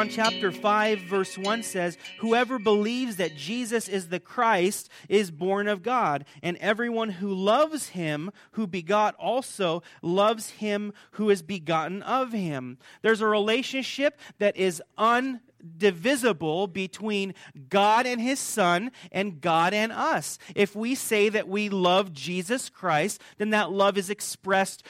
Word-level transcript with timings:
John 0.00 0.08
chapter 0.08 0.50
5 0.50 1.00
verse 1.00 1.36
1 1.36 1.62
says, 1.62 1.98
"Whoever 2.20 2.58
believes 2.58 3.16
that 3.16 3.36
Jesus 3.36 3.86
is 3.86 4.08
the 4.08 4.18
Christ 4.18 4.88
is 5.10 5.30
born 5.30 5.68
of 5.68 5.82
God, 5.82 6.24
and 6.42 6.56
everyone 6.56 7.10
who 7.10 7.34
loves 7.34 7.90
him 7.90 8.30
who 8.52 8.66
begot 8.66 9.14
also 9.16 9.82
loves 10.00 10.52
him 10.52 10.94
who 11.12 11.28
is 11.28 11.42
begotten 11.42 12.02
of 12.02 12.32
him." 12.32 12.78
There's 13.02 13.20
a 13.20 13.26
relationship 13.26 14.18
that 14.38 14.56
is 14.56 14.82
un 14.96 15.40
divisible 15.76 16.66
between 16.66 17.34
God 17.68 18.06
and 18.06 18.22
his 18.22 18.40
Son 18.40 18.92
and 19.12 19.42
God 19.42 19.74
and 19.74 19.92
us. 19.92 20.38
If 20.54 20.74
we 20.74 20.94
say 20.94 21.28
that 21.28 21.46
we 21.46 21.68
love 21.68 22.14
Jesus 22.14 22.70
Christ, 22.70 23.20
then 23.36 23.50
that 23.50 23.70
love 23.70 23.98
is 23.98 24.08
expressed 24.08 24.82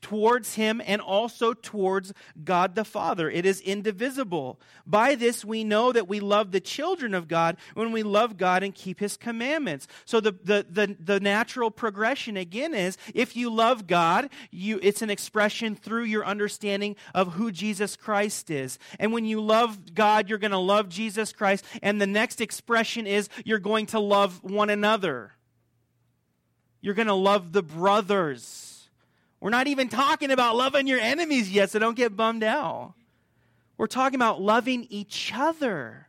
towards 0.00 0.54
him 0.54 0.80
and 0.84 1.00
also 1.00 1.52
towards 1.52 2.12
God 2.42 2.74
the 2.74 2.84
Father. 2.84 3.30
It 3.30 3.44
is 3.44 3.60
indivisible. 3.60 4.60
By 4.86 5.14
this 5.14 5.44
we 5.44 5.64
know 5.64 5.92
that 5.92 6.08
we 6.08 6.20
love 6.20 6.52
the 6.52 6.60
children 6.60 7.14
of 7.14 7.28
God 7.28 7.56
when 7.74 7.92
we 7.92 8.02
love 8.02 8.36
God 8.36 8.62
and 8.62 8.74
keep 8.74 9.00
his 9.00 9.16
commandments. 9.16 9.86
So 10.04 10.20
the, 10.20 10.32
the, 10.32 10.66
the, 10.68 10.96
the 11.00 11.20
natural 11.20 11.70
progression 11.70 12.36
again 12.36 12.74
is 12.74 12.96
if 13.14 13.36
you 13.36 13.50
love 13.50 13.86
God, 13.86 14.30
you, 14.50 14.78
it's 14.82 15.02
an 15.02 15.10
expression 15.10 15.74
through 15.74 16.04
your 16.04 16.24
understanding 16.24 16.96
of 17.14 17.34
who 17.34 17.50
Jesus 17.50 17.96
Christ 17.96 18.50
is. 18.50 18.78
And 18.98 19.12
when 19.12 19.24
you 19.24 19.40
love 19.40 19.94
God, 19.94 20.28
you're 20.28 20.38
going 20.38 20.50
to 20.50 20.58
love 20.58 20.88
Jesus 20.88 21.32
Christ. 21.32 21.64
And 21.82 22.00
the 22.00 22.06
next 22.06 22.40
expression 22.40 23.06
is 23.06 23.28
you're 23.44 23.58
going 23.58 23.86
to 23.86 24.00
love 24.00 24.42
one 24.44 24.70
another. 24.70 25.32
You're 26.80 26.94
going 26.94 27.08
to 27.08 27.14
love 27.14 27.52
the 27.52 27.62
brothers 27.62 28.73
we're 29.44 29.50
not 29.50 29.66
even 29.66 29.90
talking 29.90 30.30
about 30.30 30.56
loving 30.56 30.86
your 30.86 30.98
enemies 30.98 31.50
yet, 31.50 31.68
so 31.68 31.78
don't 31.78 31.98
get 31.98 32.16
bummed 32.16 32.42
out. 32.42 32.94
We're 33.76 33.88
talking 33.88 34.14
about 34.14 34.40
loving 34.40 34.86
each 34.88 35.34
other. 35.36 36.08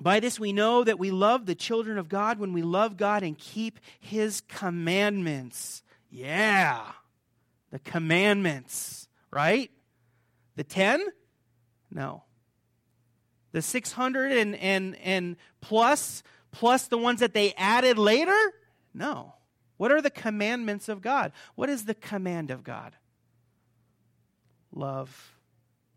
By 0.00 0.18
this 0.18 0.40
we 0.40 0.52
know 0.52 0.82
that 0.82 0.98
we 0.98 1.12
love 1.12 1.46
the 1.46 1.54
children 1.54 1.96
of 1.96 2.08
God 2.08 2.40
when 2.40 2.52
we 2.52 2.62
love 2.62 2.96
God 2.96 3.22
and 3.22 3.38
keep 3.38 3.78
his 4.00 4.40
commandments. 4.40 5.84
Yeah, 6.10 6.82
the 7.70 7.78
commandments, 7.78 9.06
right? 9.30 9.70
The 10.56 10.64
10? 10.64 11.06
No. 11.92 12.24
The 13.52 13.62
600 13.62 14.32
and, 14.32 14.56
and, 14.56 14.96
and 15.04 15.36
plus, 15.60 16.24
plus 16.50 16.88
the 16.88 16.98
ones 16.98 17.20
that 17.20 17.32
they 17.32 17.52
added 17.56 17.96
later? 17.96 18.36
No. 18.92 19.34
What 19.80 19.92
are 19.92 20.02
the 20.02 20.10
commandments 20.10 20.90
of 20.90 21.00
God? 21.00 21.32
What 21.54 21.70
is 21.70 21.86
the 21.86 21.94
command 21.94 22.50
of 22.50 22.62
God? 22.62 22.96
Love. 24.74 25.32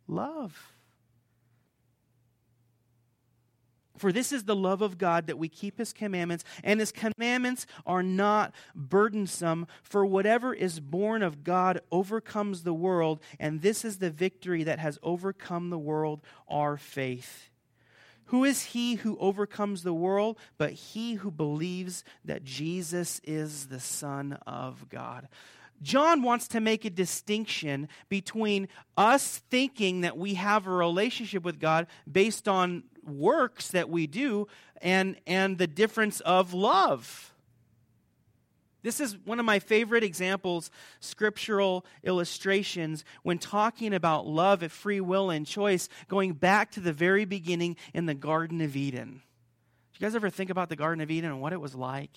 Love. 0.08 0.72
For 3.98 4.14
this 4.14 4.32
is 4.32 4.46
the 4.46 4.56
love 4.56 4.82
of 4.82 4.98
God 4.98 5.28
that 5.28 5.38
we 5.38 5.50
keep 5.50 5.80
his 5.80 5.92
commandments, 5.92 6.46
and 6.64 6.80
his 6.80 6.94
commandments 6.94 7.66
are 7.86 8.02
not 8.02 8.56
burdensome. 8.74 9.68
For 9.82 10.06
whatever 10.06 10.54
is 10.54 10.80
born 10.80 11.22
of 11.22 11.44
God 11.44 11.82
overcomes 11.92 12.64
the 12.64 12.74
world, 12.74 13.20
and 13.38 13.62
this 13.62 13.84
is 13.84 13.98
the 13.98 14.10
victory 14.10 14.64
that 14.64 14.80
has 14.80 14.98
overcome 15.04 15.72
the 15.72 15.78
world, 15.78 16.22
our 16.48 16.78
faith. 16.78 17.50
Who 18.34 18.46
is 18.46 18.64
he 18.64 18.96
who 18.96 19.16
overcomes 19.20 19.84
the 19.84 19.94
world 19.94 20.40
but 20.58 20.72
he 20.72 21.14
who 21.14 21.30
believes 21.30 22.04
that 22.26 22.44
Jesus 22.44 23.22
is 23.24 23.68
the 23.68 23.80
Son 23.80 24.40
of 24.48 24.90
God? 24.90 25.28
John 25.84 26.24
wants 26.24 26.48
to 26.48 26.60
make 26.60 26.84
a 26.84 26.90
distinction 26.90 27.88
between 28.10 28.70
us 28.98 29.44
thinking 29.52 30.02
that 30.02 30.18
we 30.18 30.34
have 30.34 30.66
a 30.66 30.72
relationship 30.72 31.44
with 31.44 31.60
God 31.60 31.86
based 32.12 32.48
on 32.48 32.86
works 33.04 33.68
that 33.68 33.90
we 33.90 34.08
do 34.08 34.48
and, 34.82 35.16
and 35.28 35.60
the 35.60 35.68
difference 35.68 36.20
of 36.22 36.56
love. 36.56 37.33
This 38.84 39.00
is 39.00 39.18
one 39.24 39.40
of 39.40 39.46
my 39.46 39.60
favorite 39.60 40.04
examples, 40.04 40.70
scriptural 41.00 41.86
illustrations, 42.04 43.06
when 43.24 43.40
talking 43.40 43.94
about 43.94 44.28
love 44.28 44.62
at 44.62 44.72
free 44.72 45.00
will 45.00 45.30
and 45.30 45.48
choice, 45.48 45.88
going 46.10 46.34
back 46.34 46.72
to 46.72 46.82
the 46.82 46.92
very 46.92 47.24
beginning 47.24 47.78
in 47.94 48.06
the 48.06 48.14
Garden 48.14 48.60
of 48.60 48.76
Eden. 48.76 49.22
Did 49.94 50.02
you 50.02 50.06
guys 50.06 50.16
ever 50.16 50.30
think 50.30 50.50
about 50.50 50.68
the 50.68 50.76
Garden 50.76 51.02
of 51.02 51.10
Eden 51.10 51.32
and 51.32 51.42
what 51.42 51.54
it 51.54 51.62
was 51.62 51.74
like? 51.74 52.12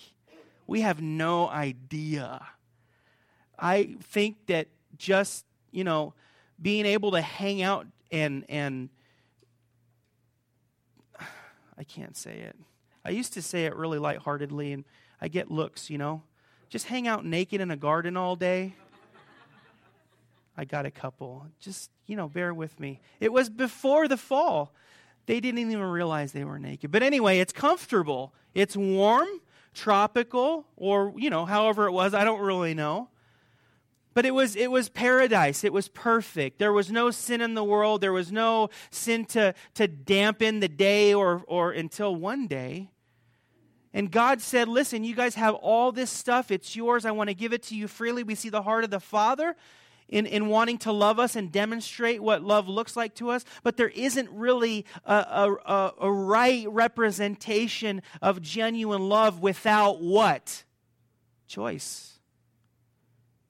We 0.67 0.81
have 0.81 1.01
no 1.01 1.47
idea. 1.47 2.45
I 3.57 3.95
think 4.03 4.47
that 4.47 4.67
just, 4.97 5.45
you 5.71 5.85
know, 5.85 6.13
being 6.61 6.85
able 6.85 7.11
to 7.11 7.21
hang 7.21 7.61
out 7.61 7.87
and, 8.11 8.43
and, 8.49 8.89
I 11.77 11.85
can't 11.85 12.17
say 12.17 12.39
it. 12.39 12.57
I 13.05 13.11
used 13.11 13.31
to 13.33 13.41
say 13.41 13.65
it 13.65 13.75
really 13.77 13.99
lightheartedly, 13.99 14.73
and 14.73 14.83
I 15.21 15.29
get 15.29 15.49
looks, 15.49 15.89
you 15.89 15.97
know 15.97 16.23
just 16.69 16.87
hang 16.87 17.07
out 17.07 17.25
naked 17.25 17.61
in 17.61 17.71
a 17.71 17.77
garden 17.77 18.17
all 18.17 18.35
day? 18.35 18.73
I 20.57 20.65
got 20.65 20.85
a 20.85 20.91
couple. 20.91 21.45
Just, 21.59 21.91
you 22.07 22.15
know, 22.15 22.27
bear 22.27 22.53
with 22.53 22.79
me. 22.79 22.99
It 23.19 23.31
was 23.31 23.49
before 23.49 24.07
the 24.07 24.17
fall. 24.17 24.73
They 25.27 25.39
didn't 25.39 25.59
even 25.59 25.81
realize 25.81 26.31
they 26.31 26.45
were 26.45 26.57
naked. 26.57 26.91
But 26.91 27.03
anyway, 27.03 27.39
it's 27.39 27.53
comfortable. 27.53 28.33
It's 28.55 28.75
warm, 28.75 29.27
tropical, 29.73 30.65
or, 30.75 31.13
you 31.15 31.29
know, 31.29 31.45
however 31.45 31.85
it 31.85 31.91
was. 31.91 32.13
I 32.13 32.23
don't 32.23 32.41
really 32.41 32.73
know. 32.73 33.09
But 34.15 34.25
it 34.25 34.33
was, 34.33 34.55
it 34.55 34.71
was 34.71 34.89
paradise. 34.89 35.63
It 35.63 35.71
was 35.71 35.89
perfect. 35.89 36.57
There 36.57 36.73
was 36.73 36.91
no 36.91 37.11
sin 37.11 37.39
in 37.39 37.53
the 37.53 37.63
world. 37.63 38.01
There 38.01 38.13
was 38.13 38.31
no 38.31 38.69
sin 38.89 39.25
to, 39.25 39.53
to 39.75 39.87
dampen 39.87 40.59
the 40.59 40.67
day 40.67 41.13
or, 41.13 41.43
or 41.45 41.71
until 41.71 42.15
one 42.15 42.47
day 42.47 42.89
and 43.93 44.11
God 44.11 44.41
said, 44.41 44.67
Listen, 44.67 45.03
you 45.03 45.15
guys 45.15 45.35
have 45.35 45.55
all 45.55 45.91
this 45.91 46.11
stuff. 46.11 46.51
It's 46.51 46.75
yours. 46.75 47.05
I 47.05 47.11
want 47.11 47.29
to 47.29 47.33
give 47.33 47.53
it 47.53 47.63
to 47.63 47.75
you 47.75 47.87
freely. 47.87 48.23
We 48.23 48.35
see 48.35 48.49
the 48.49 48.61
heart 48.61 48.83
of 48.83 48.89
the 48.89 48.99
Father 48.99 49.55
in, 50.09 50.25
in 50.25 50.47
wanting 50.47 50.77
to 50.79 50.91
love 50.91 51.19
us 51.19 51.35
and 51.35 51.51
demonstrate 51.51 52.21
what 52.21 52.41
love 52.43 52.67
looks 52.67 52.95
like 52.95 53.15
to 53.15 53.29
us, 53.29 53.43
but 53.63 53.77
there 53.77 53.89
isn't 53.89 54.29
really 54.31 54.85
a, 55.05 55.13
a, 55.65 55.93
a, 55.99 56.11
right 56.11 56.65
representation 56.69 58.01
of 58.21 58.41
genuine 58.41 59.09
love 59.09 59.41
without 59.41 60.01
what? 60.01 60.63
Choice. 61.47 62.19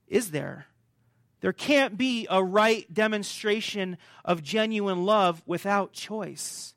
Is 0.07 0.31
there? 0.31 0.67
There 1.41 1.53
can't 1.53 1.97
be 1.97 2.25
a 2.29 2.43
right 2.43 2.91
demonstration 2.91 3.97
of 4.25 4.41
genuine 4.41 5.05
love 5.05 5.43
without 5.45 5.93
choice. 5.93 6.73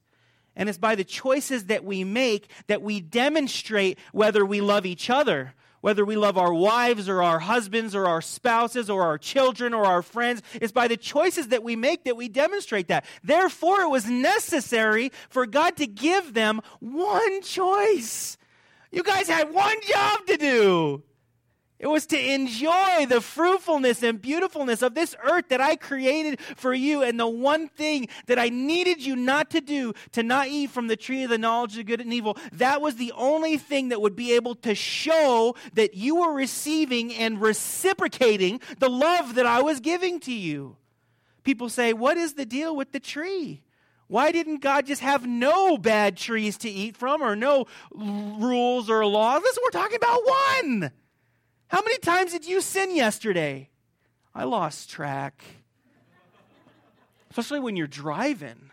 And 0.60 0.68
it's 0.68 0.76
by 0.76 0.94
the 0.94 1.04
choices 1.04 1.64
that 1.64 1.86
we 1.86 2.04
make 2.04 2.50
that 2.66 2.82
we 2.82 3.00
demonstrate 3.00 3.98
whether 4.12 4.44
we 4.44 4.60
love 4.60 4.84
each 4.84 5.08
other, 5.08 5.54
whether 5.80 6.04
we 6.04 6.16
love 6.16 6.36
our 6.36 6.52
wives 6.52 7.08
or 7.08 7.22
our 7.22 7.38
husbands 7.38 7.94
or 7.94 8.06
our 8.06 8.20
spouses 8.20 8.90
or 8.90 9.02
our 9.02 9.16
children 9.16 9.72
or 9.72 9.86
our 9.86 10.02
friends. 10.02 10.42
It's 10.52 10.70
by 10.70 10.86
the 10.86 10.98
choices 10.98 11.48
that 11.48 11.62
we 11.62 11.76
make 11.76 12.04
that 12.04 12.18
we 12.18 12.28
demonstrate 12.28 12.88
that. 12.88 13.06
Therefore, 13.24 13.80
it 13.80 13.88
was 13.88 14.04
necessary 14.04 15.12
for 15.30 15.46
God 15.46 15.78
to 15.78 15.86
give 15.86 16.34
them 16.34 16.60
one 16.80 17.40
choice. 17.40 18.36
You 18.92 19.02
guys 19.02 19.28
had 19.30 19.54
one 19.54 19.76
job 19.80 20.26
to 20.26 20.36
do. 20.36 21.02
It 21.80 21.86
was 21.86 22.04
to 22.08 22.32
enjoy 22.34 23.06
the 23.08 23.22
fruitfulness 23.22 24.02
and 24.02 24.20
beautifulness 24.20 24.82
of 24.82 24.94
this 24.94 25.16
earth 25.24 25.48
that 25.48 25.62
I 25.62 25.76
created 25.76 26.38
for 26.54 26.74
you. 26.74 27.02
And 27.02 27.18
the 27.18 27.26
one 27.26 27.68
thing 27.68 28.08
that 28.26 28.38
I 28.38 28.50
needed 28.50 29.02
you 29.02 29.16
not 29.16 29.48
to 29.52 29.62
do, 29.62 29.94
to 30.12 30.22
not 30.22 30.48
eat 30.48 30.68
from 30.68 30.88
the 30.88 30.96
tree 30.96 31.24
of 31.24 31.30
the 31.30 31.38
knowledge 31.38 31.78
of 31.78 31.86
good 31.86 32.02
and 32.02 32.12
evil, 32.12 32.36
that 32.52 32.82
was 32.82 32.96
the 32.96 33.12
only 33.16 33.56
thing 33.56 33.88
that 33.88 34.02
would 34.02 34.14
be 34.14 34.34
able 34.34 34.56
to 34.56 34.74
show 34.74 35.56
that 35.72 35.94
you 35.94 36.16
were 36.16 36.34
receiving 36.34 37.14
and 37.14 37.40
reciprocating 37.40 38.60
the 38.78 38.90
love 38.90 39.36
that 39.36 39.46
I 39.46 39.62
was 39.62 39.80
giving 39.80 40.20
to 40.20 40.34
you. 40.34 40.76
People 41.44 41.70
say, 41.70 41.94
What 41.94 42.18
is 42.18 42.34
the 42.34 42.44
deal 42.44 42.76
with 42.76 42.92
the 42.92 43.00
tree? 43.00 43.62
Why 44.06 44.32
didn't 44.32 44.58
God 44.58 44.84
just 44.84 45.00
have 45.00 45.26
no 45.26 45.78
bad 45.78 46.18
trees 46.18 46.58
to 46.58 46.68
eat 46.68 46.94
from 46.94 47.22
or 47.22 47.36
no 47.36 47.68
rules 47.90 48.90
or 48.90 49.06
laws? 49.06 49.40
Listen, 49.42 49.62
we're 49.64 49.70
talking 49.70 49.96
about 49.96 50.20
one. 50.26 50.90
How 51.70 51.82
many 51.82 51.98
times 51.98 52.32
did 52.32 52.48
you 52.48 52.60
sin 52.60 52.96
yesterday? 52.96 53.70
I 54.34 54.42
lost 54.42 54.90
track. 54.90 55.44
Especially 57.30 57.60
when 57.60 57.76
you're 57.76 57.86
driving. 57.86 58.72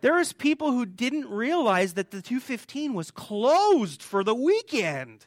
There 0.00 0.14
was 0.14 0.32
people 0.32 0.72
who 0.72 0.86
didn't 0.86 1.28
realize 1.28 1.92
that 1.94 2.10
the 2.10 2.22
215 2.22 2.94
was 2.94 3.10
closed 3.10 4.02
for 4.02 4.24
the 4.24 4.34
weekend. 4.34 5.26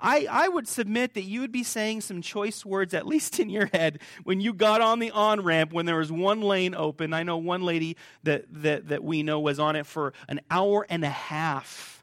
I, 0.00 0.26
I 0.30 0.48
would 0.48 0.66
submit 0.66 1.12
that 1.12 1.24
you 1.24 1.42
would 1.42 1.52
be 1.52 1.62
saying 1.62 2.00
some 2.00 2.22
choice 2.22 2.64
words, 2.64 2.94
at 2.94 3.06
least 3.06 3.38
in 3.38 3.50
your 3.50 3.66
head, 3.66 4.00
when 4.24 4.40
you 4.40 4.54
got 4.54 4.80
on 4.80 4.98
the 4.98 5.10
on 5.10 5.42
ramp 5.42 5.74
when 5.74 5.84
there 5.84 5.98
was 5.98 6.10
one 6.10 6.40
lane 6.40 6.74
open. 6.74 7.12
I 7.12 7.22
know 7.22 7.36
one 7.36 7.62
lady 7.62 7.98
that, 8.22 8.46
that, 8.50 8.88
that 8.88 9.04
we 9.04 9.22
know 9.22 9.40
was 9.40 9.60
on 9.60 9.76
it 9.76 9.84
for 9.84 10.14
an 10.26 10.40
hour 10.50 10.86
and 10.88 11.04
a 11.04 11.10
half 11.10 11.93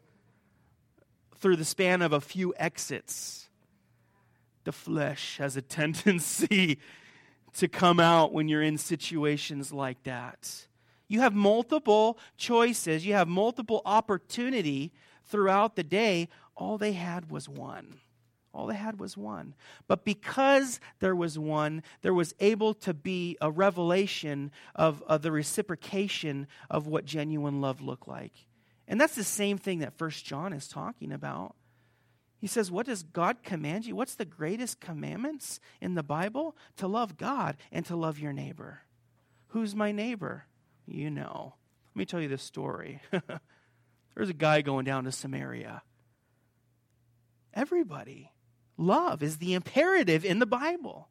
through 1.41 1.55
the 1.55 1.65
span 1.65 2.01
of 2.01 2.13
a 2.13 2.21
few 2.21 2.53
exits. 2.57 3.49
The 4.63 4.71
flesh 4.71 5.37
has 5.39 5.57
a 5.57 5.61
tendency 5.79 6.77
to 7.55 7.67
come 7.67 7.99
out 7.99 8.31
when 8.31 8.47
you're 8.47 8.61
in 8.61 8.77
situations 8.77 9.73
like 9.73 10.03
that. 10.03 10.67
You 11.07 11.19
have 11.19 11.33
multiple 11.33 12.17
choices, 12.37 13.05
you 13.05 13.13
have 13.15 13.27
multiple 13.27 13.81
opportunity 13.83 14.93
throughout 15.25 15.75
the 15.75 15.83
day. 15.83 16.29
All 16.55 16.77
they 16.77 16.93
had 16.93 17.29
was 17.29 17.49
one. 17.49 17.99
All 18.53 18.67
they 18.67 18.75
had 18.75 18.99
was 18.99 19.17
one. 19.17 19.55
But 19.87 20.05
because 20.05 20.79
there 20.99 21.15
was 21.15 21.39
one, 21.39 21.83
there 22.01 22.13
was 22.13 22.35
able 22.39 22.73
to 22.75 22.93
be 22.93 23.37
a 23.41 23.49
revelation 23.49 24.51
of, 24.75 25.01
of 25.07 25.21
the 25.21 25.31
reciprocation 25.31 26.47
of 26.69 26.87
what 26.87 27.05
genuine 27.05 27.61
love 27.61 27.81
looked 27.81 28.07
like. 28.07 28.33
And 28.87 28.99
that's 28.99 29.15
the 29.15 29.23
same 29.23 29.57
thing 29.57 29.79
that 29.79 29.97
First 29.97 30.25
John 30.25 30.53
is 30.53 30.67
talking 30.67 31.11
about. 31.11 31.55
He 32.39 32.47
says, 32.47 32.71
What 32.71 32.87
does 32.87 33.03
God 33.03 33.43
command 33.43 33.85
you? 33.85 33.95
What's 33.95 34.15
the 34.15 34.25
greatest 34.25 34.81
commandments 34.81 35.59
in 35.79 35.93
the 35.95 36.03
Bible? 36.03 36.57
To 36.77 36.87
love 36.87 37.17
God 37.17 37.57
and 37.71 37.85
to 37.85 37.95
love 37.95 38.19
your 38.19 38.33
neighbor. 38.33 38.81
Who's 39.49 39.75
my 39.75 39.91
neighbor? 39.91 40.45
You 40.87 41.11
know. 41.11 41.53
Let 41.93 41.99
me 41.99 42.05
tell 42.05 42.21
you 42.21 42.27
this 42.27 42.41
story. 42.41 43.01
There's 44.15 44.29
a 44.29 44.33
guy 44.33 44.61
going 44.61 44.85
down 44.85 45.03
to 45.03 45.11
Samaria. 45.11 45.83
Everybody. 47.53 48.31
Love 48.77 49.21
is 49.21 49.37
the 49.37 49.53
imperative 49.53 50.25
in 50.25 50.39
the 50.39 50.45
Bible. 50.45 51.09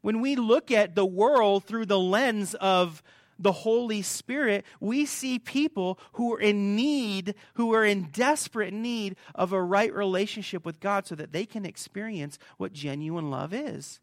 When 0.00 0.20
we 0.20 0.36
look 0.36 0.70
at 0.70 0.94
the 0.94 1.06
world 1.06 1.64
through 1.64 1.86
the 1.86 1.98
lens 1.98 2.54
of 2.54 3.02
the 3.38 3.52
Holy 3.52 4.02
Spirit, 4.02 4.64
we 4.80 5.06
see 5.06 5.38
people 5.38 5.98
who 6.12 6.34
are 6.34 6.40
in 6.40 6.74
need, 6.74 7.34
who 7.54 7.72
are 7.74 7.84
in 7.84 8.08
desperate 8.12 8.72
need 8.72 9.16
of 9.34 9.52
a 9.52 9.62
right 9.62 9.92
relationship 9.92 10.64
with 10.64 10.80
God 10.80 11.06
so 11.06 11.14
that 11.14 11.32
they 11.32 11.46
can 11.46 11.64
experience 11.64 12.38
what 12.56 12.72
genuine 12.72 13.30
love 13.30 13.54
is. 13.54 14.00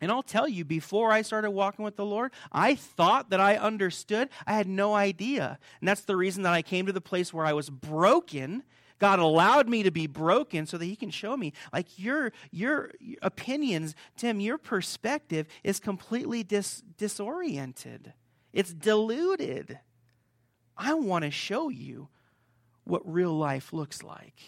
And 0.00 0.10
I'll 0.10 0.24
tell 0.24 0.48
you, 0.48 0.64
before 0.64 1.12
I 1.12 1.22
started 1.22 1.52
walking 1.52 1.84
with 1.84 1.94
the 1.94 2.04
Lord, 2.04 2.32
I 2.50 2.74
thought 2.74 3.30
that 3.30 3.38
I 3.38 3.56
understood. 3.56 4.30
I 4.46 4.54
had 4.54 4.66
no 4.66 4.94
idea. 4.94 5.60
And 5.80 5.88
that's 5.88 6.02
the 6.02 6.16
reason 6.16 6.42
that 6.42 6.52
I 6.52 6.62
came 6.62 6.86
to 6.86 6.92
the 6.92 7.00
place 7.00 7.32
where 7.32 7.46
I 7.46 7.52
was 7.52 7.70
broken. 7.70 8.64
God 8.98 9.20
allowed 9.20 9.68
me 9.68 9.84
to 9.84 9.92
be 9.92 10.08
broken 10.08 10.66
so 10.66 10.76
that 10.76 10.84
He 10.84 10.96
can 10.96 11.10
show 11.10 11.36
me, 11.36 11.52
like 11.72 11.98
your 11.98 12.32
your 12.50 12.90
opinions, 13.20 13.94
Tim, 14.16 14.40
your 14.40 14.58
perspective 14.58 15.46
is 15.62 15.78
completely 15.78 16.42
dis, 16.42 16.82
disoriented. 16.98 18.12
It's 18.52 18.72
diluted. 18.72 19.78
I 20.76 20.94
want 20.94 21.24
to 21.24 21.30
show 21.30 21.68
you 21.68 22.08
what 22.84 23.10
real 23.10 23.32
life 23.32 23.72
looks 23.72 24.02
like. 24.02 24.38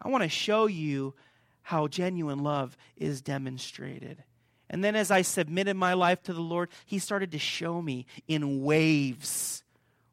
I 0.00 0.08
want 0.08 0.22
to 0.22 0.28
show 0.28 0.66
you 0.66 1.14
how 1.62 1.88
genuine 1.88 2.40
love 2.40 2.76
is 2.96 3.22
demonstrated. 3.22 4.22
And 4.68 4.84
then 4.84 4.96
as 4.96 5.10
I 5.10 5.22
submitted 5.22 5.76
my 5.76 5.94
life 5.94 6.22
to 6.24 6.32
the 6.32 6.40
Lord, 6.40 6.68
He 6.84 6.98
started 6.98 7.32
to 7.32 7.38
show 7.38 7.80
me 7.80 8.06
in 8.28 8.62
waves 8.62 9.62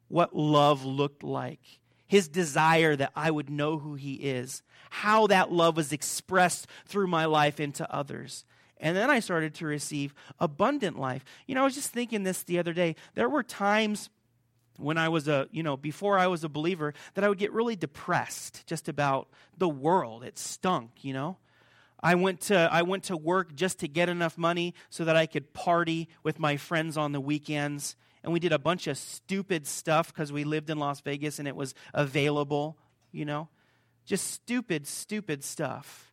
what 0.08 0.34
love 0.34 0.84
looked 0.84 1.22
like. 1.22 1.60
His 2.06 2.28
desire 2.28 2.94
that 2.96 3.12
I 3.16 3.30
would 3.30 3.50
know 3.50 3.78
who 3.78 3.94
He 3.94 4.14
is, 4.14 4.62
how 4.90 5.26
that 5.28 5.50
love 5.50 5.76
was 5.76 5.92
expressed 5.92 6.66
through 6.86 7.06
my 7.06 7.24
life 7.24 7.60
into 7.60 7.90
others. 7.92 8.44
And 8.82 8.96
then 8.96 9.10
I 9.10 9.20
started 9.20 9.54
to 9.54 9.66
receive 9.66 10.12
abundant 10.40 10.98
life. 10.98 11.24
You 11.46 11.54
know, 11.54 11.62
I 11.62 11.64
was 11.64 11.74
just 11.74 11.92
thinking 11.92 12.24
this 12.24 12.42
the 12.42 12.58
other 12.58 12.72
day. 12.72 12.96
There 13.14 13.28
were 13.28 13.44
times 13.44 14.10
when 14.76 14.98
I 14.98 15.08
was 15.08 15.28
a, 15.28 15.46
you 15.52 15.62
know, 15.62 15.76
before 15.76 16.18
I 16.18 16.26
was 16.26 16.42
a 16.42 16.48
believer, 16.48 16.92
that 17.14 17.22
I 17.24 17.28
would 17.28 17.38
get 17.38 17.52
really 17.52 17.76
depressed 17.76 18.66
just 18.66 18.88
about 18.88 19.28
the 19.56 19.68
world. 19.68 20.24
It 20.24 20.36
stunk, 20.36 20.90
you 21.02 21.12
know. 21.14 21.38
I 22.02 22.16
went 22.16 22.40
to 22.42 22.68
I 22.72 22.82
went 22.82 23.04
to 23.04 23.16
work 23.16 23.54
just 23.54 23.78
to 23.80 23.88
get 23.88 24.08
enough 24.08 24.36
money 24.36 24.74
so 24.90 25.04
that 25.04 25.14
I 25.14 25.26
could 25.26 25.52
party 25.52 26.08
with 26.24 26.40
my 26.40 26.56
friends 26.56 26.96
on 26.96 27.12
the 27.12 27.20
weekends. 27.20 27.94
And 28.24 28.32
we 28.32 28.40
did 28.40 28.52
a 28.52 28.58
bunch 28.58 28.88
of 28.88 28.98
stupid 28.98 29.68
stuff 29.68 30.08
because 30.08 30.32
we 30.32 30.42
lived 30.42 30.70
in 30.70 30.78
Las 30.78 31.00
Vegas 31.00 31.38
and 31.38 31.46
it 31.46 31.54
was 31.54 31.74
available, 31.94 32.76
you 33.12 33.24
know. 33.24 33.48
Just 34.04 34.32
stupid, 34.32 34.88
stupid 34.88 35.44
stuff. 35.44 36.11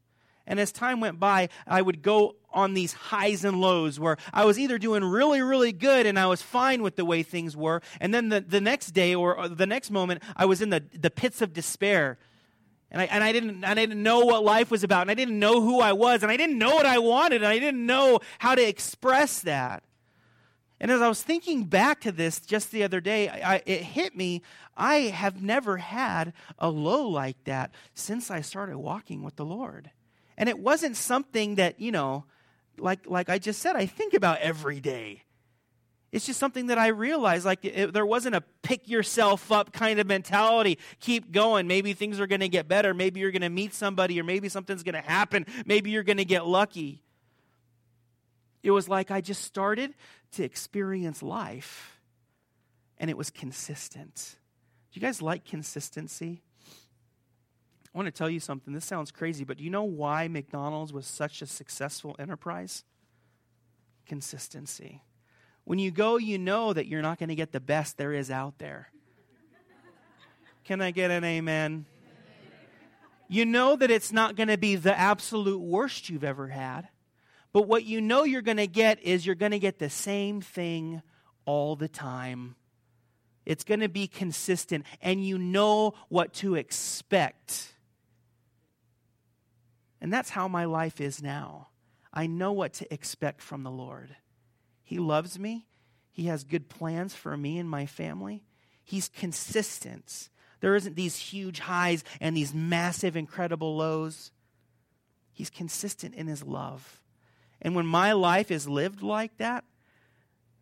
And 0.49 0.59
as 0.59 0.73
time 0.73 0.99
went 0.99 1.19
by, 1.19 1.47
I 1.65 1.81
would 1.81 2.01
go 2.01 2.35
on 2.51 2.73
these 2.73 2.91
highs 2.91 3.45
and 3.45 3.61
lows 3.61 3.99
where 3.99 4.17
I 4.33 4.43
was 4.43 4.59
either 4.59 4.77
doing 4.77 5.05
really, 5.05 5.41
really 5.41 5.71
good 5.71 6.05
and 6.05 6.19
I 6.19 6.25
was 6.25 6.41
fine 6.41 6.81
with 6.81 6.97
the 6.97 7.05
way 7.05 7.23
things 7.23 7.55
were. 7.55 7.81
And 8.01 8.13
then 8.13 8.27
the, 8.27 8.41
the 8.41 8.59
next 8.59 8.91
day 8.91 9.15
or 9.15 9.47
the 9.47 9.67
next 9.67 9.91
moment, 9.91 10.23
I 10.35 10.45
was 10.45 10.61
in 10.61 10.71
the, 10.71 10.83
the 10.99 11.11
pits 11.11 11.41
of 11.41 11.53
despair 11.53 12.17
and 12.91 13.01
I, 13.01 13.05
and, 13.05 13.23
I 13.23 13.31
didn't, 13.31 13.63
I 13.63 13.75
didn't 13.75 14.01
know 14.01 14.21
what 14.21 14.43
life 14.43 14.71
was 14.71 14.83
about, 14.83 15.01
and 15.01 15.11
I 15.11 15.13
didn't 15.13 15.37
know 15.37 15.61
who 15.61 15.79
I 15.79 15.93
was, 15.93 16.23
and 16.23 16.31
I 16.31 16.37
didn't 16.37 16.57
know 16.57 16.73
what 16.73 16.87
I 16.87 16.97
wanted, 16.97 17.43
and 17.43 17.45
I 17.45 17.59
didn't 17.59 17.85
know 17.85 18.19
how 18.39 18.55
to 18.55 18.67
express 18.67 19.41
that. 19.41 19.83
And 20.79 20.89
as 20.89 21.01
I 21.01 21.07
was 21.07 21.21
thinking 21.21 21.65
back 21.65 22.01
to 22.01 22.11
this 22.11 22.39
just 22.39 22.71
the 22.71 22.83
other 22.83 23.01
day, 23.01 23.29
I, 23.29 23.61
it 23.65 23.81
hit 23.81 24.15
me. 24.15 24.41
I 24.75 24.95
have 24.95 25.41
never 25.41 25.77
had 25.77 26.33
a 26.57 26.69
low 26.69 27.07
like 27.07 27.43
that 27.43 27.73
since 27.93 28.31
I 28.31 28.41
started 28.41 28.77
walking 28.77 29.23
with 29.23 29.35
the 29.35 29.45
Lord. 29.45 29.91
And 30.39 30.47
it 30.47 30.57
wasn't 30.57 30.95
something 30.95 31.55
that, 31.55 31.81
you 31.81 31.91
know, 31.91 32.23
like, 32.77 33.05
like 33.05 33.29
I 33.29 33.37
just 33.39 33.61
said, 33.61 33.75
I 33.75 33.85
think 33.85 34.13
about 34.13 34.39
every 34.39 34.79
day. 34.79 35.23
It's 36.13 36.25
just 36.25 36.39
something 36.39 36.67
that 36.67 36.77
I 36.77 36.87
realized. 36.87 37.45
Like, 37.45 37.63
it, 37.65 37.93
there 37.93 38.05
wasn't 38.05 38.35
a 38.35 38.41
pick 38.63 38.87
yourself 38.87 39.51
up 39.51 39.73
kind 39.73 39.99
of 39.99 40.07
mentality. 40.07 40.79
Keep 41.01 41.33
going. 41.33 41.67
Maybe 41.67 41.93
things 41.93 42.21
are 42.21 42.25
going 42.25 42.39
to 42.39 42.47
get 42.47 42.69
better. 42.69 42.93
Maybe 42.93 43.19
you're 43.19 43.31
going 43.31 43.43
to 43.43 43.49
meet 43.49 43.73
somebody, 43.73 44.19
or 44.19 44.23
maybe 44.23 44.47
something's 44.47 44.81
going 44.81 44.95
to 44.95 45.07
happen. 45.07 45.45
Maybe 45.65 45.91
you're 45.91 46.03
going 46.03 46.17
to 46.17 46.25
get 46.25 46.47
lucky. 46.47 47.03
It 48.63 48.71
was 48.71 48.87
like 48.87 49.11
I 49.11 49.21
just 49.21 49.43
started 49.43 49.93
to 50.31 50.43
experience 50.43 51.21
life, 51.21 51.99
and 52.97 53.09
it 53.09 53.17
was 53.17 53.29
consistent. 53.29 54.37
Do 54.91 54.99
you 54.99 55.05
guys 55.05 55.21
like 55.21 55.45
consistency? 55.45 56.41
I 57.93 57.97
want 57.97 58.05
to 58.05 58.11
tell 58.11 58.29
you 58.29 58.39
something. 58.39 58.73
This 58.73 58.85
sounds 58.85 59.11
crazy, 59.11 59.43
but 59.43 59.57
do 59.57 59.63
you 59.63 59.69
know 59.69 59.83
why 59.83 60.27
McDonald's 60.27 60.93
was 60.93 61.07
such 61.07 61.41
a 61.41 61.47
successful 61.47 62.15
enterprise? 62.19 62.83
Consistency. 64.05 65.01
When 65.63 65.79
you 65.79 65.91
go, 65.91 66.17
you 66.17 66.37
know 66.37 66.71
that 66.73 66.87
you're 66.87 67.01
not 67.01 67.19
going 67.19 67.29
to 67.29 67.35
get 67.35 67.51
the 67.51 67.59
best 67.59 67.97
there 67.97 68.13
is 68.13 68.29
out 68.29 68.59
there. 68.59 68.91
Can 70.63 70.81
I 70.81 70.91
get 70.91 71.09
an 71.09 71.23
amen? 71.23 71.85
You 73.27 73.45
know 73.45 73.75
that 73.75 73.91
it's 73.91 74.11
not 74.11 74.35
going 74.35 74.49
to 74.49 74.57
be 74.57 74.75
the 74.75 74.97
absolute 74.97 75.59
worst 75.59 76.09
you've 76.09 76.23
ever 76.23 76.47
had. 76.47 76.87
But 77.51 77.67
what 77.67 77.83
you 77.83 78.01
know 78.01 78.23
you're 78.23 78.41
going 78.43 78.57
to 78.57 78.67
get 78.67 79.01
is 79.01 79.25
you're 79.25 79.35
going 79.35 79.51
to 79.51 79.59
get 79.59 79.79
the 79.79 79.89
same 79.89 80.41
thing 80.41 81.01
all 81.45 81.75
the 81.75 81.87
time. 81.87 82.55
It's 83.45 83.63
going 83.63 83.79
to 83.79 83.89
be 83.89 84.07
consistent, 84.07 84.85
and 85.01 85.25
you 85.25 85.39
know 85.39 85.95
what 86.09 86.33
to 86.35 86.53
expect. 86.53 87.73
And 90.01 90.11
that's 90.11 90.29
how 90.31 90.47
my 90.47 90.65
life 90.65 91.01
is 91.01 91.21
now. 91.21 91.69
I 92.13 92.27
know 92.27 92.51
what 92.51 92.73
to 92.73 92.93
expect 92.93 93.41
from 93.41 93.63
the 93.63 93.71
Lord. 93.71 94.15
He 94.83 94.97
loves 94.97 95.37
me. 95.37 95.67
He 96.11 96.25
has 96.25 96.43
good 96.43 96.69
plans 96.69 97.13
for 97.13 97.37
me 97.37 97.59
and 97.59 97.69
my 97.69 97.85
family. 97.85 98.43
He's 98.83 99.09
consistent. 99.09 100.29
There 100.61 100.75
isn't 100.75 100.95
these 100.95 101.17
huge 101.17 101.59
highs 101.59 102.03
and 102.19 102.35
these 102.35 102.53
massive, 102.53 103.15
incredible 103.15 103.77
lows. 103.77 104.31
He's 105.31 105.49
consistent 105.49 106.15
in 106.15 106.27
his 106.27 106.43
love. 106.43 107.01
And 107.61 107.75
when 107.75 107.85
my 107.85 108.13
life 108.13 108.51
is 108.51 108.67
lived 108.67 109.01
like 109.01 109.37
that, 109.37 109.63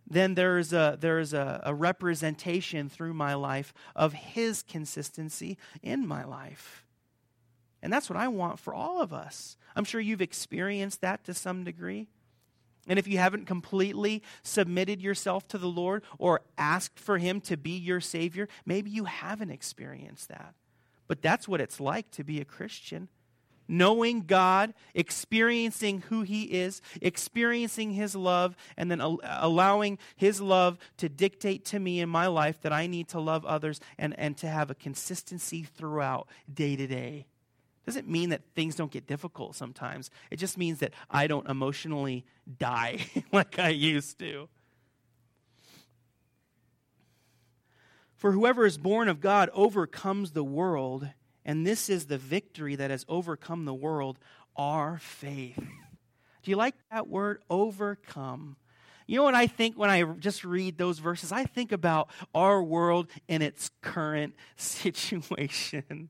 then 0.09 0.35
there's 0.35 0.73
a, 0.73 0.97
there's 0.99 1.33
a, 1.33 1.61
a 1.63 1.73
representation 1.73 2.89
through 2.89 3.13
my 3.13 3.33
life 3.33 3.73
of 3.95 4.13
his 4.13 4.63
consistency 4.63 5.57
in 5.81 6.07
my 6.07 6.23
life. 6.23 6.85
And 7.87 7.93
that's 7.93 8.09
what 8.09 8.19
I 8.19 8.27
want 8.27 8.59
for 8.59 8.73
all 8.73 9.01
of 9.01 9.13
us. 9.13 9.55
I'm 9.73 9.85
sure 9.85 10.01
you've 10.01 10.21
experienced 10.21 10.99
that 10.99 11.23
to 11.23 11.33
some 11.33 11.63
degree. 11.63 12.09
And 12.85 12.99
if 12.99 13.07
you 13.07 13.17
haven't 13.17 13.45
completely 13.45 14.23
submitted 14.43 15.01
yourself 15.01 15.47
to 15.47 15.57
the 15.57 15.69
Lord 15.69 16.03
or 16.19 16.41
asked 16.57 16.99
for 16.99 17.17
Him 17.17 17.39
to 17.39 17.55
be 17.55 17.77
your 17.77 18.01
Savior, 18.01 18.49
maybe 18.65 18.89
you 18.89 19.05
haven't 19.05 19.51
experienced 19.51 20.27
that. 20.27 20.53
But 21.07 21.21
that's 21.21 21.47
what 21.47 21.61
it's 21.61 21.79
like 21.79 22.11
to 22.11 22.25
be 22.25 22.41
a 22.41 22.43
Christian. 22.43 23.07
Knowing 23.69 24.23
God, 24.23 24.73
experiencing 24.93 26.01
who 26.09 26.23
He 26.23 26.43
is, 26.43 26.81
experiencing 27.01 27.93
His 27.93 28.17
love, 28.17 28.57
and 28.75 28.91
then 28.91 28.99
allowing 28.99 29.97
His 30.17 30.41
love 30.41 30.77
to 30.97 31.07
dictate 31.07 31.63
to 31.67 31.79
me 31.79 32.01
in 32.01 32.09
my 32.09 32.27
life 32.27 32.59
that 32.63 32.73
I 32.73 32.85
need 32.85 33.07
to 33.07 33.21
love 33.21 33.45
others 33.45 33.79
and, 33.97 34.13
and 34.19 34.35
to 34.39 34.49
have 34.49 34.69
a 34.69 34.75
consistency 34.75 35.63
throughout 35.63 36.27
day 36.53 36.75
to 36.75 36.85
day 36.85 37.27
doesn't 37.87 38.09
mean 38.09 38.29
that 38.29 38.41
things 38.53 38.75
don't 38.75 38.91
get 38.91 39.07
difficult 39.07 39.55
sometimes. 39.55 40.11
It 40.29 40.35
just 40.35 40.57
means 40.57 40.79
that 40.79 40.91
I 41.09 41.25
don't 41.25 41.49
emotionally 41.49 42.25
die 42.59 42.99
like 43.31 43.57
I 43.57 43.69
used 43.69 44.19
to. 44.19 44.49
For 48.17 48.33
whoever 48.33 48.65
is 48.65 48.77
born 48.77 49.07
of 49.07 49.21
God 49.21 49.49
overcomes 49.53 50.31
the 50.31 50.43
world, 50.43 51.07
and 51.45 51.65
this 51.65 51.89
is 51.89 52.07
the 52.07 52.17
victory 52.17 52.75
that 52.75 52.91
has 52.91 53.05
overcome 53.07 53.63
the 53.63 53.73
world 53.73 54.19
our 54.57 54.97
faith. 54.97 55.55
Do 55.55 56.51
you 56.51 56.57
like 56.57 56.75
that 56.91 57.07
word? 57.07 57.41
Overcome. 57.49 58.57
You 59.05 59.15
know 59.15 59.23
what 59.23 59.35
I 59.35 59.47
think 59.47 59.77
when 59.77 59.89
I 59.89 60.03
just 60.03 60.43
read 60.43 60.77
those 60.77 60.99
verses? 60.99 61.31
I 61.31 61.45
think 61.45 61.71
about 61.71 62.09
our 62.35 62.61
world 62.61 63.07
in 63.29 63.41
its 63.41 63.71
current 63.81 64.35
situation. 64.57 66.09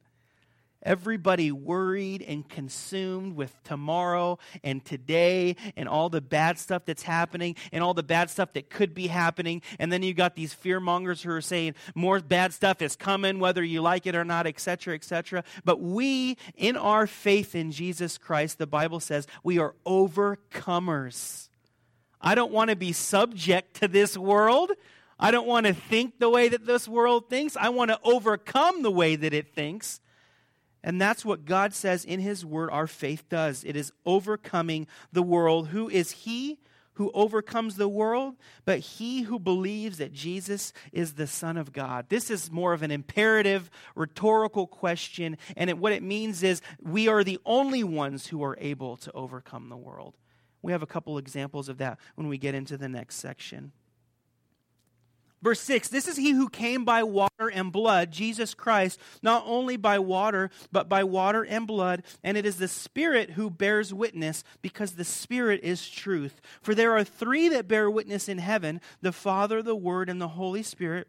Everybody 0.88 1.52
worried 1.52 2.22
and 2.22 2.48
consumed 2.48 3.36
with 3.36 3.54
tomorrow 3.66 4.40
and 4.64 4.86
today 4.86 5.58
and 5.76 5.90
all 5.90 6.08
the 6.08 6.22
bad 6.22 6.58
stuff 6.58 6.86
that's 6.86 7.04
happening 7.04 7.58
and 7.74 7.84
all 7.84 7.94
the 7.94 8.04
bad 8.04 8.30
stuff 8.30 8.54
that 8.54 8.70
could 8.70 8.94
be 8.94 9.08
happening. 9.08 9.62
And 9.80 9.92
then 9.92 10.02
you 10.02 10.14
got 10.14 10.36
these 10.36 10.54
fear 10.54 10.80
mongers 10.80 11.22
who 11.22 11.32
are 11.32 11.42
saying 11.42 11.76
more 11.94 12.22
bad 12.22 12.54
stuff 12.54 12.82
is 12.82 12.96
coming, 12.96 13.40
whether 13.40 13.62
you 13.62 13.82
like 13.82 14.08
it 14.08 14.16
or 14.16 14.24
not, 14.24 14.48
etc., 14.48 14.96
etc. 14.96 15.44
But 15.66 15.82
we, 15.82 16.38
in 16.56 16.78
our 16.78 17.06
faith 17.06 17.54
in 17.54 17.74
Jesus 17.74 18.18
Christ, 18.18 18.58
the 18.58 18.66
Bible 18.66 19.02
says 19.02 19.28
we 19.44 19.60
are 19.60 19.76
overcomers. 19.86 21.50
I 22.22 22.34
don't 22.34 22.54
want 22.54 22.70
to 22.70 22.78
be 22.78 22.94
subject 22.94 23.82
to 23.82 23.90
this 23.90 24.18
world. 24.18 24.72
I 25.20 25.32
don't 25.32 25.48
want 25.48 25.66
to 25.66 25.74
think 25.74 26.20
the 26.20 26.30
way 26.30 26.48
that 26.48 26.66
this 26.66 26.88
world 26.88 27.30
thinks. 27.30 27.58
I 27.58 27.70
want 27.70 27.92
to 27.92 28.00
overcome 28.06 28.84
the 28.84 28.92
way 28.92 29.18
that 29.18 29.34
it 29.34 29.54
thinks. 29.54 30.00
And 30.84 31.02
that's 31.02 31.26
what 31.26 31.46
God 31.46 31.74
says 31.74 32.06
in 32.06 32.20
His 32.20 32.46
Word 32.46 32.70
our 32.72 32.88
faith 32.88 33.28
does. 33.30 33.64
It 33.64 33.76
is 33.76 33.92
overcoming 34.06 34.88
the 35.12 35.24
world. 35.24 35.70
Who 35.70 35.90
is 35.90 36.12
He 36.12 36.60
who 36.98 37.12
overcomes 37.14 37.76
the 37.76 37.88
world? 37.88 38.36
But 38.66 38.80
he 38.80 39.22
who 39.22 39.38
believes 39.38 40.00
that 40.00 40.14
Jesus 40.14 40.74
is 40.92 41.14
the 41.14 41.28
Son 41.28 41.56
of 41.56 41.72
God. 41.72 42.08
This 42.10 42.32
is 42.32 42.52
more 42.52 42.74
of 42.74 42.82
an 42.82 42.90
imperative, 42.90 43.70
rhetorical 43.94 44.66
question. 44.66 45.38
And 45.56 45.70
it, 45.70 45.78
what 45.78 45.94
it 45.94 46.02
means 46.02 46.42
is 46.42 46.62
we 46.82 47.08
are 47.08 47.24
the 47.24 47.40
only 47.46 47.84
ones 47.84 48.28
who 48.28 48.44
are 48.44 48.58
able 48.60 48.98
to 48.98 49.12
overcome 49.12 49.70
the 49.70 49.78
world. 49.78 50.16
We 50.64 50.72
have 50.72 50.82
a 50.82 50.88
couple 50.88 51.20
examples 51.20 51.70
of 51.70 51.78
that 51.78 52.00
when 52.16 52.28
we 52.28 52.40
get 52.40 52.56
into 52.56 52.78
the 52.78 52.90
next 52.90 53.18
section. 53.18 53.74
Verse 55.42 55.60
6 55.62 55.90
This 55.90 56.08
is 56.08 56.18
he 56.18 56.32
who 56.32 56.50
came 56.50 56.84
by 56.86 57.04
water 57.04 57.50
and 57.54 57.72
blood, 57.72 58.12
Jesus 58.12 58.54
Christ, 58.54 59.00
not 59.22 59.44
only 59.46 59.78
by 59.78 60.00
water, 60.00 60.50
but 60.72 60.90
by 60.90 61.04
water 61.04 61.44
and 61.44 61.68
blood. 61.68 62.04
And 62.24 62.38
it 62.38 62.46
is 62.46 62.58
the 62.58 62.68
Spirit 62.68 63.32
who 63.32 63.50
bears 63.50 63.94
witness, 63.94 64.44
because 64.62 64.94
the 64.94 65.04
Spirit 65.04 65.62
is 65.64 65.90
truth. 65.90 66.42
For 66.62 66.74
there 66.74 66.96
are 66.96 67.04
three 67.04 67.50
that 67.50 67.68
bear 67.68 67.90
witness 67.90 68.28
in 68.28 68.40
heaven 68.40 68.82
the 69.02 69.12
Father, 69.12 69.62
the 69.62 69.76
Word, 69.76 70.10
and 70.10 70.22
the 70.22 70.30
Holy 70.30 70.64
Spirit 70.64 71.08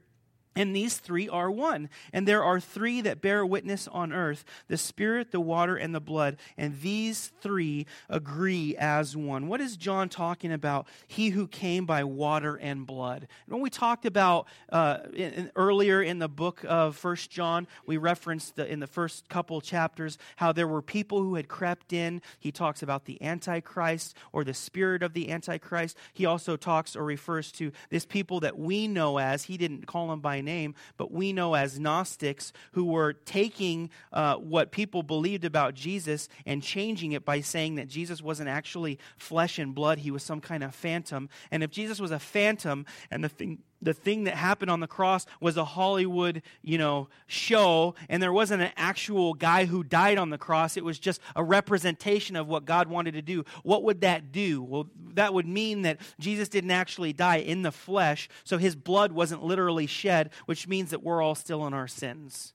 and 0.57 0.75
these 0.75 0.99
three 0.99 1.29
are 1.29 1.51
one. 1.51 1.89
And 2.13 2.27
there 2.27 2.43
are 2.43 2.59
three 2.59 3.01
that 3.03 3.21
bear 3.21 3.47
witness 3.47 3.89
on 3.89 4.13
earth 4.13 4.45
the 4.67 4.77
Spirit, 4.77 5.31
the 5.31 5.41
water, 5.41 5.77
and 5.77 5.95
the 5.95 6.01
blood. 6.01 6.37
And 6.57 6.81
these 6.81 7.33
three 7.41 7.87
agree 8.09 8.77
as 8.77 9.17
one. 9.17 9.49
What 9.49 9.61
is 9.61 9.77
John 9.77 10.09
talking 10.09 10.53
about? 10.53 10.89
He 11.07 11.31
who 11.31 11.47
came 11.47 11.87
by 11.87 12.05
water 12.05 12.57
and 12.57 12.87
blood. 12.87 13.29
And 13.47 13.55
When 13.55 13.63
we 13.63 13.71
talked 13.71 14.05
about 14.05 14.49
uh, 14.71 14.99
in, 15.15 15.51
earlier 15.55 16.03
in 16.03 16.19
the 16.19 16.29
book 16.29 16.65
of 16.67 16.97
First 16.97 17.31
John, 17.31 17.67
we 17.87 17.97
referenced 17.97 18.57
the, 18.57 18.71
in 18.71 18.81
the 18.81 18.87
first 18.87 19.29
couple 19.29 19.61
chapters 19.61 20.19
how 20.37 20.53
there 20.53 20.69
were 20.69 20.83
people 20.83 21.23
who 21.23 21.37
had 21.37 21.49
crept 21.49 21.93
in. 21.93 22.21
He 22.39 22.51
talks 22.51 22.83
about 22.83 23.05
the 23.05 23.23
Antichrist 23.23 24.17
or 24.33 24.45
the 24.45 24.55
spirit 24.55 25.03
of 25.03 25.13
the 25.13 25.31
Antichrist. 25.31 25.97
He 26.15 26.27
also 26.27 26.57
talks 26.57 26.97
or 26.97 27.05
refers 27.05 27.53
to 27.53 27.73
this 27.91 28.05
people 28.05 28.41
that 28.41 28.59
we 28.59 28.89
know 28.89 29.19
as, 29.19 29.45
he 29.45 29.57
didn't 29.57 29.87
call 29.87 30.09
them 30.09 30.21
by 30.21 30.38
name, 30.43 30.75
but 30.97 31.11
we 31.11 31.33
know 31.33 31.55
as 31.55 31.79
Gnostics 31.79 32.53
who 32.73 32.85
were 32.85 33.13
taking 33.13 33.91
uh, 34.13 34.37
what 34.37 34.71
people 34.71 35.03
believed 35.03 35.45
about 35.45 35.75
Jesus 35.75 36.29
and 36.47 36.63
changing 36.63 37.13
it 37.13 37.25
by 37.25 37.41
saying 37.41 37.77
that 37.77 37.89
Jesus 37.89 38.23
wasn't 38.23 38.49
actually 38.49 38.99
flesh 39.17 39.59
and 39.59 39.75
blood, 39.75 39.99
he 39.99 40.11
was 40.11 40.23
some 40.23 40.41
kind 40.41 40.63
of 40.63 40.75
phantom. 40.75 41.29
And 41.51 41.63
if 41.63 41.71
Jesus 41.71 42.01
was 42.01 42.11
a 42.11 42.19
phantom 42.19 42.87
and 43.11 43.23
the 43.23 43.29
thing 43.29 43.59
the 43.81 43.95
thing 43.95 44.25
that 44.25 44.35
happened 44.35 44.71
on 44.71 44.81
the 44.81 44.87
cross 44.87 45.27
was 45.41 45.57
a 45.57 45.65
Hollywood, 45.65 46.43
you 46.63 46.79
know, 46.79 47.09
show, 47.27 47.95
and 48.09 48.23
there 48.23 48.33
wasn't 48.33 48.63
an 48.63 48.73
actual 48.77 49.35
guy 49.35 49.67
who 49.67 49.85
died 49.85 50.19
on 50.19 50.31
the 50.31 50.39
cross. 50.39 50.77
It 50.77 50.85
was 50.85 50.99
just 50.99 51.21
a 51.37 51.45
representation 51.45 52.37
of 52.37 52.49
what 52.49 52.65
God 52.65 52.89
wanted 52.89 53.13
to 53.13 53.23
do. 53.23 53.45
What 53.63 53.85
would 53.85 54.01
that 54.01 54.33
do? 54.33 54.63
Well, 54.63 54.89
that 55.15 55.33
would 55.33 55.47
mean 55.47 55.83
that 55.83 56.01
Jesus 56.19 56.49
didn't 56.49 56.71
actually 56.71 57.13
die 57.13 57.37
in 57.37 57.63
the 57.63 57.73
flesh, 57.73 58.29
so 58.45 58.59
his 58.59 58.75
blood 58.75 59.13
wasn't 59.13 59.45
literally 59.45 59.87
shed, 59.87 60.31
which 60.47 60.67
means 60.67 60.91
that 60.91 61.03
we're 61.03 61.23
all 61.23 61.35
still 61.35 61.67
in 61.67 61.75
our 61.75 61.89
sins. 61.89 62.55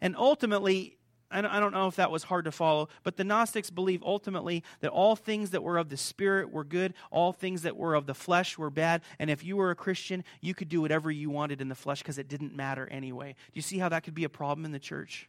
And 0.00 0.16
ultimately, 0.16 0.98
I 1.30 1.40
don't 1.40 1.72
know 1.72 1.88
if 1.88 1.96
that 1.96 2.12
was 2.12 2.24
hard 2.24 2.44
to 2.44 2.52
follow, 2.52 2.88
but 3.02 3.16
the 3.16 3.24
Gnostics 3.24 3.68
believe 3.68 4.02
ultimately 4.04 4.62
that 4.80 4.90
all 4.90 5.16
things 5.16 5.50
that 5.50 5.64
were 5.64 5.78
of 5.78 5.88
the 5.88 5.96
Spirit 5.96 6.52
were 6.52 6.62
good, 6.62 6.94
all 7.10 7.32
things 7.32 7.62
that 7.62 7.76
were 7.76 7.94
of 7.94 8.06
the 8.06 8.14
flesh 8.14 8.56
were 8.56 8.70
bad, 8.70 9.02
and 9.18 9.28
if 9.30 9.42
you 9.42 9.56
were 9.56 9.70
a 9.70 9.74
Christian, 9.74 10.22
you 10.40 10.54
could 10.54 10.68
do 10.68 10.80
whatever 10.80 11.10
you 11.10 11.30
wanted 11.30 11.60
in 11.60 11.68
the 11.68 11.74
flesh 11.74 12.00
because 12.00 12.18
it 12.18 12.28
didn't 12.28 12.54
matter 12.54 12.86
anyway. 12.88 13.32
Do 13.32 13.58
you 13.58 13.62
see 13.62 13.78
how 13.78 13.88
that 13.88 14.04
could 14.04 14.14
be 14.14 14.24
a 14.24 14.28
problem 14.28 14.64
in 14.64 14.70
the 14.70 14.78
church? 14.78 15.28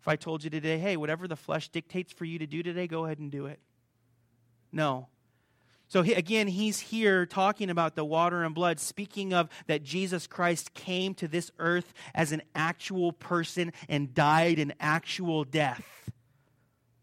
If 0.00 0.08
I 0.08 0.16
told 0.16 0.44
you 0.44 0.50
today, 0.50 0.78
hey, 0.78 0.96
whatever 0.96 1.28
the 1.28 1.36
flesh 1.36 1.68
dictates 1.68 2.12
for 2.12 2.24
you 2.24 2.38
to 2.38 2.46
do 2.46 2.62
today, 2.62 2.86
go 2.86 3.04
ahead 3.04 3.18
and 3.18 3.30
do 3.30 3.46
it. 3.46 3.60
No, 4.72 5.08
so 5.92 6.00
he, 6.00 6.14
again, 6.14 6.46
he's 6.46 6.80
here 6.80 7.26
talking 7.26 7.68
about 7.68 7.96
the 7.96 8.04
water 8.04 8.44
and 8.44 8.54
blood, 8.54 8.80
speaking 8.80 9.34
of 9.34 9.50
that 9.66 9.82
Jesus 9.82 10.26
Christ 10.26 10.72
came 10.72 11.12
to 11.16 11.28
this 11.28 11.50
earth 11.58 11.92
as 12.14 12.32
an 12.32 12.40
actual 12.54 13.12
person 13.12 13.74
and 13.90 14.14
died 14.14 14.58
an 14.58 14.72
actual 14.80 15.44
death. 15.44 15.84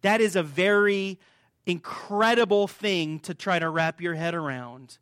That 0.01 0.21
is 0.21 0.35
a 0.35 0.41
very 0.41 1.19
incredible 1.67 2.67
thing 2.67 3.19
to 3.19 3.35
try 3.35 3.59
to 3.59 3.69
wrap 3.69 4.01
your 4.01 4.15
head 4.15 4.33
around. 4.33 4.97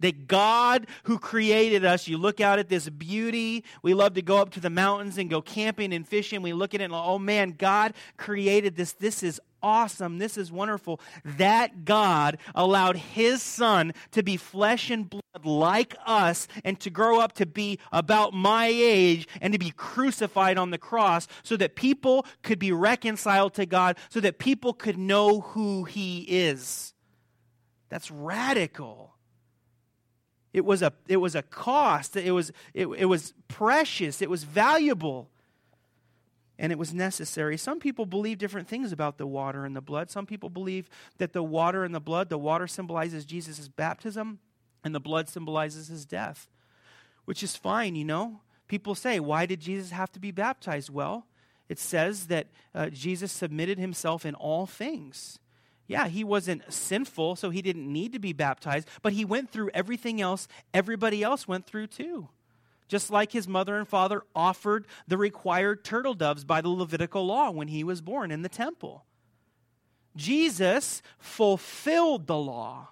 That 0.00 0.28
God 0.28 0.86
who 1.04 1.18
created 1.18 1.82
us, 1.82 2.06
you 2.06 2.18
look 2.18 2.42
out 2.42 2.58
at 2.58 2.68
this 2.68 2.90
beauty. 2.90 3.64
We 3.82 3.94
love 3.94 4.12
to 4.14 4.22
go 4.22 4.36
up 4.36 4.50
to 4.50 4.60
the 4.60 4.68
mountains 4.68 5.16
and 5.16 5.30
go 5.30 5.40
camping 5.40 5.94
and 5.94 6.06
fishing. 6.06 6.42
We 6.42 6.52
look 6.52 6.74
at 6.74 6.82
it 6.82 6.84
and, 6.84 6.92
oh 6.94 7.18
man, 7.18 7.54
God 7.56 7.94
created 8.18 8.76
this. 8.76 8.92
This 8.92 9.22
is 9.22 9.40
awesome. 9.62 10.18
This 10.18 10.36
is 10.36 10.50
wonderful. 10.52 11.00
That 11.24 11.84
God 11.84 12.38
allowed 12.54 12.96
his 12.96 13.42
son 13.42 13.92
to 14.12 14.22
be 14.22 14.36
flesh 14.36 14.90
and 14.90 15.08
blood 15.08 15.44
like 15.44 15.94
us 16.04 16.48
and 16.64 16.78
to 16.80 16.90
grow 16.90 17.20
up 17.20 17.32
to 17.34 17.46
be 17.46 17.78
about 17.92 18.34
my 18.34 18.66
age 18.66 19.28
and 19.40 19.52
to 19.52 19.58
be 19.58 19.70
crucified 19.70 20.58
on 20.58 20.70
the 20.70 20.78
cross 20.78 21.28
so 21.42 21.56
that 21.56 21.76
people 21.76 22.26
could 22.42 22.58
be 22.58 22.72
reconciled 22.72 23.54
to 23.54 23.66
God, 23.66 23.96
so 24.08 24.20
that 24.20 24.38
people 24.38 24.72
could 24.72 24.98
know 24.98 25.40
who 25.40 25.84
he 25.84 26.20
is. 26.28 26.94
That's 27.88 28.10
radical. 28.10 29.16
It 30.52 30.64
was 30.64 30.82
a, 30.82 30.92
it 31.06 31.18
was 31.18 31.34
a 31.34 31.42
cost. 31.42 32.16
It 32.16 32.32
was, 32.32 32.52
it, 32.74 32.86
it 32.86 33.06
was 33.06 33.34
precious. 33.48 34.20
It 34.20 34.28
was 34.28 34.44
valuable 34.44 35.29
and 36.60 36.70
it 36.70 36.78
was 36.78 36.92
necessary. 36.92 37.56
Some 37.56 37.80
people 37.80 38.04
believe 38.04 38.36
different 38.36 38.68
things 38.68 38.92
about 38.92 39.16
the 39.16 39.26
water 39.26 39.64
and 39.64 39.74
the 39.74 39.80
blood. 39.80 40.10
Some 40.10 40.26
people 40.26 40.50
believe 40.50 40.90
that 41.16 41.32
the 41.32 41.42
water 41.42 41.84
and 41.84 41.94
the 41.94 42.00
blood, 42.00 42.28
the 42.28 42.36
water 42.36 42.66
symbolizes 42.66 43.24
Jesus' 43.24 43.66
baptism, 43.66 44.40
and 44.84 44.94
the 44.94 45.00
blood 45.00 45.30
symbolizes 45.30 45.88
his 45.88 46.04
death, 46.04 46.50
which 47.24 47.42
is 47.42 47.56
fine, 47.56 47.96
you 47.96 48.04
know. 48.04 48.42
People 48.68 48.94
say, 48.94 49.18
why 49.18 49.46
did 49.46 49.60
Jesus 49.60 49.90
have 49.90 50.12
to 50.12 50.20
be 50.20 50.30
baptized? 50.30 50.90
Well, 50.90 51.26
it 51.70 51.78
says 51.78 52.26
that 52.26 52.48
uh, 52.74 52.90
Jesus 52.90 53.32
submitted 53.32 53.78
himself 53.78 54.26
in 54.26 54.34
all 54.34 54.66
things. 54.66 55.38
Yeah, 55.86 56.08
he 56.08 56.24
wasn't 56.24 56.70
sinful, 56.70 57.36
so 57.36 57.48
he 57.48 57.62
didn't 57.62 57.90
need 57.90 58.12
to 58.12 58.18
be 58.18 58.34
baptized, 58.34 58.86
but 59.00 59.14
he 59.14 59.24
went 59.24 59.50
through 59.50 59.70
everything 59.72 60.20
else 60.20 60.46
everybody 60.74 61.22
else 61.22 61.48
went 61.48 61.66
through 61.66 61.86
too 61.86 62.28
just 62.90 63.08
like 63.08 63.30
his 63.30 63.46
mother 63.46 63.76
and 63.76 63.86
father 63.86 64.24
offered 64.34 64.84
the 65.06 65.16
required 65.16 65.84
turtle 65.84 66.12
doves 66.12 66.44
by 66.44 66.60
the 66.60 66.68
Levitical 66.68 67.24
law 67.24 67.50
when 67.50 67.68
he 67.68 67.84
was 67.84 68.00
born 68.00 68.32
in 68.32 68.42
the 68.42 68.48
temple. 68.48 69.06
Jesus 70.16 71.00
fulfilled 71.16 72.26
the 72.26 72.36
law. 72.36 72.88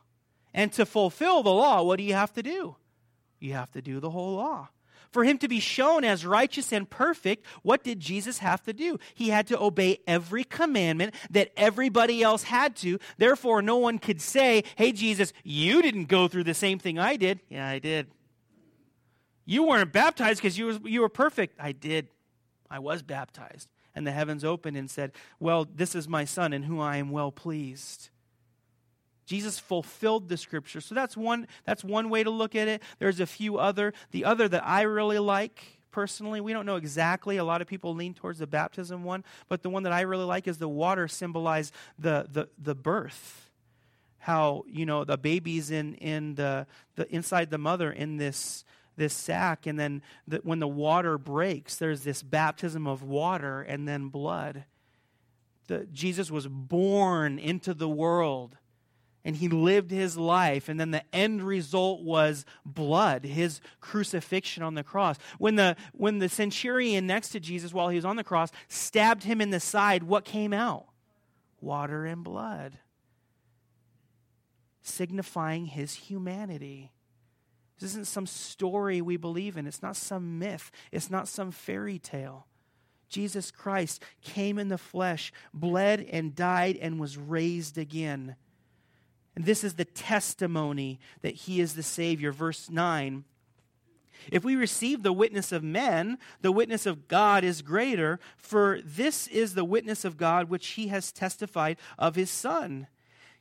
And 0.54 0.72
to 0.74 0.86
fulfill 0.86 1.42
the 1.42 1.52
law, 1.52 1.82
what 1.82 1.98
do 1.98 2.04
you 2.04 2.14
have 2.14 2.32
to 2.34 2.42
do? 2.42 2.76
You 3.40 3.54
have 3.54 3.72
to 3.72 3.82
do 3.82 3.98
the 3.98 4.10
whole 4.10 4.36
law. 4.36 4.68
For 5.10 5.24
him 5.24 5.36
to 5.38 5.48
be 5.48 5.58
shown 5.58 6.04
as 6.04 6.24
righteous 6.24 6.72
and 6.72 6.88
perfect, 6.88 7.44
what 7.62 7.82
did 7.82 7.98
Jesus 7.98 8.38
have 8.38 8.62
to 8.64 8.72
do? 8.72 8.98
He 9.14 9.30
had 9.30 9.48
to 9.48 9.60
obey 9.60 9.98
every 10.06 10.44
commandment 10.44 11.14
that 11.30 11.50
everybody 11.56 12.22
else 12.22 12.44
had 12.44 12.76
to. 12.76 12.98
Therefore, 13.16 13.62
no 13.62 13.78
one 13.78 13.98
could 13.98 14.20
say, 14.20 14.64
Hey, 14.76 14.92
Jesus, 14.92 15.32
you 15.42 15.82
didn't 15.82 16.06
go 16.06 16.28
through 16.28 16.44
the 16.44 16.54
same 16.54 16.78
thing 16.78 16.98
I 16.98 17.16
did. 17.16 17.40
Yeah, 17.48 17.66
I 17.66 17.78
did. 17.78 18.08
You 19.48 19.62
weren't 19.62 19.92
baptized 19.92 20.42
because 20.42 20.58
you, 20.58 20.78
you 20.84 21.00
were 21.00 21.08
perfect. 21.08 21.58
I 21.58 21.72
did. 21.72 22.08
I 22.70 22.80
was 22.80 23.02
baptized. 23.02 23.70
And 23.94 24.06
the 24.06 24.12
heavens 24.12 24.44
opened 24.44 24.76
and 24.76 24.90
said, 24.90 25.12
Well, 25.40 25.66
this 25.74 25.94
is 25.94 26.06
my 26.06 26.26
son 26.26 26.52
in 26.52 26.64
whom 26.64 26.80
I 26.80 26.98
am 26.98 27.08
well 27.08 27.32
pleased. 27.32 28.10
Jesus 29.24 29.58
fulfilled 29.58 30.28
the 30.28 30.36
scripture. 30.36 30.82
So 30.82 30.94
that's 30.94 31.16
one, 31.16 31.48
that's 31.64 31.82
one 31.82 32.10
way 32.10 32.22
to 32.22 32.28
look 32.28 32.54
at 32.54 32.68
it. 32.68 32.82
There's 32.98 33.20
a 33.20 33.26
few 33.26 33.56
other. 33.56 33.94
The 34.10 34.26
other 34.26 34.48
that 34.48 34.66
I 34.66 34.82
really 34.82 35.18
like 35.18 35.80
personally, 35.90 36.42
we 36.42 36.52
don't 36.52 36.66
know 36.66 36.76
exactly. 36.76 37.38
A 37.38 37.44
lot 37.44 37.62
of 37.62 37.66
people 37.66 37.94
lean 37.94 38.12
towards 38.12 38.40
the 38.40 38.46
baptism 38.46 39.02
one, 39.02 39.24
but 39.48 39.62
the 39.62 39.70
one 39.70 39.82
that 39.84 39.94
I 39.94 40.02
really 40.02 40.26
like 40.26 40.46
is 40.46 40.58
the 40.58 40.68
water 40.68 41.08
symbolized 41.08 41.72
the, 41.98 42.26
the, 42.30 42.50
the 42.58 42.74
birth 42.74 43.46
how 44.20 44.64
you 44.66 44.84
know 44.84 45.04
the 45.04 45.16
baby's 45.16 45.70
in 45.70 45.94
in 45.94 46.34
the, 46.34 46.66
the 46.96 47.08
inside 47.14 47.50
the 47.50 47.56
mother 47.56 47.92
in 47.92 48.16
this 48.16 48.64
this 48.98 49.14
sac 49.14 49.66
and 49.66 49.78
then 49.78 50.02
the, 50.26 50.38
when 50.38 50.58
the 50.58 50.68
water 50.68 51.16
breaks 51.16 51.76
there's 51.76 52.02
this 52.02 52.22
baptism 52.22 52.86
of 52.86 53.02
water 53.02 53.62
and 53.62 53.88
then 53.88 54.08
blood. 54.08 54.64
The, 55.68 55.86
jesus 55.86 56.30
was 56.30 56.46
born 56.46 57.38
into 57.38 57.74
the 57.74 57.88
world 57.88 58.56
and 59.24 59.36
he 59.36 59.48
lived 59.48 59.90
his 59.90 60.16
life 60.16 60.68
and 60.68 60.78
then 60.78 60.90
the 60.90 61.04
end 61.14 61.42
result 61.42 62.02
was 62.02 62.44
blood 62.64 63.24
his 63.24 63.60
crucifixion 63.80 64.62
on 64.62 64.74
the 64.74 64.84
cross. 64.84 65.16
When 65.38 65.56
the 65.56 65.76
when 65.92 66.18
the 66.18 66.28
centurion 66.28 67.06
next 67.06 67.30
to 67.30 67.40
jesus 67.40 67.72
while 67.72 67.88
he 67.88 67.96
was 67.96 68.04
on 68.04 68.16
the 68.16 68.24
cross 68.24 68.50
stabbed 68.68 69.24
him 69.24 69.40
in 69.40 69.50
the 69.50 69.60
side 69.60 70.02
what 70.02 70.24
came 70.24 70.52
out? 70.52 70.86
Water 71.60 72.04
and 72.04 72.22
blood 72.22 72.78
signifying 74.88 75.66
his 75.66 75.94
humanity 75.94 76.92
this 77.78 77.90
isn't 77.90 78.06
some 78.06 78.26
story 78.26 79.00
we 79.00 79.16
believe 79.16 79.56
in 79.56 79.66
it's 79.66 79.82
not 79.82 79.96
some 79.96 80.38
myth 80.38 80.70
it's 80.92 81.10
not 81.10 81.28
some 81.28 81.50
fairy 81.50 81.98
tale 81.98 82.46
jesus 83.08 83.50
christ 83.50 84.02
came 84.20 84.58
in 84.58 84.68
the 84.68 84.78
flesh 84.78 85.32
bled 85.52 86.06
and 86.10 86.34
died 86.34 86.76
and 86.80 87.00
was 87.00 87.16
raised 87.16 87.78
again 87.78 88.36
and 89.38 89.44
this 89.44 89.62
is 89.62 89.74
the 89.74 89.84
testimony 89.84 90.98
that 91.22 91.36
he 91.36 91.60
is 91.60 91.74
the 91.74 91.82
Savior. 91.84 92.32
Verse 92.32 92.68
9. 92.68 93.22
If 94.32 94.42
we 94.42 94.56
receive 94.56 95.04
the 95.04 95.12
witness 95.12 95.52
of 95.52 95.62
men, 95.62 96.18
the 96.40 96.50
witness 96.50 96.86
of 96.86 97.06
God 97.06 97.44
is 97.44 97.62
greater, 97.62 98.18
for 98.36 98.80
this 98.84 99.28
is 99.28 99.54
the 99.54 99.64
witness 99.64 100.04
of 100.04 100.16
God 100.16 100.50
which 100.50 100.66
he 100.70 100.88
has 100.88 101.12
testified 101.12 101.76
of 101.96 102.16
his 102.16 102.32
Son. 102.32 102.88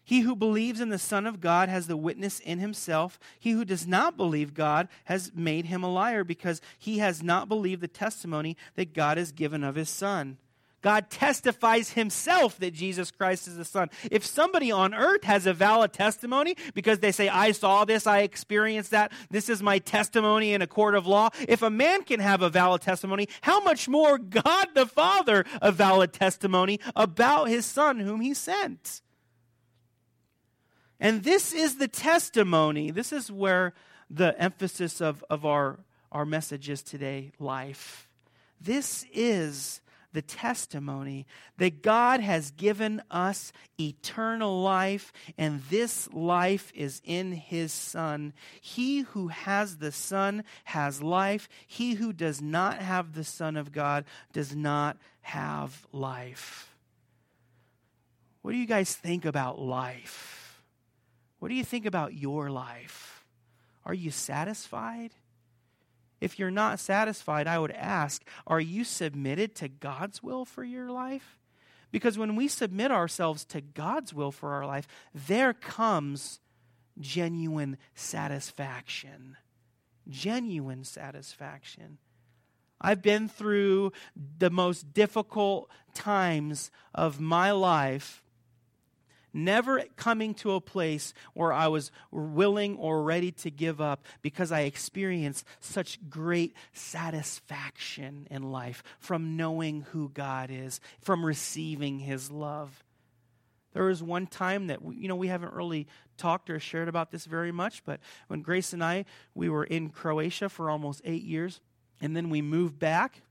He 0.08 0.22
who 0.22 0.38
believes 0.38 0.80
in 0.80 0.88
the 0.88 0.98
Son 0.98 1.28
of 1.28 1.42
God 1.42 1.68
has 1.68 1.88
the 1.88 1.98
witness 1.98 2.40
in 2.40 2.60
himself. 2.60 3.20
He 3.38 3.52
who 3.52 3.66
does 3.66 3.86
not 3.86 4.16
believe 4.16 4.54
God 4.54 4.88
has 5.04 5.34
made 5.36 5.66
him 5.66 5.84
a 5.84 5.92
liar 5.92 6.24
because 6.24 6.62
he 6.80 7.00
has 7.00 7.22
not 7.22 7.50
believed 7.50 7.82
the 7.82 7.90
testimony 7.90 8.56
that 8.76 8.94
God 8.94 9.18
has 9.18 9.34
given 9.34 9.66
of 9.66 9.76
his 9.76 9.90
Son. 9.90 10.38
God 10.82 11.10
testifies 11.10 11.90
himself 11.90 12.58
that 12.60 12.74
Jesus 12.74 13.12
Christ 13.12 13.50
is 13.50 13.58
the 13.58 13.66
Son. 13.66 13.90
If 14.10 14.26
somebody 14.26 14.72
on 14.72 14.94
earth 14.94 15.26
has 15.26 15.46
a 15.46 15.54
valid 15.54 15.92
testimony 15.92 16.56
because 16.74 17.00
they 17.00 17.12
say, 17.12 17.28
I 17.28 17.52
saw 17.52 17.84
this, 17.84 18.08
I 18.08 18.20
experienced 18.20 18.92
that, 18.92 19.12
this 19.30 19.50
is 19.50 19.62
my 19.62 19.78
testimony 19.78 20.54
in 20.54 20.62
a 20.62 20.68
court 20.68 20.96
of 20.96 21.06
law, 21.06 21.32
if 21.50 21.62
a 21.62 21.70
man 21.70 22.04
can 22.04 22.22
have 22.22 22.42
a 22.42 22.50
valid 22.50 22.82
testimony, 22.82 23.28
how 23.42 23.60
much 23.60 23.90
more 23.90 24.18
God 24.18 24.70
the 24.74 24.86
Father 24.86 25.44
a 25.62 25.74
valid 25.74 26.14
testimony 26.14 26.80
about 26.96 27.50
his 27.50 27.66
Son 27.66 28.00
whom 28.00 28.22
he 28.22 28.34
sent? 28.34 29.02
And 31.00 31.24
this 31.24 31.54
is 31.54 31.78
the 31.78 31.88
testimony. 31.88 32.92
This 32.92 33.12
is 33.12 33.32
where 33.32 33.74
the 34.10 34.40
emphasis 34.42 35.02
of, 35.02 35.24
of 35.30 35.46
our, 35.46 35.80
our 36.12 36.26
message 36.26 36.70
is 36.70 36.82
today 36.82 37.32
life. 37.40 38.08
This 38.60 39.06
is 39.14 39.82
the 40.14 40.22
testimony 40.22 41.28
that 41.58 41.84
God 41.84 42.22
has 42.22 42.50
given 42.52 43.04
us 43.12 43.52
eternal 43.80 44.64
life, 44.64 45.14
and 45.38 45.62
this 45.70 46.12
life 46.12 46.72
is 46.74 47.02
in 47.04 47.34
His 47.34 47.72
Son. 47.72 48.34
He 48.60 49.02
who 49.02 49.28
has 49.28 49.78
the 49.78 49.92
Son 49.92 50.44
has 50.64 51.04
life. 51.04 51.48
He 51.68 51.96
who 51.96 52.14
does 52.14 52.42
not 52.42 52.80
have 52.80 53.14
the 53.14 53.24
Son 53.24 53.58
of 53.58 53.72
God 53.72 54.06
does 54.34 54.56
not 54.56 54.98
have 55.22 55.86
life. 55.92 56.74
What 58.42 58.54
do 58.54 58.58
you 58.58 58.66
guys 58.66 58.96
think 58.96 59.26
about 59.26 59.60
life? 59.60 60.47
What 61.40 61.50
do 61.50 61.56
you 61.56 61.64
think 61.64 61.86
about 61.86 62.14
your 62.14 62.50
life? 62.50 63.26
Are 63.86 63.94
you 63.94 64.12
satisfied? 64.12 65.12
If 66.20 66.40
you're 66.40 66.52
not 66.52 66.80
satisfied, 66.80 67.48
I 67.48 67.60
would 67.60 67.72
ask, 67.72 68.24
are 68.48 68.60
you 68.60 68.84
submitted 68.84 69.56
to 69.56 69.68
God's 69.68 70.24
will 70.24 70.46
for 70.46 70.64
your 70.64 70.90
life? 70.90 71.38
Because 71.92 72.18
when 72.18 72.36
we 72.36 72.48
submit 72.48 72.92
ourselves 72.92 73.46
to 73.46 73.62
God's 73.62 74.14
will 74.14 74.32
for 74.32 74.54
our 74.54 74.66
life, 74.66 74.88
there 75.14 75.54
comes 75.54 76.40
genuine 77.00 77.78
satisfaction. 77.96 79.38
Genuine 80.10 80.84
satisfaction. 80.84 81.98
I've 82.82 83.02
been 83.02 83.28
through 83.28 83.92
the 84.38 84.50
most 84.50 84.94
difficult 84.94 85.70
times 85.94 86.72
of 86.94 87.20
my 87.20 87.52
life 87.52 88.24
never 89.38 89.84
coming 89.96 90.34
to 90.36 90.54
a 90.54 90.62
place 90.62 91.14
where 91.34 91.54
I 91.54 91.68
was 91.68 91.92
willing 92.12 92.76
or 92.78 93.04
ready 93.04 93.32
to 93.32 93.52
give 93.52 93.80
up 93.80 94.04
because 94.22 94.52
I 94.52 94.62
experienced 94.62 95.46
such 95.60 96.00
great 96.10 96.56
satisfaction 96.74 98.28
in 98.30 98.52
life 98.52 98.84
from 99.00 99.38
knowing 99.38 99.82
who 99.92 100.10
God 100.10 100.50
is, 100.52 100.82
from 101.02 101.26
receiving 101.26 102.00
His 102.00 102.32
love. 102.32 102.84
There 103.74 103.86
was 103.86 104.02
one 104.02 104.26
time 104.26 104.68
that, 104.68 104.80
you 104.82 105.08
know, 105.08 105.16
we 105.16 105.28
haven't 105.28 105.54
really 105.54 105.88
talked 106.18 106.50
or 106.50 106.60
shared 106.60 106.88
about 106.88 107.12
this 107.12 107.26
very 107.26 107.52
much, 107.52 107.86
but 107.86 108.00
when 108.28 108.42
Grace 108.42 108.74
and 108.74 108.84
I, 108.84 109.06
we 109.36 109.50
were 109.50 109.66
in 109.66 109.90
Croatia 109.90 110.50
for 110.50 110.72
almost 110.72 111.02
eight 111.06 111.24
years, 111.24 111.62
and 112.02 112.16
then 112.16 112.30
we 112.30 112.42
moved 112.42 112.80
back 112.80 113.22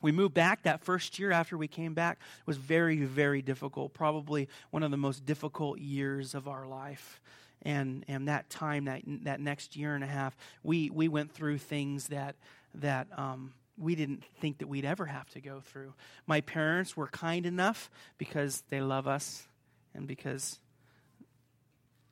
we 0.00 0.12
moved 0.12 0.34
back 0.34 0.62
that 0.62 0.82
first 0.82 1.18
year 1.18 1.32
after 1.32 1.56
we 1.56 1.68
came 1.68 1.94
back. 1.94 2.18
Was 2.46 2.56
very 2.56 2.98
very 2.98 3.42
difficult 3.42 3.94
probably 3.94 4.48
one 4.70 4.82
of 4.82 4.90
the 4.90 4.96
most 4.96 5.26
difficult 5.26 5.78
years 5.78 6.34
of 6.34 6.48
our 6.48 6.66
life. 6.66 7.20
And 7.62 8.04
and 8.08 8.28
that 8.28 8.48
time 8.50 8.84
that 8.84 9.02
that 9.24 9.40
next 9.40 9.76
year 9.76 9.94
and 9.94 10.04
a 10.04 10.06
half 10.06 10.36
we 10.62 10.90
we 10.90 11.08
went 11.08 11.32
through 11.32 11.58
things 11.58 12.08
that 12.08 12.36
that 12.76 13.08
um, 13.16 13.52
we 13.76 13.94
didn't 13.94 14.24
think 14.40 14.58
that 14.58 14.68
we'd 14.68 14.84
ever 14.84 15.06
have 15.06 15.28
to 15.30 15.40
go 15.40 15.60
through. 15.60 15.94
My 16.26 16.40
parents 16.40 16.96
were 16.96 17.08
kind 17.08 17.46
enough 17.46 17.90
because 18.18 18.62
they 18.68 18.80
love 18.80 19.06
us 19.06 19.46
and 19.94 20.06
because 20.06 20.58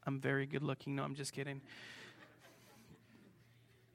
i'm 0.07 0.21
very 0.21 0.47
good 0.47 0.63
looking. 0.63 0.97
No 0.97 1.03
i'm 1.03 1.15
just 1.15 1.33
kidding 1.33 1.61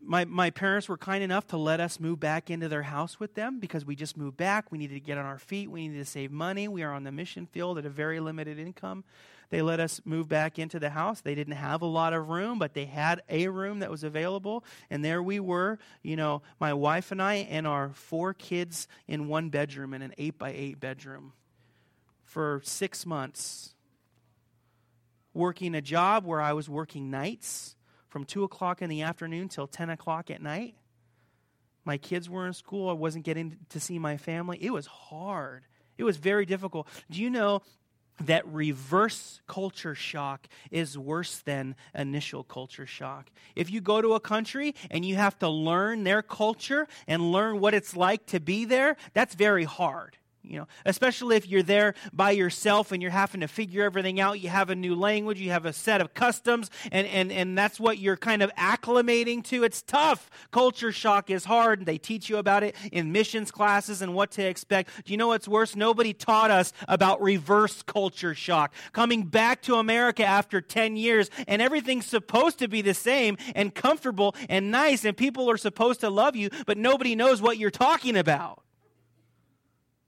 my, 0.03 0.25
my 0.25 0.49
parents 0.49 0.89
were 0.89 0.97
kind 0.97 1.23
enough 1.23 1.47
to 1.47 1.57
let 1.57 1.79
us 1.79 1.99
move 1.99 2.19
back 2.19 2.49
into 2.49 2.67
their 2.67 2.83
house 2.83 3.19
with 3.19 3.35
them 3.35 3.59
because 3.59 3.85
we 3.85 3.95
just 3.95 4.17
moved 4.17 4.37
back. 4.37 4.71
We 4.71 4.77
needed 4.77 4.95
to 4.95 4.99
get 4.99 5.17
on 5.17 5.25
our 5.25 5.37
feet. 5.37 5.69
We 5.69 5.87
needed 5.87 5.99
to 6.03 6.09
save 6.09 6.31
money. 6.31 6.67
We 6.67 6.83
are 6.83 6.93
on 6.93 7.03
the 7.03 7.11
mission 7.11 7.45
field 7.45 7.77
at 7.77 7.85
a 7.85 7.89
very 7.89 8.19
limited 8.19 8.57
income. 8.57 9.03
They 9.51 9.61
let 9.61 9.79
us 9.79 10.01
move 10.05 10.29
back 10.29 10.57
into 10.57 10.79
the 10.79 10.89
house. 10.89 11.21
They 11.21 11.35
didn't 11.35 11.55
have 11.55 11.81
a 11.81 11.85
lot 11.85 12.13
of 12.13 12.29
room, 12.29 12.57
but 12.57 12.73
they 12.73 12.85
had 12.85 13.21
a 13.29 13.49
room 13.49 13.79
that 13.79 13.91
was 13.91 14.03
available. 14.03 14.63
And 14.89 15.03
there 15.03 15.21
we 15.21 15.39
were, 15.39 15.77
you 16.01 16.15
know, 16.15 16.41
my 16.59 16.73
wife 16.73 17.11
and 17.11 17.21
I 17.21 17.35
and 17.49 17.67
our 17.67 17.89
four 17.89 18.33
kids 18.33 18.87
in 19.07 19.27
one 19.27 19.49
bedroom, 19.49 19.93
in 19.93 20.01
an 20.01 20.13
eight 20.17 20.39
by 20.39 20.51
eight 20.51 20.79
bedroom, 20.79 21.33
for 22.23 22.61
six 22.63 23.05
months. 23.05 23.75
Working 25.33 25.75
a 25.75 25.81
job 25.81 26.25
where 26.25 26.41
I 26.41 26.53
was 26.53 26.69
working 26.69 27.11
nights 27.11 27.75
from 28.11 28.25
2 28.25 28.43
o'clock 28.43 28.81
in 28.81 28.89
the 28.89 29.01
afternoon 29.01 29.47
till 29.47 29.65
10 29.65 29.89
o'clock 29.89 30.29
at 30.29 30.41
night. 30.41 30.75
My 31.85 31.97
kids 31.97 32.29
were 32.29 32.45
in 32.45 32.53
school. 32.53 32.89
I 32.89 32.93
wasn't 32.93 33.25
getting 33.25 33.57
to 33.69 33.79
see 33.79 33.97
my 33.97 34.17
family. 34.17 34.59
It 34.61 34.71
was 34.71 34.85
hard. 34.85 35.63
It 35.97 36.03
was 36.03 36.17
very 36.17 36.45
difficult. 36.45 36.87
Do 37.09 37.19
you 37.19 37.29
know 37.29 37.63
that 38.19 38.45
reverse 38.45 39.41
culture 39.47 39.95
shock 39.95 40.47
is 40.69 40.97
worse 40.97 41.39
than 41.39 41.75
initial 41.95 42.43
culture 42.43 42.85
shock. 42.85 43.31
If 43.55 43.71
you 43.71 43.81
go 43.81 43.99
to 43.99 44.13
a 44.13 44.19
country 44.19 44.75
and 44.91 45.03
you 45.03 45.15
have 45.15 45.39
to 45.39 45.49
learn 45.49 46.03
their 46.03 46.21
culture 46.21 46.87
and 47.07 47.31
learn 47.31 47.59
what 47.59 47.73
it's 47.73 47.95
like 47.95 48.27
to 48.27 48.39
be 48.39 48.65
there, 48.65 48.95
that's 49.13 49.33
very 49.33 49.63
hard 49.63 50.17
you 50.43 50.57
know 50.57 50.67
especially 50.85 51.35
if 51.35 51.47
you're 51.47 51.63
there 51.63 51.93
by 52.13 52.31
yourself 52.31 52.91
and 52.91 53.01
you're 53.01 53.11
having 53.11 53.41
to 53.41 53.47
figure 53.47 53.83
everything 53.83 54.19
out. 54.19 54.39
You 54.39 54.49
have 54.49 54.69
a 54.69 54.75
new 54.75 54.95
language 54.95 55.39
you 55.39 55.51
have 55.51 55.65
a 55.65 55.73
set 55.73 56.01
of 56.01 56.13
customs 56.13 56.69
and 56.91 57.07
and 57.07 57.31
and 57.31 57.57
that's 57.57 57.79
what 57.79 57.97
you're 57.97 58.17
kind 58.17 58.41
of 58.41 58.53
acclimating 58.55 59.43
to. 59.45 59.63
It's 59.63 59.81
tough. 59.81 60.29
Culture 60.51 60.91
shock 60.91 61.29
is 61.29 61.45
hard 61.45 61.85
they 61.85 61.97
teach 61.97 62.29
you 62.29 62.37
about 62.37 62.63
it 62.63 62.75
in 62.91 63.11
missions 63.11 63.51
classes 63.51 64.01
and 64.01 64.13
what 64.13 64.31
to 64.31 64.43
expect. 64.43 64.89
Do 65.05 65.13
you 65.13 65.17
know 65.17 65.27
what's 65.27 65.47
worse? 65.47 65.75
Nobody 65.75 66.13
taught 66.13 66.51
us 66.51 66.73
about 66.87 67.21
reverse 67.21 67.81
culture 67.83 68.35
shock. 68.35 68.73
Coming 68.93 69.23
back 69.23 69.61
to 69.63 69.75
america 69.75 70.23
after 70.23 70.61
10 70.61 70.95
years 70.95 71.29
and 71.47 71.61
everything's 71.61 72.05
supposed 72.05 72.59
to 72.59 72.67
be 72.67 72.81
the 72.81 72.93
same 72.93 73.37
and 73.55 73.73
comfortable 73.73 74.35
and 74.49 74.71
nice 74.71 75.05
and 75.05 75.15
people 75.15 75.49
are 75.49 75.57
supposed 75.57 75.99
to 76.01 76.09
love 76.09 76.35
you 76.35 76.49
but 76.65 76.77
nobody 76.77 77.15
knows 77.15 77.41
what 77.41 77.57
you're 77.57 77.71
talking 77.71 78.15
about 78.15 78.63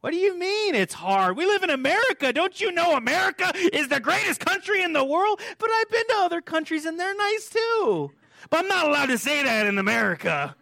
what 0.03 0.11
do 0.11 0.17
you 0.17 0.37
mean 0.37 0.75
it's 0.75 0.93
hard? 0.93 1.37
We 1.37 1.45
live 1.45 1.63
in 1.63 1.69
America. 1.69 2.33
Don't 2.33 2.59
you 2.59 2.73
know 2.73 2.97
America 2.97 3.53
is 3.71 3.87
the 3.87 4.01
greatest 4.01 4.41
country 4.41 4.83
in 4.83 4.91
the 4.91 5.05
world? 5.05 5.39
But 5.57 5.69
I've 5.71 5.89
been 5.89 6.05
to 6.09 6.15
other 6.17 6.41
countries 6.41 6.83
and 6.83 6.99
they're 6.99 7.15
nice 7.15 7.49
too. 7.49 8.11
But 8.49 8.59
I'm 8.59 8.67
not 8.67 8.85
allowed 8.85 9.05
to 9.05 9.17
say 9.17 9.43
that 9.43 9.65
in 9.65 9.77
America. 9.77 10.57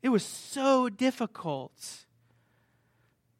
It 0.00 0.10
was 0.10 0.22
so 0.22 0.88
difficult. 0.88 2.05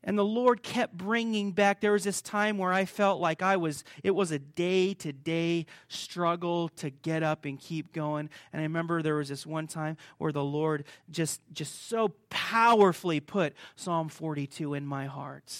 And 0.06 0.16
the 0.16 0.24
Lord 0.24 0.62
kept 0.62 0.96
bringing 0.96 1.50
back. 1.50 1.80
There 1.80 1.90
was 1.90 2.04
this 2.04 2.22
time 2.22 2.58
where 2.58 2.72
I 2.72 2.84
felt 2.84 3.20
like 3.20 3.42
I 3.42 3.56
was, 3.56 3.82
it 4.04 4.12
was 4.12 4.30
a 4.30 4.38
day 4.38 4.94
to 4.94 5.12
day 5.12 5.66
struggle 5.88 6.68
to 6.76 6.90
get 6.90 7.24
up 7.24 7.44
and 7.44 7.58
keep 7.58 7.92
going. 7.92 8.30
And 8.52 8.60
I 8.60 8.62
remember 8.62 9.02
there 9.02 9.16
was 9.16 9.28
this 9.28 9.44
one 9.44 9.66
time 9.66 9.96
where 10.18 10.30
the 10.30 10.44
Lord 10.44 10.84
just, 11.10 11.40
just 11.52 11.88
so 11.88 12.14
powerfully 12.30 13.18
put 13.18 13.54
Psalm 13.74 14.08
42 14.08 14.74
in 14.74 14.86
my 14.86 15.06
heart. 15.06 15.52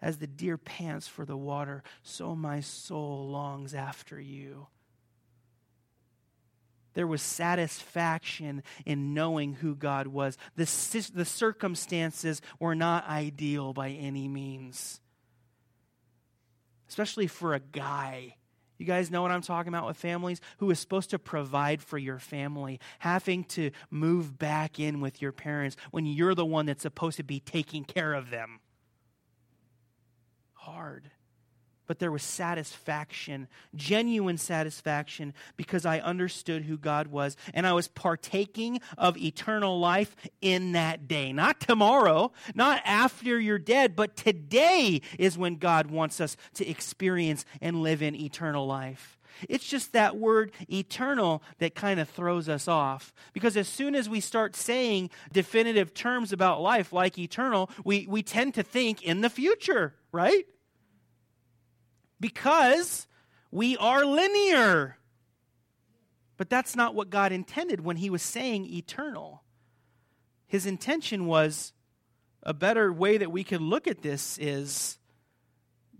As 0.00 0.18
the 0.18 0.28
deer 0.28 0.56
pants 0.56 1.08
for 1.08 1.24
the 1.24 1.36
water, 1.36 1.82
so 2.04 2.36
my 2.36 2.60
soul 2.60 3.28
longs 3.28 3.74
after 3.74 4.20
you. 4.20 4.68
There 6.94 7.06
was 7.06 7.22
satisfaction 7.22 8.62
in 8.84 9.14
knowing 9.14 9.54
who 9.54 9.74
God 9.74 10.06
was. 10.06 10.36
The, 10.56 10.64
the 11.14 11.24
circumstances 11.24 12.42
were 12.58 12.74
not 12.74 13.08
ideal 13.08 13.72
by 13.72 13.90
any 13.90 14.28
means, 14.28 15.00
especially 16.88 17.26
for 17.26 17.54
a 17.54 17.60
guy. 17.60 18.36
You 18.78 18.86
guys 18.86 19.10
know 19.10 19.22
what 19.22 19.30
I'm 19.30 19.42
talking 19.42 19.72
about 19.72 19.86
with 19.86 19.96
families? 19.96 20.40
Who 20.58 20.70
is 20.70 20.80
supposed 20.80 21.10
to 21.10 21.18
provide 21.18 21.82
for 21.82 21.98
your 21.98 22.18
family, 22.18 22.80
having 22.98 23.44
to 23.44 23.70
move 23.90 24.38
back 24.38 24.80
in 24.80 25.00
with 25.00 25.22
your 25.22 25.32
parents 25.32 25.76
when 25.92 26.04
you're 26.04 26.34
the 26.34 26.44
one 26.44 26.66
that's 26.66 26.82
supposed 26.82 27.16
to 27.18 27.22
be 27.22 27.38
taking 27.40 27.84
care 27.84 28.12
of 28.12 28.30
them. 28.30 28.60
Hard 30.54 31.10
but 31.86 31.98
there 31.98 32.12
was 32.12 32.22
satisfaction, 32.22 33.48
genuine 33.74 34.38
satisfaction, 34.38 35.34
because 35.56 35.84
I 35.84 36.00
understood 36.00 36.64
who 36.64 36.76
God 36.78 37.08
was 37.08 37.36
and 37.54 37.66
I 37.66 37.72
was 37.72 37.88
partaking 37.88 38.80
of 38.96 39.16
eternal 39.16 39.78
life 39.78 40.16
in 40.40 40.72
that 40.72 41.08
day. 41.08 41.32
Not 41.32 41.60
tomorrow, 41.60 42.32
not 42.54 42.82
after 42.84 43.38
you're 43.38 43.58
dead, 43.58 43.96
but 43.96 44.16
today 44.16 45.00
is 45.18 45.38
when 45.38 45.56
God 45.56 45.90
wants 45.90 46.20
us 46.20 46.36
to 46.54 46.68
experience 46.68 47.44
and 47.60 47.82
live 47.82 48.02
in 48.02 48.14
eternal 48.14 48.66
life. 48.66 49.18
It's 49.48 49.66
just 49.66 49.92
that 49.92 50.16
word 50.16 50.52
eternal 50.70 51.42
that 51.58 51.74
kind 51.74 52.00
of 52.00 52.08
throws 52.08 52.48
us 52.48 52.68
off. 52.68 53.12
Because 53.32 53.56
as 53.56 53.68
soon 53.68 53.94
as 53.94 54.08
we 54.08 54.20
start 54.20 54.56
saying 54.56 55.10
definitive 55.32 55.94
terms 55.94 56.32
about 56.32 56.60
life 56.60 56.92
like 56.92 57.18
eternal, 57.18 57.70
we, 57.84 58.06
we 58.08 58.22
tend 58.22 58.54
to 58.54 58.62
think 58.62 59.02
in 59.02 59.20
the 59.20 59.30
future, 59.30 59.94
right? 60.12 60.46
Because 62.22 63.06
we 63.50 63.76
are 63.76 64.06
linear. 64.06 64.96
But 66.38 66.48
that's 66.48 66.74
not 66.74 66.94
what 66.94 67.10
God 67.10 67.32
intended 67.32 67.84
when 67.84 67.96
He 67.96 68.08
was 68.08 68.22
saying 68.22 68.64
eternal. 68.64 69.42
His 70.46 70.64
intention 70.64 71.26
was 71.26 71.74
a 72.42 72.54
better 72.54 72.92
way 72.92 73.18
that 73.18 73.32
we 73.32 73.44
could 73.44 73.60
look 73.60 73.86
at 73.86 74.02
this 74.02 74.38
is 74.38 74.98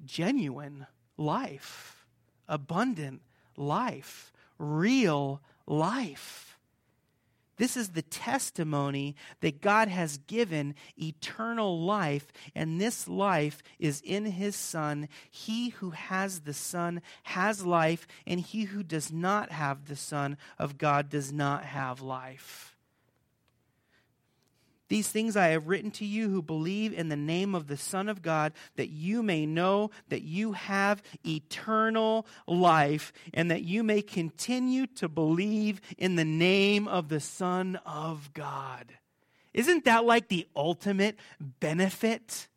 genuine 0.04 0.86
life, 1.16 2.06
abundant 2.48 3.20
life, 3.56 4.32
real 4.58 5.42
life. 5.66 6.51
This 7.56 7.76
is 7.76 7.90
the 7.90 8.02
testimony 8.02 9.14
that 9.40 9.60
God 9.60 9.88
has 9.88 10.18
given 10.18 10.74
eternal 10.96 11.80
life, 11.84 12.32
and 12.54 12.80
this 12.80 13.06
life 13.06 13.62
is 13.78 14.00
in 14.04 14.24
his 14.24 14.56
Son. 14.56 15.08
He 15.30 15.70
who 15.70 15.90
has 15.90 16.40
the 16.40 16.54
Son 16.54 17.02
has 17.24 17.64
life, 17.64 18.06
and 18.26 18.40
he 18.40 18.64
who 18.64 18.82
does 18.82 19.12
not 19.12 19.52
have 19.52 19.86
the 19.86 19.96
Son 19.96 20.38
of 20.58 20.78
God 20.78 21.08
does 21.08 21.32
not 21.32 21.64
have 21.64 22.00
life. 22.00 22.71
These 24.92 25.08
things 25.08 25.38
I 25.38 25.46
have 25.46 25.68
written 25.68 25.90
to 25.92 26.04
you 26.04 26.28
who 26.28 26.42
believe 26.42 26.92
in 26.92 27.08
the 27.08 27.16
name 27.16 27.54
of 27.54 27.66
the 27.66 27.78
Son 27.78 28.10
of 28.10 28.20
God, 28.20 28.52
that 28.76 28.90
you 28.90 29.22
may 29.22 29.46
know 29.46 29.90
that 30.10 30.20
you 30.20 30.52
have 30.52 31.02
eternal 31.26 32.26
life, 32.46 33.10
and 33.32 33.50
that 33.50 33.62
you 33.62 33.82
may 33.82 34.02
continue 34.02 34.86
to 34.88 35.08
believe 35.08 35.80
in 35.96 36.16
the 36.16 36.26
name 36.26 36.88
of 36.88 37.08
the 37.08 37.20
Son 37.20 37.80
of 37.86 38.34
God. 38.34 38.92
Isn't 39.54 39.86
that 39.86 40.04
like 40.04 40.28
the 40.28 40.46
ultimate 40.54 41.16
benefit 41.40 42.48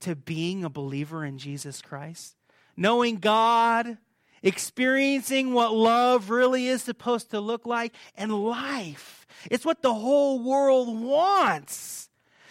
to 0.00 0.16
being 0.16 0.64
a 0.64 0.68
believer 0.68 1.24
in 1.24 1.38
Jesus 1.38 1.80
Christ? 1.80 2.34
Knowing 2.76 3.18
God, 3.18 3.98
experiencing 4.42 5.54
what 5.54 5.72
love 5.72 6.28
really 6.28 6.66
is 6.66 6.82
supposed 6.82 7.30
to 7.30 7.38
look 7.38 7.66
like, 7.66 7.94
and 8.16 8.34
life 8.34 9.23
it's 9.50 9.64
what 9.64 9.82
the 9.82 9.94
whole 9.94 10.38
world 10.40 11.00
wants. 11.00 12.04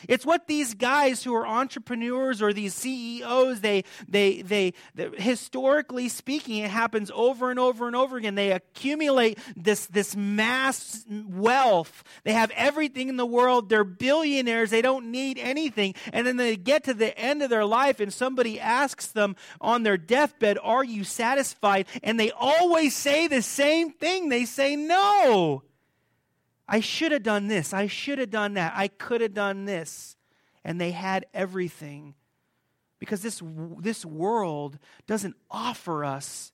It's 0.08 0.26
what 0.26 0.48
these 0.48 0.74
guys 0.74 1.24
who 1.24 1.34
are 1.34 1.48
entrepreneurs 1.48 2.42
or 2.42 2.54
these 2.54 2.74
CEOs, 2.74 3.62
they, 3.62 3.84
they, 4.08 4.42
they, 4.42 4.74
they, 4.96 5.10
historically 5.16 6.10
speaking, 6.10 6.64
it 6.64 6.70
happens 6.70 7.12
over 7.14 7.50
and 7.50 7.60
over 7.60 7.88
and 7.88 7.96
over 7.96 8.18
again. 8.18 8.36
They 8.36 8.52
accumulate 8.52 9.40
this, 9.56 9.86
this 9.88 10.16
mass 10.16 11.06
wealth. 11.10 12.04
They 12.24 12.34
have 12.34 12.52
everything 12.52 13.10
in 13.10 13.18
the 13.18 13.26
world. 13.26 13.70
They're 13.70 13.84
billionaires. 13.84 14.70
They 14.70 14.82
don't 14.82 15.12
need 15.12 15.38
anything. 15.38 15.96
And 16.12 16.26
then 16.28 16.38
they 16.38 16.56
get 16.56 16.84
to 16.86 16.94
the 16.94 17.18
end 17.18 17.42
of 17.42 17.50
their 17.50 17.66
life 17.66 18.00
and 18.00 18.14
somebody 18.14 18.60
asks 18.60 19.08
them 19.08 19.36
on 19.62 19.84
their 19.84 19.98
deathbed, 19.98 20.58
Are 20.62 20.84
you 20.84 21.04
satisfied? 21.04 21.88
And 22.02 22.20
they 22.20 22.32
always 22.32 22.96
say 22.96 23.28
the 23.28 23.42
same 23.42 23.92
thing. 23.92 24.30
They 24.30 24.46
say, 24.46 24.76
No. 24.76 25.64
I 26.68 26.80
should 26.80 27.12
have 27.12 27.24
done 27.24 27.48
this. 27.48 27.74
I 27.74 27.88
should 27.88 28.20
have 28.20 28.30
done 28.30 28.54
that. 28.54 28.74
I 28.76 28.88
could 28.88 29.22
have 29.22 29.34
done 29.34 29.66
this. 29.66 30.16
And 30.64 30.80
they 30.80 30.92
had 30.92 31.26
everything. 31.34 32.16
Because 33.00 33.22
this, 33.22 33.42
this 33.80 34.06
world 34.06 34.80
doesn't 35.08 35.36
offer 35.52 36.06
us 36.06 36.54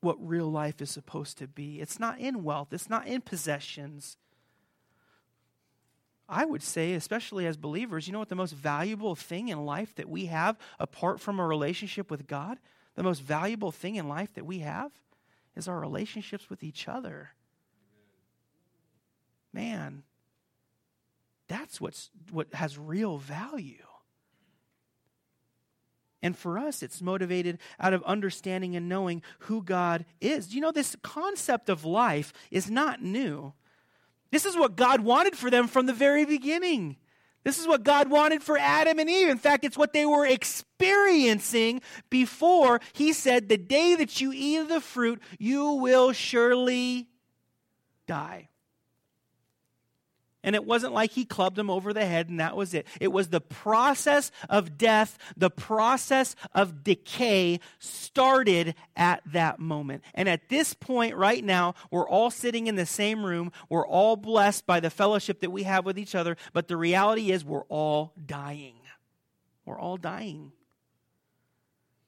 what 0.00 0.16
real 0.20 0.50
life 0.50 0.82
is 0.82 0.90
supposed 0.90 1.38
to 1.38 1.48
be. 1.48 1.80
It's 1.80 1.98
not 1.98 2.18
in 2.18 2.44
wealth, 2.44 2.68
it's 2.72 2.90
not 2.90 3.06
in 3.06 3.22
possessions. 3.22 4.18
I 6.28 6.44
would 6.44 6.62
say, 6.62 6.94
especially 6.94 7.46
as 7.46 7.56
believers, 7.56 8.06
you 8.06 8.12
know 8.12 8.18
what 8.18 8.30
the 8.30 8.34
most 8.34 8.54
valuable 8.54 9.14
thing 9.14 9.48
in 9.48 9.66
life 9.66 9.94
that 9.96 10.08
we 10.08 10.26
have 10.26 10.56
apart 10.78 11.20
from 11.20 11.38
a 11.38 11.46
relationship 11.46 12.10
with 12.10 12.26
God? 12.26 12.58
The 12.94 13.02
most 13.02 13.20
valuable 13.20 13.72
thing 13.72 13.96
in 13.96 14.08
life 14.08 14.32
that 14.34 14.46
we 14.46 14.60
have? 14.60 14.90
Is 15.56 15.68
our 15.68 15.78
relationships 15.78 16.50
with 16.50 16.62
each 16.62 16.88
other. 16.88 17.30
Man, 19.52 20.02
that's 21.48 21.80
what's, 21.80 22.10
what 22.30 22.52
has 22.54 22.78
real 22.78 23.18
value. 23.18 23.86
And 26.22 26.36
for 26.36 26.58
us, 26.58 26.82
it's 26.82 27.02
motivated 27.02 27.58
out 27.78 27.92
of 27.92 28.02
understanding 28.04 28.74
and 28.74 28.88
knowing 28.88 29.22
who 29.40 29.62
God 29.62 30.06
is. 30.22 30.54
You 30.54 30.62
know, 30.62 30.72
this 30.72 30.96
concept 31.02 31.68
of 31.68 31.84
life 31.84 32.32
is 32.50 32.70
not 32.70 33.02
new. 33.02 33.52
This 34.30 34.46
is 34.46 34.56
what 34.56 34.74
God 34.74 35.02
wanted 35.02 35.36
for 35.36 35.50
them 35.50 35.68
from 35.68 35.84
the 35.84 35.92
very 35.92 36.24
beginning. 36.24 36.96
This 37.44 37.58
is 37.58 37.68
what 37.68 37.84
God 37.84 38.10
wanted 38.10 38.42
for 38.42 38.56
Adam 38.58 38.98
and 38.98 39.08
Eve. 39.08 39.28
In 39.28 39.38
fact, 39.38 39.64
it's 39.64 39.76
what 39.76 39.92
they 39.92 40.06
were 40.06 40.26
experiencing 40.26 41.82
before 42.10 42.80
He 42.94 43.12
said, 43.12 43.48
The 43.48 43.58
day 43.58 43.94
that 43.94 44.20
you 44.20 44.32
eat 44.34 44.56
of 44.56 44.68
the 44.68 44.80
fruit, 44.80 45.22
you 45.38 45.72
will 45.72 46.12
surely 46.12 47.08
die. 48.06 48.48
And 50.44 50.54
it 50.54 50.64
wasn't 50.64 50.92
like 50.92 51.10
he 51.12 51.24
clubbed 51.24 51.58
him 51.58 51.70
over 51.70 51.92
the 51.92 52.04
head 52.04 52.28
and 52.28 52.38
that 52.38 52.56
was 52.56 52.74
it. 52.74 52.86
It 53.00 53.10
was 53.10 53.28
the 53.28 53.40
process 53.40 54.30
of 54.48 54.78
death, 54.78 55.18
the 55.36 55.50
process 55.50 56.36
of 56.54 56.84
decay 56.84 57.60
started 57.78 58.74
at 58.94 59.22
that 59.32 59.58
moment. 59.58 60.04
And 60.14 60.28
at 60.28 60.48
this 60.50 60.74
point, 60.74 61.16
right 61.16 61.42
now, 61.42 61.74
we're 61.90 62.08
all 62.08 62.30
sitting 62.30 62.66
in 62.66 62.76
the 62.76 62.86
same 62.86 63.24
room. 63.24 63.50
We're 63.68 63.86
all 63.86 64.16
blessed 64.16 64.66
by 64.66 64.80
the 64.80 64.90
fellowship 64.90 65.40
that 65.40 65.50
we 65.50 65.62
have 65.62 65.86
with 65.86 65.98
each 65.98 66.14
other. 66.14 66.36
But 66.52 66.68
the 66.68 66.76
reality 66.76 67.32
is, 67.32 67.44
we're 67.44 67.62
all 67.62 68.12
dying. 68.24 68.76
We're 69.64 69.80
all 69.80 69.96
dying. 69.96 70.52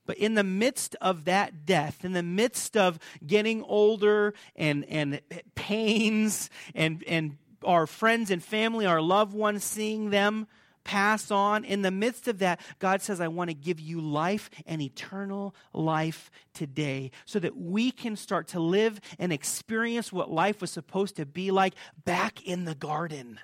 But 0.07 0.19
in 0.19 0.35
the 0.35 0.45
midst 0.45 0.95
of 1.01 1.25
that 1.25 1.67
death, 1.67 2.05
in 2.05 2.13
the 2.13 2.23
midst 2.23 2.77
of 2.77 2.99
getting 3.27 3.63
older 3.65 4.35
and, 4.55 4.85
and 4.85 5.21
pains 5.55 6.49
and, 6.75 7.03
and 7.09 7.39
our 7.65 7.87
friends 7.87 8.31
and 8.31 8.43
family, 8.43 8.87
our 8.87 9.01
loved 9.01 9.35
ones, 9.35 9.65
seeing 9.65 10.11
them 10.11 10.47
pass 10.85 11.31
on. 11.31 11.65
In 11.65 11.83
the 11.83 11.91
midst 11.91 12.29
of 12.29 12.39
that, 12.39 12.61
God 12.79 13.03
says, 13.03 13.21
I 13.21 13.29
want 13.29 13.51
to 13.51 13.55
give 13.55 13.81
you 13.81 14.01
life 14.01 14.49
and 14.67 14.81
eternal 14.81 15.55
life 15.73 16.31
today 16.55 17.11
so 17.25 17.39
that 17.41 17.57
we 17.57 17.91
can 17.91 18.17
start 18.17 18.49
to 18.49 18.61
live 18.61 19.01
and 19.19 19.33
experience 19.33 20.13
what 20.13 20.31
life 20.31 20.61
was 20.61 20.71
supposed 20.71 21.17
to 21.17 21.27
be 21.27 21.51
like 21.51 21.75
back 22.05 22.43
in 22.47 22.65
the 22.65 22.75
garden. 22.75 23.41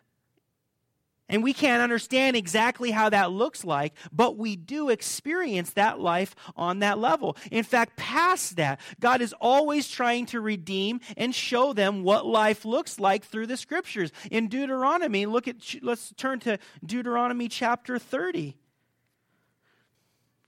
And 1.33 1.43
we 1.43 1.55
can't 1.55 1.83
understand 1.83 2.37
exactly 2.37 2.91
how 2.91 3.09
that 3.09 3.33
looks 3.33 3.65
like, 3.65 3.95
but 4.13 4.37
we 4.37 4.55
do 4.55 4.91
experience 4.91 5.71
that 5.71 5.99
life 5.99 6.37
on 6.55 6.81
that 6.81 6.99
level. 6.99 7.39
In 7.51 7.65
fact, 7.65 7.97
past 7.97 8.57
that, 8.57 8.81
God 9.01 9.23
is 9.23 9.35
always 9.41 9.89
trying 9.89 10.27
to 10.27 10.43
redeem 10.43 11.01
and 11.17 11.35
show 11.35 11.73
them 11.73 12.03
what 12.03 12.27
life 12.27 12.67
looks 12.67 13.01
like 13.01 13.25
through 13.25 13.47
the 13.47 13.57
scriptures. 13.57 14.13
In 14.31 14.49
Deuteronomy, 14.49 15.25
look 15.25 15.49
at 15.49 15.57
let's 15.81 16.13
turn 16.19 16.39
to 16.41 16.59
Deuteronomy 16.85 17.49
chapter 17.49 17.99
30. 17.99 18.59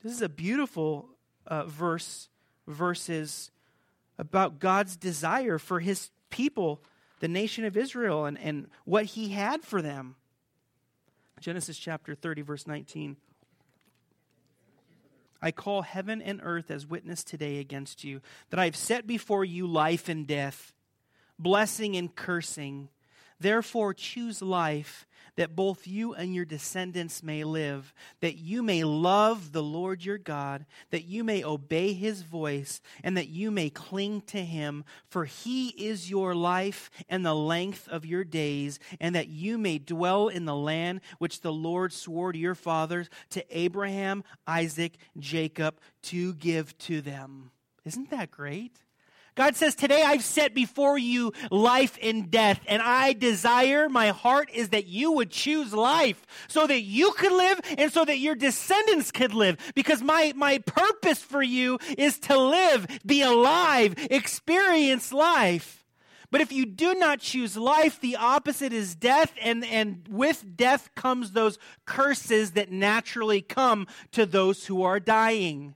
This 0.03 0.13
is 0.13 0.21
a 0.21 0.29
beautiful 0.29 1.09
uh, 1.47 1.65
verse 1.65 2.29
verses 2.67 3.49
about 4.19 4.59
God's 4.59 4.95
desire 4.95 5.57
for 5.57 5.79
his 5.79 6.11
people, 6.29 6.83
the 7.21 7.27
nation 7.27 7.65
of 7.65 7.75
Israel, 7.75 8.25
and, 8.25 8.37
and 8.37 8.67
what 8.83 9.05
he 9.05 9.29
had 9.29 9.63
for 9.63 9.81
them. 9.81 10.15
Genesis 11.45 11.77
chapter 11.77 12.15
30, 12.15 12.41
verse 12.41 12.65
19. 12.65 13.17
I 15.43 15.51
call 15.51 15.83
heaven 15.83 16.19
and 16.19 16.39
earth 16.41 16.71
as 16.71 16.87
witness 16.87 17.23
today 17.23 17.59
against 17.59 18.03
you, 18.03 18.21
that 18.49 18.59
I 18.59 18.65
have 18.65 18.75
set 18.75 19.05
before 19.05 19.45
you 19.45 19.67
life 19.67 20.09
and 20.09 20.25
death, 20.25 20.73
blessing 21.37 21.95
and 21.95 22.15
cursing. 22.15 22.89
Therefore, 23.39 23.93
choose 23.93 24.41
life 24.41 25.05
that 25.35 25.55
both 25.55 25.87
you 25.87 26.13
and 26.13 26.33
your 26.33 26.45
descendants 26.45 27.21
may 27.21 27.43
live, 27.43 27.93
that 28.21 28.37
you 28.37 28.63
may 28.63 28.83
love 28.83 29.51
the 29.51 29.63
Lord 29.63 30.03
your 30.03 30.17
God, 30.17 30.65
that 30.91 31.05
you 31.05 31.23
may 31.23 31.43
obey 31.43 31.93
his 31.93 32.21
voice, 32.21 32.81
and 33.03 33.17
that 33.17 33.27
you 33.27 33.51
may 33.51 33.69
cling 33.69 34.21
to 34.27 34.43
him. 34.43 34.85
For 35.09 35.25
he 35.25 35.69
is 35.69 36.09
your 36.09 36.33
life 36.35 36.89
and 37.09 37.25
the 37.25 37.35
length 37.35 37.87
of 37.87 38.05
your 38.05 38.23
days, 38.23 38.79
and 38.99 39.15
that 39.15 39.27
you 39.27 39.57
may 39.57 39.77
dwell 39.77 40.27
in 40.27 40.45
the 40.45 40.55
land 40.55 41.01
which 41.17 41.41
the 41.41 41.53
Lord 41.53 41.91
swore 41.93 42.31
to 42.31 42.39
your 42.39 42.55
fathers, 42.55 43.09
to 43.31 43.45
Abraham, 43.57 44.23
Isaac, 44.47 44.97
Jacob, 45.17 45.79
to 46.03 46.33
give 46.35 46.77
to 46.79 47.01
them. 47.01 47.51
Isn't 47.83 48.09
that 48.09 48.31
great? 48.31 48.84
God 49.35 49.55
says, 49.57 49.75
Today 49.75 50.01
I've 50.01 50.23
set 50.23 50.53
before 50.53 50.97
you 50.97 51.33
life 51.51 51.97
and 52.01 52.31
death, 52.31 52.61
and 52.67 52.81
I 52.81 53.13
desire, 53.13 53.89
my 53.89 54.09
heart 54.09 54.49
is 54.53 54.69
that 54.69 54.87
you 54.87 55.11
would 55.11 55.29
choose 55.29 55.73
life 55.73 56.25
so 56.47 56.65
that 56.65 56.81
you 56.81 57.11
could 57.11 57.33
live 57.33 57.59
and 57.77 57.91
so 57.91 58.05
that 58.05 58.19
your 58.19 58.35
descendants 58.35 59.11
could 59.11 59.33
live. 59.33 59.57
Because 59.75 60.01
my, 60.01 60.33
my 60.35 60.59
purpose 60.59 61.19
for 61.19 61.43
you 61.43 61.77
is 61.97 62.17
to 62.19 62.37
live, 62.37 62.87
be 63.05 63.21
alive, 63.21 63.95
experience 64.09 65.11
life. 65.11 65.85
But 66.31 66.41
if 66.41 66.51
you 66.51 66.65
do 66.65 66.95
not 66.95 67.19
choose 67.19 67.55
life, 67.55 67.99
the 67.99 68.15
opposite 68.15 68.73
is 68.73 68.95
death, 68.95 69.33
and, 69.41 69.63
and 69.65 70.05
with 70.09 70.57
death 70.57 70.89
comes 70.95 71.31
those 71.31 71.59
curses 71.85 72.51
that 72.51 72.71
naturally 72.71 73.41
come 73.41 73.87
to 74.11 74.25
those 74.25 74.65
who 74.65 74.83
are 74.83 74.99
dying. 74.99 75.75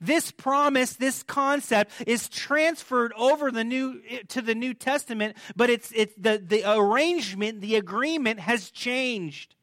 This 0.00 0.30
promise, 0.30 0.94
this 0.94 1.22
concept 1.22 1.92
is 2.06 2.28
transferred 2.28 3.12
over 3.16 3.50
the 3.50 3.64
new 3.64 4.00
to 4.28 4.42
the 4.42 4.54
New 4.54 4.74
Testament, 4.74 5.36
but 5.54 5.70
it's 5.70 5.90
it's 5.92 6.14
the, 6.16 6.42
the 6.44 6.70
arrangement, 6.70 7.60
the 7.60 7.76
agreement 7.76 8.40
has 8.40 8.70
changed. 8.70 9.54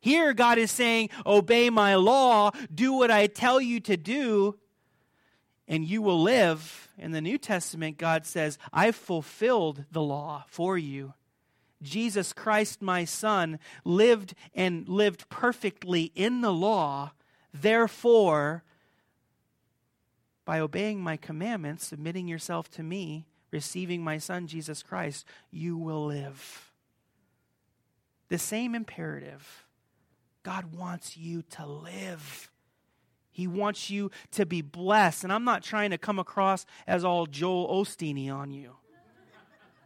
Here 0.00 0.34
God 0.34 0.58
is 0.58 0.70
saying, 0.70 1.10
Obey 1.24 1.70
my 1.70 1.94
law, 1.94 2.50
do 2.74 2.92
what 2.92 3.10
I 3.10 3.28
tell 3.28 3.60
you 3.60 3.80
to 3.80 3.96
do, 3.96 4.58
and 5.68 5.84
you 5.84 6.02
will 6.02 6.20
live. 6.20 6.88
In 6.98 7.12
the 7.12 7.20
New 7.20 7.38
Testament, 7.38 7.98
God 7.98 8.26
says, 8.26 8.58
I've 8.72 8.94
fulfilled 8.94 9.86
the 9.90 10.02
law 10.02 10.44
for 10.46 10.76
you. 10.76 11.14
Jesus 11.82 12.32
Christ, 12.32 12.80
my 12.80 13.04
Son, 13.04 13.58
lived 13.84 14.34
and 14.54 14.88
lived 14.88 15.28
perfectly 15.28 16.12
in 16.14 16.40
the 16.40 16.52
law. 16.52 17.12
Therefore, 17.52 18.62
by 20.44 20.60
obeying 20.60 21.00
my 21.00 21.16
commandments, 21.16 21.86
submitting 21.86 22.28
yourself 22.28 22.70
to 22.72 22.82
me, 22.82 23.26
receiving 23.50 24.02
my 24.02 24.18
Son, 24.18 24.46
Jesus 24.46 24.82
Christ, 24.82 25.26
you 25.50 25.76
will 25.76 26.06
live. 26.06 26.72
The 28.28 28.38
same 28.38 28.74
imperative. 28.74 29.66
God 30.42 30.74
wants 30.74 31.16
you 31.16 31.42
to 31.42 31.66
live. 31.66 32.50
He 33.30 33.46
wants 33.46 33.90
you 33.90 34.10
to 34.32 34.44
be 34.44 34.62
blessed. 34.62 35.24
And 35.24 35.32
I'm 35.32 35.44
not 35.44 35.62
trying 35.62 35.90
to 35.90 35.98
come 35.98 36.18
across 36.18 36.66
as 36.86 37.04
all 37.04 37.26
Joel 37.26 37.68
Osteen 37.68 38.32
on 38.32 38.50
you. 38.50 38.72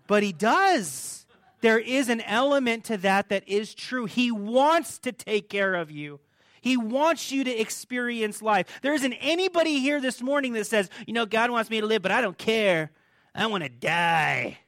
But 0.07 0.23
he 0.23 0.33
does. 0.33 1.27
There 1.61 1.79
is 1.79 2.09
an 2.09 2.21
element 2.23 2.85
to 2.85 2.97
that 2.99 3.29
that 3.29 3.49
is 3.49 3.75
true. 3.75 4.07
He 4.07 4.31
wants 4.31 4.99
to 5.01 5.13
take 5.13 5.49
care 5.49 5.75
of 5.75 5.91
you. 5.91 6.21
He 6.61 6.77
wants 6.77 7.31
you 7.31 7.45
to 7.45 7.51
experience 7.51 8.43
life. 8.43 8.67
There 8.83 8.95
isn't 8.95 9.13
anybody 9.15 9.81
here 9.81 10.01
this 10.01 10.23
morning 10.23 10.53
that 10.55 10.67
says, 10.67 10.91
you 11.07 11.13
know, 11.13 11.27
God 11.27 11.51
wants 11.51 11.71
me 11.71 11.81
to 11.81 11.87
live, 11.87 12.03
but 12.03 12.13
I 12.13 12.21
don't 12.21 12.39
care. 12.39 12.91
I 13.35 13.47
want 13.47 13.65
to 13.65 13.71
die. 13.71 14.59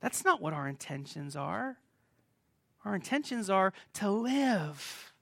That's 0.00 0.24
not 0.24 0.40
what 0.40 0.52
our 0.52 0.68
intentions 0.68 1.34
are. 1.34 1.78
Our 2.84 2.94
intentions 2.94 3.50
are 3.50 3.72
to 3.94 4.10
live. 4.10 5.12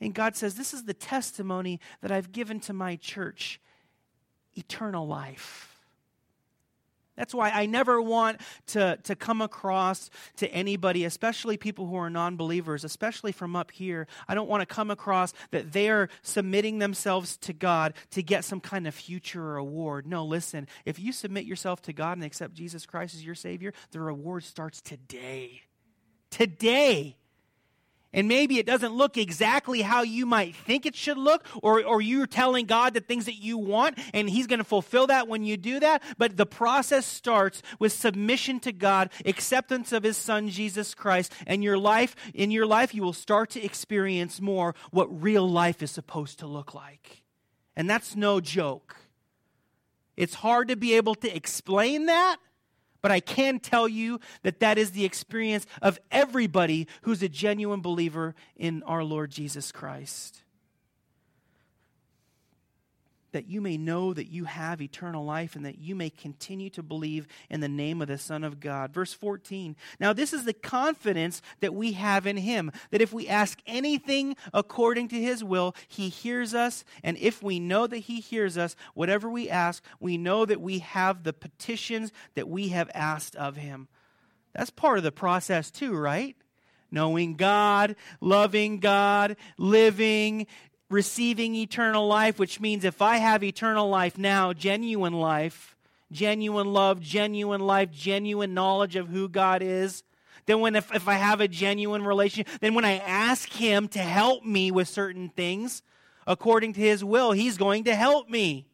And 0.00 0.14
God 0.14 0.36
says, 0.36 0.54
This 0.54 0.72
is 0.72 0.84
the 0.84 0.94
testimony 0.94 1.80
that 2.00 2.12
I've 2.12 2.30
given 2.30 2.60
to 2.60 2.72
my 2.72 2.96
church 2.96 3.60
eternal 4.54 5.06
life. 5.06 5.73
That's 7.16 7.34
why 7.34 7.50
I 7.50 7.66
never 7.66 8.00
want 8.02 8.40
to, 8.68 8.98
to 9.04 9.14
come 9.14 9.40
across 9.40 10.10
to 10.36 10.48
anybody, 10.48 11.04
especially 11.04 11.56
people 11.56 11.86
who 11.86 11.96
are 11.96 12.10
non 12.10 12.36
believers, 12.36 12.84
especially 12.84 13.32
from 13.32 13.54
up 13.54 13.70
here. 13.70 14.06
I 14.26 14.34
don't 14.34 14.48
want 14.48 14.60
to 14.62 14.66
come 14.66 14.90
across 14.90 15.32
that 15.50 15.72
they 15.72 15.88
are 15.90 16.08
submitting 16.22 16.78
themselves 16.78 17.36
to 17.38 17.52
God 17.52 17.94
to 18.10 18.22
get 18.22 18.44
some 18.44 18.60
kind 18.60 18.86
of 18.86 18.94
future 18.94 19.42
reward. 19.42 20.06
No, 20.06 20.24
listen, 20.24 20.66
if 20.84 20.98
you 20.98 21.12
submit 21.12 21.44
yourself 21.44 21.82
to 21.82 21.92
God 21.92 22.16
and 22.16 22.24
accept 22.24 22.54
Jesus 22.54 22.86
Christ 22.86 23.14
as 23.14 23.24
your 23.24 23.34
Savior, 23.34 23.72
the 23.92 24.00
reward 24.00 24.44
starts 24.44 24.80
today. 24.80 25.62
Today. 26.30 27.16
And 28.14 28.28
maybe 28.28 28.58
it 28.58 28.64
doesn't 28.64 28.94
look 28.94 29.18
exactly 29.18 29.82
how 29.82 30.02
you 30.02 30.24
might 30.24 30.56
think 30.56 30.86
it 30.86 30.94
should 30.94 31.18
look, 31.18 31.46
or, 31.62 31.84
or 31.84 32.00
you're 32.00 32.26
telling 32.26 32.64
God 32.64 32.94
the 32.94 33.00
things 33.00 33.26
that 33.26 33.34
you 33.34 33.58
want, 33.58 33.98
and 34.14 34.30
He's 34.30 34.46
going 34.46 34.60
to 34.60 34.64
fulfill 34.64 35.08
that 35.08 35.28
when 35.28 35.44
you 35.44 35.58
do 35.58 35.80
that. 35.80 36.02
But 36.16 36.36
the 36.38 36.46
process 36.46 37.04
starts 37.04 37.60
with 37.78 37.92
submission 37.92 38.60
to 38.60 38.72
God, 38.72 39.10
acceptance 39.26 39.92
of 39.92 40.04
His 40.04 40.16
Son, 40.16 40.48
Jesus 40.48 40.94
Christ, 40.94 41.32
and 41.46 41.62
your 41.62 41.76
life, 41.76 42.14
in 42.32 42.50
your 42.50 42.66
life, 42.66 42.94
you 42.94 43.02
will 43.02 43.12
start 43.12 43.50
to 43.50 43.62
experience 43.62 44.40
more 44.40 44.74
what 44.92 45.22
real 45.22 45.48
life 45.48 45.82
is 45.82 45.90
supposed 45.90 46.38
to 46.38 46.46
look 46.46 46.72
like. 46.72 47.24
And 47.76 47.90
that's 47.90 48.14
no 48.14 48.40
joke. 48.40 48.96
It's 50.16 50.34
hard 50.34 50.68
to 50.68 50.76
be 50.76 50.94
able 50.94 51.16
to 51.16 51.36
explain 51.36 52.06
that 52.06 52.36
but 53.04 53.12
I 53.12 53.20
can 53.20 53.60
tell 53.60 53.86
you 53.86 54.18
that 54.44 54.60
that 54.60 54.78
is 54.78 54.92
the 54.92 55.04
experience 55.04 55.66
of 55.82 55.98
everybody 56.10 56.88
who's 57.02 57.22
a 57.22 57.28
genuine 57.28 57.82
believer 57.82 58.34
in 58.56 58.82
our 58.84 59.04
Lord 59.04 59.30
Jesus 59.30 59.70
Christ 59.70 60.43
that 63.34 63.50
you 63.50 63.60
may 63.60 63.76
know 63.76 64.14
that 64.14 64.28
you 64.28 64.44
have 64.44 64.80
eternal 64.80 65.24
life 65.24 65.56
and 65.56 65.66
that 65.66 65.78
you 65.78 65.94
may 65.94 66.08
continue 66.08 66.70
to 66.70 66.82
believe 66.82 67.26
in 67.50 67.60
the 67.60 67.68
name 67.68 68.00
of 68.00 68.08
the 68.08 68.16
Son 68.16 68.44
of 68.44 68.60
God. 68.60 68.94
Verse 68.94 69.12
14. 69.12 69.76
Now, 70.00 70.12
this 70.12 70.32
is 70.32 70.44
the 70.44 70.54
confidence 70.54 71.42
that 71.60 71.74
we 71.74 71.92
have 71.92 72.26
in 72.26 72.36
Him, 72.36 72.70
that 72.90 73.02
if 73.02 73.12
we 73.12 73.28
ask 73.28 73.58
anything 73.66 74.36
according 74.54 75.08
to 75.08 75.20
His 75.20 75.42
will, 75.42 75.74
He 75.88 76.08
hears 76.08 76.54
us. 76.54 76.84
And 77.02 77.18
if 77.18 77.42
we 77.42 77.60
know 77.60 77.86
that 77.86 77.98
He 77.98 78.20
hears 78.20 78.56
us, 78.56 78.76
whatever 78.94 79.28
we 79.28 79.50
ask, 79.50 79.84
we 79.98 80.16
know 80.16 80.46
that 80.46 80.60
we 80.60 80.78
have 80.78 81.24
the 81.24 81.32
petitions 81.32 82.12
that 82.34 82.48
we 82.48 82.68
have 82.68 82.90
asked 82.94 83.36
of 83.36 83.56
Him. 83.56 83.88
That's 84.54 84.70
part 84.70 84.98
of 84.98 85.04
the 85.04 85.12
process, 85.12 85.70
too, 85.70 85.94
right? 85.96 86.36
knowing 86.94 87.34
God, 87.34 87.96
loving 88.20 88.78
God, 88.78 89.36
living, 89.58 90.46
receiving 90.90 91.54
eternal 91.54 92.06
life, 92.06 92.38
which 92.38 92.60
means 92.60 92.84
if 92.84 93.02
I 93.02 93.16
have 93.16 93.42
eternal 93.42 93.88
life 93.88 94.18
now, 94.18 94.52
genuine 94.52 95.14
life, 95.14 95.76
genuine 96.12 96.72
love, 96.72 97.00
genuine 97.00 97.60
life, 97.60 97.90
genuine 97.90 98.54
knowledge 98.54 98.96
of 98.96 99.08
who 99.08 99.28
God 99.28 99.62
is, 99.62 100.02
then 100.46 100.60
when 100.60 100.76
if, 100.76 100.94
if 100.94 101.08
I 101.08 101.14
have 101.14 101.40
a 101.40 101.48
genuine 101.48 102.04
relationship, 102.04 102.60
then 102.60 102.74
when 102.74 102.84
I 102.84 102.98
ask 102.98 103.50
Him 103.50 103.88
to 103.88 103.98
help 103.98 104.44
me 104.44 104.70
with 104.70 104.88
certain 104.88 105.30
things 105.30 105.82
according 106.26 106.74
to 106.74 106.80
His 106.80 107.02
will, 107.02 107.32
He's 107.32 107.56
going 107.56 107.84
to 107.84 107.94
help 107.94 108.28
me. 108.28 108.66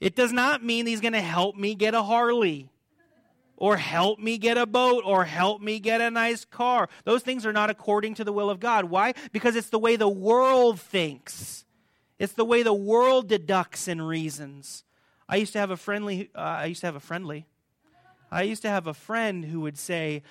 It 0.00 0.16
does 0.16 0.32
not 0.32 0.64
mean 0.64 0.86
He's 0.86 1.00
going 1.00 1.12
to 1.12 1.20
help 1.20 1.56
me 1.56 1.74
get 1.74 1.94
a 1.94 2.02
Harley 2.02 2.71
or 3.62 3.76
help 3.76 4.18
me 4.18 4.38
get 4.38 4.58
a 4.58 4.66
boat 4.66 5.04
or 5.06 5.24
help 5.24 5.62
me 5.62 5.78
get 5.78 6.00
a 6.00 6.10
nice 6.10 6.44
car. 6.44 6.88
Those 7.04 7.22
things 7.22 7.46
are 7.46 7.52
not 7.52 7.70
according 7.70 8.14
to 8.14 8.24
the 8.24 8.32
will 8.32 8.50
of 8.50 8.58
God. 8.58 8.86
Why? 8.86 9.14
Because 9.30 9.54
it's 9.54 9.68
the 9.68 9.78
way 9.78 9.94
the 9.94 10.08
world 10.08 10.80
thinks, 10.80 11.64
it's 12.18 12.32
the 12.32 12.44
way 12.44 12.64
the 12.64 12.74
world 12.74 13.28
deducts 13.28 13.86
and 13.86 14.04
reasons. 14.04 14.82
I 15.28 15.36
used 15.36 15.52
to 15.52 15.60
have 15.60 15.70
a 15.70 15.76
friendly, 15.76 16.28
uh, 16.34 16.40
I 16.40 16.64
used 16.64 16.80
to 16.80 16.88
have 16.88 16.96
a 16.96 17.00
friendly. 17.00 17.46
I 18.32 18.42
used 18.42 18.62
to 18.62 18.68
have 18.68 18.88
a 18.88 18.94
friend 18.94 19.44
who 19.44 19.60
would 19.60 19.78
say, 19.78 20.24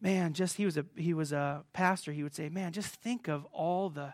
man, 0.00 0.32
just 0.32 0.56
he 0.56 0.64
was 0.64 0.76
a 0.76 0.84
he 0.96 1.14
was 1.14 1.30
a 1.30 1.62
pastor. 1.72 2.10
He 2.10 2.24
would 2.24 2.34
say, 2.34 2.48
man, 2.48 2.72
just 2.72 2.88
think 2.96 3.28
of 3.28 3.44
all 3.52 3.90
the 3.90 4.12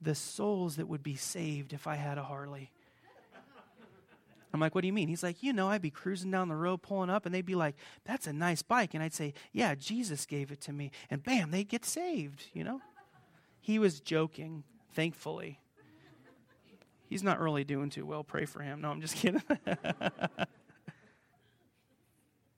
the 0.00 0.16
souls 0.16 0.74
that 0.74 0.88
would 0.88 1.04
be 1.04 1.14
saved 1.14 1.72
if 1.72 1.86
I 1.86 1.94
had 1.94 2.18
a 2.18 2.24
Harley. 2.24 2.72
I'm 4.52 4.60
like, 4.60 4.74
what 4.74 4.82
do 4.82 4.86
you 4.86 4.92
mean? 4.92 5.08
He's 5.08 5.22
like, 5.22 5.42
you 5.42 5.52
know, 5.52 5.68
I'd 5.68 5.82
be 5.82 5.90
cruising 5.90 6.30
down 6.30 6.48
the 6.48 6.56
road, 6.56 6.82
pulling 6.82 7.10
up, 7.10 7.24
and 7.24 7.34
they'd 7.34 7.46
be 7.46 7.54
like, 7.54 7.76
that's 8.04 8.26
a 8.26 8.32
nice 8.32 8.62
bike. 8.62 8.94
And 8.94 9.02
I'd 9.02 9.14
say, 9.14 9.34
yeah, 9.52 9.74
Jesus 9.74 10.26
gave 10.26 10.50
it 10.50 10.60
to 10.62 10.72
me. 10.72 10.90
And 11.10 11.22
bam, 11.22 11.50
they'd 11.50 11.68
get 11.68 11.84
saved, 11.84 12.44
you 12.52 12.64
know? 12.64 12.80
He 13.60 13.78
was 13.78 14.00
joking, 14.00 14.64
thankfully. 14.92 15.60
He's 17.08 17.22
not 17.22 17.40
really 17.40 17.64
doing 17.64 17.90
too 17.90 18.06
well. 18.06 18.24
Pray 18.24 18.46
for 18.46 18.60
him. 18.62 18.80
No, 18.80 18.90
I'm 18.90 19.00
just 19.00 19.16
kidding. 19.16 19.42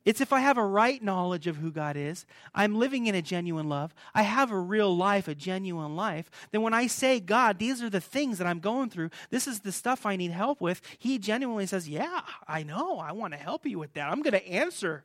It's 0.04 0.20
if 0.20 0.34
I 0.34 0.40
have 0.40 0.58
a 0.58 0.64
right 0.64 1.02
knowledge 1.02 1.46
of 1.46 1.56
who 1.56 1.70
God 1.70 1.96
is, 1.96 2.26
I'm 2.54 2.74
living 2.74 3.06
in 3.06 3.14
a 3.14 3.22
genuine 3.22 3.70
love, 3.70 3.94
I 4.14 4.22
have 4.22 4.50
a 4.50 4.58
real 4.58 4.94
life, 4.94 5.28
a 5.28 5.34
genuine 5.34 5.96
life, 5.96 6.30
then 6.50 6.60
when 6.60 6.74
I 6.74 6.88
say, 6.88 7.20
God, 7.20 7.58
these 7.58 7.82
are 7.82 7.88
the 7.88 8.02
things 8.02 8.36
that 8.36 8.46
I'm 8.46 8.60
going 8.60 8.90
through, 8.90 9.10
this 9.30 9.46
is 9.46 9.60
the 9.60 9.72
stuff 9.72 10.04
I 10.04 10.16
need 10.16 10.30
help 10.30 10.60
with, 10.60 10.82
He 10.98 11.18
genuinely 11.18 11.66
says, 11.66 11.88
Yeah, 11.88 12.20
I 12.46 12.62
know, 12.62 12.98
I 12.98 13.12
want 13.12 13.32
to 13.32 13.38
help 13.38 13.64
you 13.64 13.78
with 13.78 13.94
that. 13.94 14.10
I'm 14.10 14.20
going 14.20 14.32
to 14.32 14.46
answer. 14.46 15.04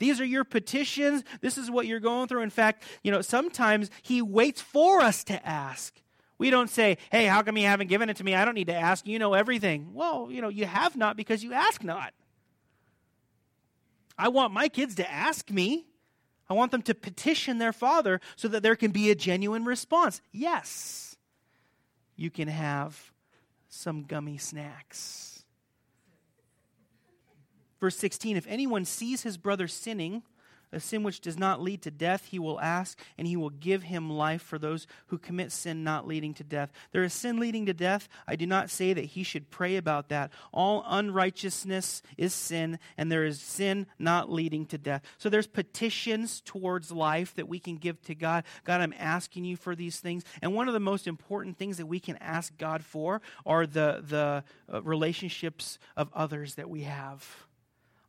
These 0.00 0.20
are 0.20 0.24
your 0.24 0.44
petitions. 0.44 1.24
This 1.40 1.58
is 1.58 1.70
what 1.70 1.86
you're 1.86 2.00
going 2.00 2.28
through. 2.28 2.42
In 2.42 2.50
fact, 2.50 2.84
you 3.02 3.10
know, 3.12 3.20
sometimes 3.20 3.90
He 4.02 4.22
waits 4.22 4.60
for 4.60 5.00
us 5.00 5.22
to 5.24 5.46
ask. 5.46 5.94
We 6.36 6.50
don't 6.50 6.70
say, 6.70 6.98
Hey, 7.12 7.26
how 7.26 7.42
come 7.42 7.56
you 7.56 7.66
haven't 7.66 7.88
given 7.88 8.08
it 8.08 8.16
to 8.16 8.24
me? 8.24 8.34
I 8.34 8.44
don't 8.44 8.54
need 8.54 8.68
to 8.68 8.74
ask. 8.74 9.06
You 9.06 9.20
know 9.20 9.34
everything. 9.34 9.94
Well, 9.94 10.28
you 10.32 10.42
know, 10.42 10.48
you 10.48 10.66
have 10.66 10.96
not 10.96 11.16
because 11.16 11.44
you 11.44 11.52
ask 11.52 11.84
not. 11.84 12.12
I 14.18 14.28
want 14.28 14.52
my 14.52 14.68
kids 14.68 14.96
to 14.96 15.10
ask 15.10 15.50
me. 15.50 15.86
I 16.50 16.54
want 16.54 16.72
them 16.72 16.82
to 16.82 16.94
petition 16.94 17.58
their 17.58 17.72
father 17.72 18.20
so 18.36 18.48
that 18.48 18.62
there 18.62 18.74
can 18.74 18.90
be 18.90 19.10
a 19.10 19.14
genuine 19.14 19.64
response. 19.64 20.20
Yes, 20.32 21.16
you 22.16 22.30
can 22.30 22.48
have 22.48 23.12
some 23.68 24.04
gummy 24.04 24.38
snacks. 24.38 25.44
Verse 27.80 27.96
16 27.96 28.36
If 28.36 28.46
anyone 28.48 28.84
sees 28.84 29.22
his 29.22 29.36
brother 29.36 29.68
sinning, 29.68 30.22
a 30.72 30.80
sin 30.80 31.02
which 31.02 31.20
does 31.20 31.38
not 31.38 31.62
lead 31.62 31.82
to 31.82 31.90
death, 31.90 32.26
he 32.26 32.38
will 32.38 32.60
ask, 32.60 32.98
and 33.16 33.26
he 33.26 33.36
will 33.36 33.50
give 33.50 33.84
him 33.84 34.10
life 34.10 34.42
for 34.42 34.58
those 34.58 34.86
who 35.06 35.18
commit 35.18 35.52
sin 35.52 35.84
not 35.84 36.06
leading 36.06 36.34
to 36.34 36.44
death. 36.44 36.70
There 36.92 37.04
is 37.04 37.12
sin 37.12 37.38
leading 37.38 37.66
to 37.66 37.74
death. 37.74 38.08
I 38.26 38.36
do 38.36 38.46
not 38.46 38.70
say 38.70 38.92
that 38.92 39.04
he 39.04 39.22
should 39.22 39.50
pray 39.50 39.76
about 39.76 40.08
that. 40.08 40.30
All 40.52 40.84
unrighteousness 40.86 42.02
is 42.16 42.34
sin, 42.34 42.78
and 42.96 43.10
there 43.10 43.24
is 43.24 43.40
sin 43.40 43.86
not 43.98 44.30
leading 44.30 44.66
to 44.66 44.78
death. 44.78 45.02
So 45.18 45.28
there's 45.28 45.46
petitions 45.46 46.40
towards 46.40 46.90
life 46.90 47.34
that 47.36 47.48
we 47.48 47.58
can 47.58 47.76
give 47.76 48.00
to 48.02 48.14
God. 48.14 48.44
God, 48.64 48.80
I'm 48.80 48.94
asking 48.98 49.44
you 49.44 49.56
for 49.56 49.74
these 49.74 50.00
things. 50.00 50.24
And 50.42 50.54
one 50.54 50.68
of 50.68 50.74
the 50.74 50.80
most 50.80 51.06
important 51.06 51.58
things 51.58 51.78
that 51.78 51.86
we 51.86 52.00
can 52.00 52.16
ask 52.18 52.56
God 52.58 52.84
for 52.84 53.22
are 53.46 53.66
the, 53.66 54.04
the 54.06 54.44
uh, 54.72 54.82
relationships 54.82 55.78
of 55.96 56.10
others 56.14 56.56
that 56.56 56.68
we 56.68 56.82
have. 56.82 57.47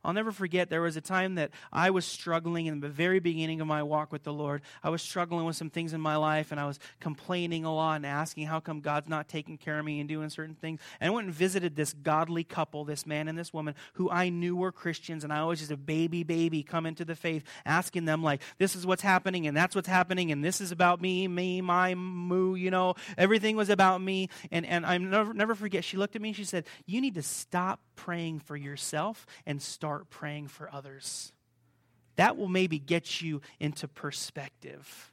I'll 0.02 0.14
never 0.14 0.32
forget 0.32 0.70
there 0.70 0.80
was 0.80 0.96
a 0.96 1.02
time 1.02 1.34
that 1.34 1.50
I 1.70 1.90
was 1.90 2.06
struggling 2.06 2.66
in 2.66 2.80
the 2.80 2.88
very 2.88 3.20
beginning 3.20 3.60
of 3.60 3.66
my 3.66 3.82
walk 3.82 4.12
with 4.12 4.22
the 4.22 4.32
Lord. 4.32 4.62
I 4.82 4.88
was 4.88 5.02
struggling 5.02 5.44
with 5.44 5.56
some 5.56 5.68
things 5.68 5.92
in 5.92 6.00
my 6.00 6.16
life 6.16 6.52
and 6.52 6.60
I 6.60 6.66
was 6.66 6.78
complaining 7.00 7.66
a 7.66 7.74
lot 7.74 7.96
and 7.96 8.06
asking 8.06 8.46
how 8.46 8.60
come 8.60 8.80
God's 8.80 9.10
not 9.10 9.28
taking 9.28 9.58
care 9.58 9.78
of 9.78 9.84
me 9.84 10.00
and 10.00 10.08
doing 10.08 10.30
certain 10.30 10.54
things. 10.54 10.80
And 11.00 11.10
I 11.10 11.14
went 11.14 11.26
and 11.26 11.34
visited 11.34 11.76
this 11.76 11.92
godly 11.92 12.44
couple, 12.44 12.84
this 12.86 13.04
man 13.04 13.28
and 13.28 13.38
this 13.38 13.52
woman, 13.52 13.74
who 13.94 14.08
I 14.10 14.30
knew 14.30 14.56
were 14.56 14.72
Christians. 14.72 15.22
And 15.22 15.32
I 15.32 15.44
was 15.44 15.58
just 15.58 15.70
a 15.70 15.76
baby, 15.76 16.22
baby 16.22 16.62
come 16.62 16.86
into 16.86 17.04
the 17.04 17.14
faith, 17.14 17.44
asking 17.66 18.06
them, 18.06 18.22
like, 18.22 18.40
this 18.56 18.74
is 18.74 18.86
what's 18.86 19.02
happening 19.02 19.46
and 19.46 19.56
that's 19.56 19.74
what's 19.74 19.88
happening 19.88 20.32
and 20.32 20.42
this 20.42 20.62
is 20.62 20.72
about 20.72 21.02
me, 21.02 21.28
me, 21.28 21.60
my, 21.60 21.94
moo, 21.94 22.54
you 22.54 22.70
know, 22.70 22.94
everything 23.18 23.54
was 23.54 23.68
about 23.68 24.00
me. 24.00 24.30
And, 24.50 24.64
and 24.64 24.86
I 24.86 24.96
never, 24.96 25.34
never 25.34 25.54
forget, 25.54 25.84
she 25.84 25.98
looked 25.98 26.16
at 26.16 26.22
me 26.22 26.30
and 26.30 26.36
she 26.36 26.44
said, 26.44 26.64
You 26.86 27.02
need 27.02 27.16
to 27.16 27.22
stop 27.22 27.80
praying 27.96 28.40
for 28.40 28.56
yourself 28.56 29.26
and 29.44 29.60
start 29.60 29.89
praying 29.98 30.48
for 30.48 30.72
others. 30.72 31.32
That 32.16 32.36
will 32.36 32.48
maybe 32.48 32.78
get 32.78 33.20
you 33.20 33.40
into 33.58 33.88
perspective 33.88 35.12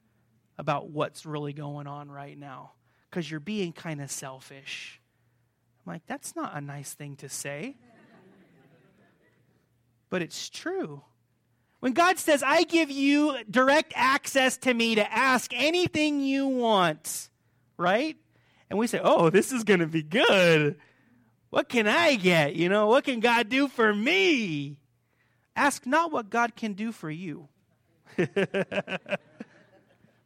about 0.57 0.89
what's 0.89 1.25
really 1.25 1.53
going 1.53 1.87
on 1.87 2.09
right 2.09 2.37
now 2.37 2.71
because 3.09 3.29
you're 3.29 3.39
being 3.39 3.73
kind 3.73 4.01
of 4.01 4.11
selfish. 4.11 4.99
I'm 5.85 5.93
like, 5.93 6.05
that's 6.07 6.35
not 6.35 6.55
a 6.55 6.61
nice 6.61 6.93
thing 6.93 7.15
to 7.17 7.29
say. 7.29 7.77
but 10.09 10.21
it's 10.21 10.49
true. 10.49 11.01
When 11.79 11.93
God 11.93 12.17
says, 12.17 12.41
I 12.43 12.63
give 12.63 12.89
you 12.89 13.37
direct 13.49 13.93
access 13.95 14.57
to 14.59 14.73
me 14.73 14.95
to 14.95 15.13
ask 15.13 15.51
anything 15.53 16.19
you 16.21 16.47
want, 16.47 17.29
right? 17.77 18.17
And 18.69 18.79
we 18.79 18.87
say, 18.87 18.99
oh, 19.03 19.29
this 19.29 19.51
is 19.51 19.63
going 19.63 19.79
to 19.79 19.87
be 19.87 20.03
good. 20.03 20.77
What 21.57 21.69
can 21.69 21.87
I 21.87 22.13
get? 22.17 22.55
You 22.55 22.69
know, 22.69 22.85
what 22.85 23.03
can 23.03 23.19
God 23.19 23.49
do 23.49 23.67
for 23.67 23.91
me? 23.91 24.77
Ask 25.55 25.87
not 25.87 26.11
what 26.11 26.29
God 26.29 26.55
can 26.55 26.73
do 26.73 26.91
for 26.91 27.09
you, 27.09 27.47
but 28.15 29.09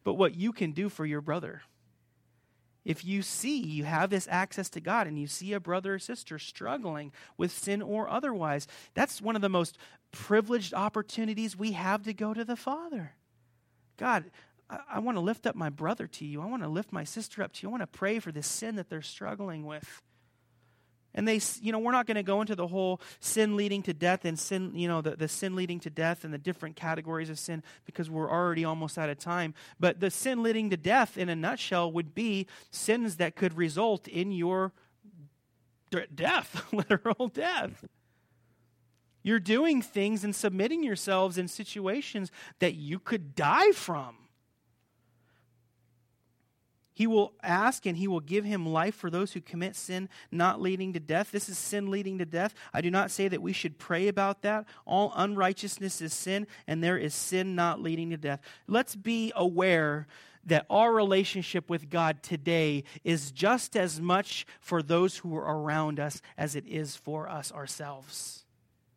what 0.04 0.36
you 0.36 0.52
can 0.52 0.74
do 0.74 0.90
for 0.90 1.06
your 1.06 1.22
brother. 1.22 1.62
If 2.84 3.06
you 3.06 3.22
see 3.22 3.62
you 3.62 3.86
have 3.86 4.10
this 4.10 4.28
access 4.30 4.70
to 4.72 4.82
God 4.82 5.08
and 5.08 5.18
you 5.18 5.26
see 5.26 5.54
a 5.54 5.62
brother 5.62 5.94
or 5.94 6.00
sister 6.00 6.38
struggling 6.38 7.14
with 7.38 7.54
sin 7.54 7.82
or 7.82 8.10
otherwise, 8.10 8.68
that's 8.94 9.22
one 9.22 9.38
of 9.38 9.42
the 9.42 9.48
most 9.48 9.78
privileged 10.12 10.74
opportunities 10.74 11.56
we 11.56 11.72
have 11.72 12.04
to 12.04 12.14
go 12.14 12.34
to 12.34 12.44
the 12.44 12.58
Father. 12.58 13.14
God, 13.96 14.26
I, 14.70 14.80
I 14.96 15.00
want 15.00 15.16
to 15.16 15.22
lift 15.22 15.48
up 15.48 15.56
my 15.56 15.70
brother 15.70 16.08
to 16.08 16.26
you. 16.26 16.42
I 16.42 16.48
want 16.48 16.64
to 16.64 16.68
lift 16.68 16.92
my 16.92 17.06
sister 17.06 17.42
up 17.42 17.54
to 17.54 17.64
you. 17.64 17.70
I 17.70 17.72
want 17.72 17.84
to 17.84 17.88
pray 17.88 18.20
for 18.20 18.34
this 18.34 18.48
sin 18.48 18.76
that 18.76 18.90
they're 18.90 19.02
struggling 19.02 19.66
with. 19.66 20.02
And 21.14 21.28
they, 21.28 21.42
you 21.62 21.72
know, 21.72 21.80
we're 21.80 21.92
not 21.92 22.06
going 22.06 22.16
to 22.16 22.24
go 22.24 22.42
into 22.42 22.56
the 22.56 22.68
whole 22.68 23.02
sin 23.20 23.58
leading 23.58 23.84
to 23.84 23.94
death 23.94 24.24
and 24.26 24.40
sin, 24.40 24.72
you 24.74 24.88
know, 24.88 25.02
the, 25.02 25.16
the 25.16 25.28
sin 25.28 25.56
leading 25.56 25.80
to 25.82 25.90
death 25.90 26.24
and 26.24 26.34
the 26.34 26.38
different 26.38 26.76
categories 26.76 27.30
of 27.30 27.38
sin 27.38 27.64
because 27.86 28.10
we're 28.10 28.30
already 28.30 28.64
almost 28.64 28.98
out 28.98 29.10
of 29.10 29.20
time. 29.20 29.54
But 29.80 30.00
the 30.00 30.10
sin 30.10 30.42
leading 30.42 30.70
to 30.70 30.78
death, 30.78 31.18
in 31.18 31.30
a 31.30 31.36
nutshell, 31.36 31.92
would 31.92 32.16
be 32.16 32.48
sins 32.70 33.18
that 33.18 33.36
could 33.36 33.58
result 33.58 34.08
in 34.08 34.32
your 34.32 34.72
death, 36.16 36.66
literal 36.72 37.28
death. 37.28 37.86
You're 39.24 39.40
doing 39.40 39.82
things 39.82 40.24
and 40.24 40.36
submitting 40.36 40.84
yourselves 40.84 41.38
in 41.38 41.48
situations 41.48 42.32
that 42.60 42.74
you 42.74 43.00
could 43.00 43.36
die 43.36 43.72
from. 43.72 44.16
He 47.02 47.08
will 47.08 47.34
ask 47.42 47.88
and 47.88 47.98
he 47.98 48.08
will 48.08 48.20
give 48.20 48.46
him 48.46 48.64
life 48.64 48.94
for 48.94 49.10
those 49.10 49.34
who 49.34 49.42
commit 49.42 49.76
sin 49.76 50.08
not 50.30 50.62
leading 50.62 50.94
to 50.94 51.00
death. 51.00 51.32
This 51.32 51.50
is 51.50 51.58
sin 51.58 51.90
leading 51.90 52.20
to 52.20 52.28
death. 52.28 52.54
I 52.76 52.82
do 52.82 52.92
not 52.92 53.10
say 53.10 53.28
that 53.28 53.42
we 53.42 53.54
should 53.54 53.80
pray 53.80 54.08
about 54.08 54.44
that. 54.44 54.66
All 54.86 55.12
unrighteousness 55.16 56.00
is 56.00 56.14
sin, 56.14 56.46
and 56.68 56.84
there 56.84 57.00
is 57.00 57.16
sin 57.16 57.56
not 57.56 57.82
leading 57.82 58.12
to 58.12 58.18
death. 58.18 58.40
Let's 58.68 58.96
be 58.96 59.34
aware 59.36 60.06
that 60.46 60.68
our 60.70 60.94
relationship 60.94 61.72
with 61.72 61.90
God 61.90 62.22
today 62.22 62.84
is 63.04 63.32
just 63.32 63.76
as 63.76 64.00
much 64.00 64.46
for 64.60 64.84
those 64.84 65.18
who 65.18 65.36
are 65.36 65.60
around 65.60 66.00
us 66.00 66.22
as 66.38 66.56
it 66.56 66.68
is 66.68 66.96
for 66.96 67.28
us 67.28 67.52
ourselves. 67.52 68.46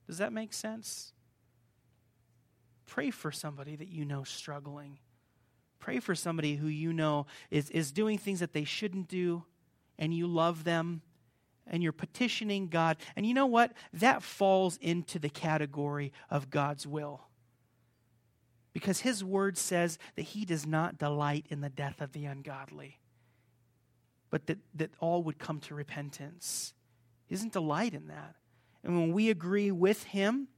Does 0.07 0.19
that 0.19 0.31
make 0.31 0.53
sense? 0.53 1.15
Pray 2.85 3.11
for 3.11 3.33
somebody 3.33 3.77
that 3.77 3.89
you 3.89 4.05
know 4.05 4.25
struggling. 4.25 4.99
Pray 5.85 6.01
for 6.01 6.15
somebody 6.15 6.57
who 6.57 6.67
you 6.67 6.95
know 6.95 7.27
is, 7.51 7.69
is 7.69 7.93
doing 7.93 8.17
things 8.17 8.41
that 8.41 8.55
they 8.55 8.65
shouldn't 8.65 9.07
do, 9.07 9.45
and 9.99 10.15
you 10.15 10.27
love 10.27 10.65
them, 10.65 11.03
and 11.67 11.83
you're 11.83 11.93
petitioning 11.93 12.69
God. 12.69 12.97
And 13.17 13.27
you 13.27 13.35
know 13.35 13.45
what? 13.45 13.75
That 13.93 14.23
falls 14.23 14.79
into 14.79 15.19
the 15.19 15.29
category 15.29 16.11
of 16.31 16.49
God's 16.49 16.87
will. 16.87 17.25
Because 18.73 19.01
His 19.01 19.23
word 19.23 19.59
says 19.59 19.99
that 20.17 20.23
He 20.23 20.47
does 20.47 20.67
not 20.67 20.97
delight 20.97 21.45
in 21.51 21.61
the 21.61 21.69
death 21.69 22.01
of 22.01 22.13
the 22.13 22.25
ungodly, 22.25 22.99
but 24.31 24.47
that, 24.47 24.61
that 24.77 24.91
all 25.01 25.23
would 25.25 25.39
come 25.39 25.61
to 25.61 25.75
repentance. 25.75 26.73
He 27.27 27.35
doesn't 27.35 27.53
delight 27.53 27.93
in 27.93 28.09
that. 28.09 28.37
And 28.83 28.99
when 28.99 29.13
we 29.13 29.29
agree 29.29 29.71
with 29.71 30.05
Him, 30.05 30.49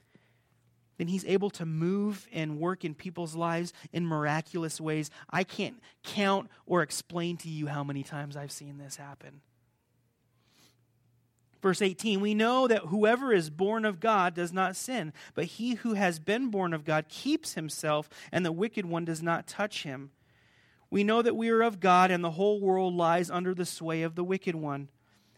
then 0.98 1.08
he's 1.08 1.24
able 1.24 1.50
to 1.50 1.66
move 1.66 2.26
and 2.32 2.58
work 2.58 2.84
in 2.84 2.94
people's 2.94 3.34
lives 3.34 3.72
in 3.92 4.06
miraculous 4.06 4.80
ways. 4.80 5.10
I 5.30 5.44
can't 5.44 5.80
count 6.02 6.48
or 6.66 6.82
explain 6.82 7.36
to 7.38 7.48
you 7.48 7.66
how 7.66 7.84
many 7.84 8.02
times 8.02 8.36
I've 8.36 8.52
seen 8.52 8.78
this 8.78 8.96
happen. 8.96 9.40
Verse 11.62 11.82
18, 11.82 12.20
we 12.20 12.34
know 12.34 12.68
that 12.68 12.82
whoever 12.82 13.32
is 13.32 13.50
born 13.50 13.84
of 13.84 13.98
God 13.98 14.34
does 14.34 14.52
not 14.52 14.76
sin, 14.76 15.12
but 15.34 15.46
he 15.46 15.74
who 15.74 15.94
has 15.94 16.18
been 16.18 16.48
born 16.48 16.72
of 16.72 16.84
God 16.84 17.08
keeps 17.08 17.54
himself, 17.54 18.08
and 18.30 18.44
the 18.44 18.52
wicked 18.52 18.86
one 18.86 19.04
does 19.04 19.22
not 19.22 19.46
touch 19.46 19.82
him. 19.82 20.10
We 20.90 21.02
know 21.02 21.22
that 21.22 21.34
we 21.34 21.48
are 21.48 21.62
of 21.62 21.80
God, 21.80 22.10
and 22.10 22.22
the 22.22 22.32
whole 22.32 22.60
world 22.60 22.94
lies 22.94 23.30
under 23.30 23.54
the 23.54 23.66
sway 23.66 24.02
of 24.02 24.14
the 24.14 24.22
wicked 24.22 24.54
one. 24.54 24.88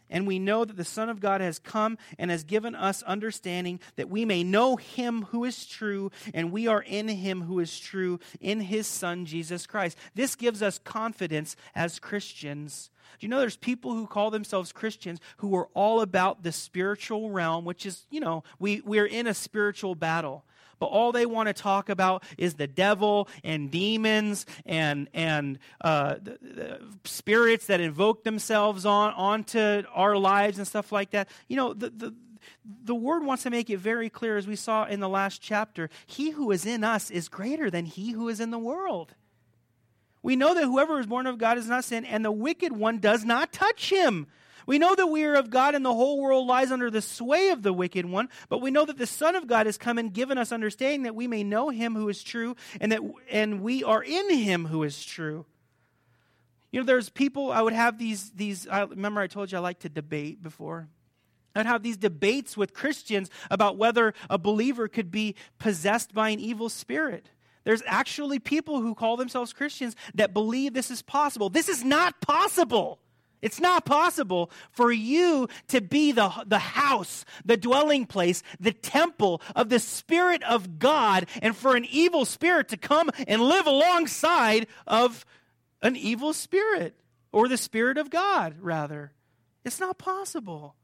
And 0.09 0.25
we 0.25 0.39
know 0.39 0.65
that 0.65 0.77
the 0.77 0.85
Son 0.85 1.09
of 1.09 1.19
God 1.19 1.41
has 1.41 1.59
come 1.59 1.97
and 2.17 2.31
has 2.31 2.43
given 2.43 2.75
us 2.75 3.03
understanding 3.03 3.79
that 3.95 4.09
we 4.09 4.25
may 4.25 4.43
know 4.43 4.75
him 4.75 5.23
who 5.25 5.45
is 5.45 5.65
true, 5.65 6.11
and 6.33 6.51
we 6.51 6.67
are 6.67 6.81
in 6.81 7.07
him 7.07 7.43
who 7.43 7.59
is 7.59 7.79
true, 7.79 8.19
in 8.39 8.61
his 8.61 8.87
Son, 8.87 9.25
Jesus 9.25 9.67
Christ. 9.67 9.97
This 10.15 10.35
gives 10.35 10.61
us 10.61 10.79
confidence 10.79 11.55
as 11.75 11.99
Christians. 11.99 12.89
Do 13.19 13.25
you 13.25 13.29
know 13.29 13.39
there's 13.39 13.57
people 13.57 13.93
who 13.93 14.07
call 14.07 14.31
themselves 14.31 14.71
Christians 14.71 15.19
who 15.37 15.55
are 15.55 15.67
all 15.73 16.01
about 16.01 16.43
the 16.43 16.51
spiritual 16.51 17.29
realm, 17.29 17.65
which 17.65 17.85
is, 17.85 18.05
you 18.09 18.19
know, 18.19 18.43
we, 18.59 18.81
we're 18.81 19.05
in 19.05 19.27
a 19.27 19.33
spiritual 19.33 19.95
battle 19.95 20.45
but 20.79 20.87
all 20.87 21.11
they 21.11 21.25
want 21.25 21.47
to 21.47 21.53
talk 21.53 21.89
about 21.89 22.23
is 22.37 22.55
the 22.55 22.67
devil 22.67 23.27
and 23.43 23.69
demons 23.69 24.45
and 24.65 25.09
and 25.13 25.59
uh, 25.81 26.15
the, 26.15 26.37
the 26.41 26.79
spirits 27.03 27.65
that 27.67 27.79
invoke 27.79 28.23
themselves 28.23 28.85
on 28.85 29.13
onto 29.13 29.83
our 29.93 30.17
lives 30.17 30.57
and 30.57 30.67
stuff 30.67 30.91
like 30.91 31.11
that. 31.11 31.29
You 31.47 31.57
know, 31.57 31.73
the, 31.73 31.89
the 31.89 32.15
the 32.83 32.95
word 32.95 33.23
wants 33.23 33.43
to 33.43 33.49
make 33.49 33.69
it 33.69 33.77
very 33.77 34.09
clear, 34.09 34.37
as 34.37 34.47
we 34.47 34.55
saw 34.55 34.85
in 34.85 34.99
the 34.99 35.09
last 35.09 35.41
chapter 35.41 35.89
He 36.05 36.31
who 36.31 36.51
is 36.51 36.65
in 36.65 36.83
us 36.83 37.11
is 37.11 37.29
greater 37.29 37.69
than 37.69 37.85
he 37.85 38.11
who 38.11 38.29
is 38.29 38.39
in 38.39 38.51
the 38.51 38.59
world. 38.59 39.15
We 40.21 40.35
know 40.35 40.53
that 40.53 40.65
whoever 40.65 40.99
is 40.99 41.05
born 41.05 41.27
of 41.27 41.37
God 41.37 41.57
is 41.57 41.67
not 41.67 41.85
sin, 41.85 42.05
and 42.05 42.25
the 42.25 42.31
wicked 42.31 42.73
one 42.73 42.99
does 42.99 43.23
not 43.23 43.53
touch 43.53 43.89
him. 43.89 44.27
We 44.69 44.77
know 44.77 44.93
that 44.93 45.07
we 45.07 45.23
are 45.23 45.33
of 45.33 45.49
God 45.49 45.73
and 45.73 45.83
the 45.83 45.95
whole 45.95 46.21
world 46.21 46.45
lies 46.45 46.71
under 46.71 46.91
the 46.91 47.01
sway 47.01 47.49
of 47.49 47.63
the 47.63 47.73
wicked 47.73 48.05
one, 48.05 48.29
but 48.49 48.61
we 48.61 48.69
know 48.69 48.85
that 48.85 48.99
the 48.99 49.07
Son 49.07 49.35
of 49.35 49.47
God 49.47 49.65
has 49.65 49.79
come 49.79 49.97
and 49.97 50.13
given 50.13 50.37
us 50.37 50.51
understanding 50.51 51.01
that 51.03 51.15
we 51.15 51.25
may 51.25 51.43
know 51.43 51.69
him 51.69 51.95
who 51.95 52.07
is 52.07 52.21
true 52.21 52.55
and 52.79 52.91
that 52.91 53.01
and 53.31 53.61
we 53.61 53.83
are 53.83 54.03
in 54.03 54.31
him 54.31 54.67
who 54.67 54.83
is 54.83 55.03
true. 55.03 55.47
You 56.71 56.81
know, 56.81 56.85
there's 56.85 57.09
people 57.09 57.51
I 57.51 57.63
would 57.63 57.73
have 57.73 57.97
these 57.97 58.29
these 58.29 58.67
I 58.67 58.83
remember 58.83 59.21
I 59.21 59.25
told 59.25 59.51
you 59.51 59.57
I 59.57 59.61
like 59.61 59.79
to 59.79 59.89
debate 59.89 60.43
before. 60.43 60.87
I'd 61.55 61.65
have 61.65 61.81
these 61.81 61.97
debates 61.97 62.55
with 62.55 62.75
Christians 62.75 63.31
about 63.49 63.75
whether 63.75 64.13
a 64.29 64.37
believer 64.37 64.87
could 64.87 65.09
be 65.09 65.33
possessed 65.57 66.13
by 66.13 66.29
an 66.29 66.39
evil 66.39 66.69
spirit. 66.69 67.31
There's 67.63 67.81
actually 67.87 68.37
people 68.37 68.81
who 68.81 68.93
call 68.93 69.17
themselves 69.17 69.51
Christians 69.51 69.95
that 70.13 70.31
believe 70.31 70.75
this 70.75 70.91
is 70.91 71.01
possible. 71.01 71.49
This 71.49 71.69
is 71.69 71.83
not 71.83 72.21
possible. 72.21 72.99
It's 73.41 73.59
not 73.59 73.85
possible 73.85 74.51
for 74.71 74.91
you 74.91 75.47
to 75.69 75.81
be 75.81 76.11
the, 76.11 76.31
the 76.45 76.59
house, 76.59 77.23
the 77.45 77.57
dwelling 77.57 78.05
place, 78.05 78.43
the 78.59 78.73
temple 78.73 79.41
of 79.55 79.69
the 79.69 79.79
Spirit 79.79 80.43
of 80.43 80.79
God, 80.79 81.27
and 81.41 81.55
for 81.55 81.75
an 81.75 81.85
evil 81.89 82.25
spirit 82.25 82.69
to 82.69 82.77
come 82.77 83.09
and 83.27 83.41
live 83.41 83.65
alongside 83.65 84.67
of 84.85 85.25
an 85.81 85.95
evil 85.95 86.33
spirit, 86.33 86.95
or 87.31 87.47
the 87.47 87.57
Spirit 87.57 87.97
of 87.97 88.09
God, 88.09 88.55
rather. 88.59 89.13
It's 89.63 89.79
not 89.79 89.97
possible. 89.97 90.75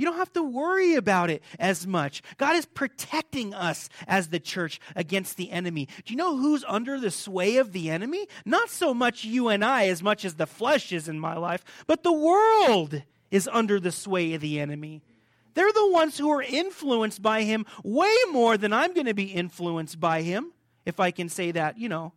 You 0.00 0.06
don't 0.06 0.16
have 0.16 0.32
to 0.32 0.42
worry 0.42 0.94
about 0.94 1.28
it 1.28 1.42
as 1.58 1.86
much. 1.86 2.22
God 2.38 2.56
is 2.56 2.64
protecting 2.64 3.52
us 3.52 3.90
as 4.06 4.28
the 4.28 4.40
church 4.40 4.80
against 4.96 5.36
the 5.36 5.50
enemy. 5.50 5.88
Do 6.06 6.14
you 6.14 6.16
know 6.16 6.38
who's 6.38 6.64
under 6.66 6.98
the 6.98 7.10
sway 7.10 7.58
of 7.58 7.72
the 7.72 7.90
enemy? 7.90 8.26
Not 8.46 8.70
so 8.70 8.94
much 8.94 9.26
you 9.26 9.48
and 9.48 9.62
I, 9.62 9.88
as 9.88 10.02
much 10.02 10.24
as 10.24 10.36
the 10.36 10.46
flesh 10.46 10.90
is 10.90 11.06
in 11.06 11.20
my 11.20 11.36
life, 11.36 11.62
but 11.86 12.02
the 12.02 12.14
world 12.14 13.02
is 13.30 13.46
under 13.52 13.78
the 13.78 13.92
sway 13.92 14.32
of 14.32 14.40
the 14.40 14.58
enemy. 14.58 15.02
They're 15.52 15.70
the 15.70 15.90
ones 15.90 16.16
who 16.16 16.30
are 16.30 16.40
influenced 16.40 17.20
by 17.20 17.42
him 17.42 17.66
way 17.84 18.16
more 18.32 18.56
than 18.56 18.72
I'm 18.72 18.94
going 18.94 19.04
to 19.04 19.12
be 19.12 19.24
influenced 19.24 20.00
by 20.00 20.22
him, 20.22 20.54
if 20.86 20.98
I 20.98 21.10
can 21.10 21.28
say 21.28 21.50
that, 21.50 21.76
you 21.76 21.90
know, 21.90 22.14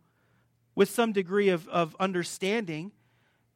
with 0.74 0.88
some 0.88 1.12
degree 1.12 1.50
of, 1.50 1.68
of 1.68 1.94
understanding. 2.00 2.92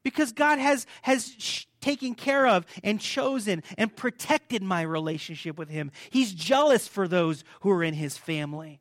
Because 0.08 0.32
God 0.32 0.58
has, 0.58 0.86
has 1.02 1.66
taken 1.80 2.14
care 2.14 2.46
of 2.46 2.64
and 2.82 2.98
chosen 2.98 3.62
and 3.76 3.94
protected 3.94 4.62
my 4.62 4.82
relationship 4.82 5.58
with 5.58 5.68
Him. 5.68 5.90
He's 6.08 6.32
jealous 6.32 6.88
for 6.88 7.06
those 7.06 7.44
who 7.60 7.70
are 7.70 7.82
in 7.84 7.92
His 7.92 8.16
family. 8.16 8.80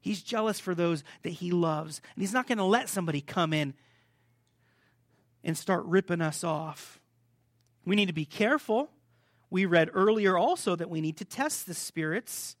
He's 0.00 0.22
jealous 0.22 0.58
for 0.58 0.74
those 0.74 1.04
that 1.22 1.30
He 1.30 1.52
loves. 1.52 2.00
And 2.14 2.22
He's 2.22 2.32
not 2.32 2.48
going 2.48 2.58
to 2.58 2.64
let 2.64 2.88
somebody 2.88 3.20
come 3.20 3.52
in 3.52 3.74
and 5.44 5.56
start 5.56 5.84
ripping 5.84 6.20
us 6.20 6.42
off. 6.42 7.00
We 7.84 7.94
need 7.94 8.06
to 8.06 8.12
be 8.12 8.24
careful. 8.24 8.90
We 9.48 9.66
read 9.66 9.90
earlier 9.94 10.36
also 10.36 10.74
that 10.74 10.90
we 10.90 11.00
need 11.00 11.18
to 11.18 11.24
test 11.24 11.66
the 11.66 11.74
spirits 11.74 12.56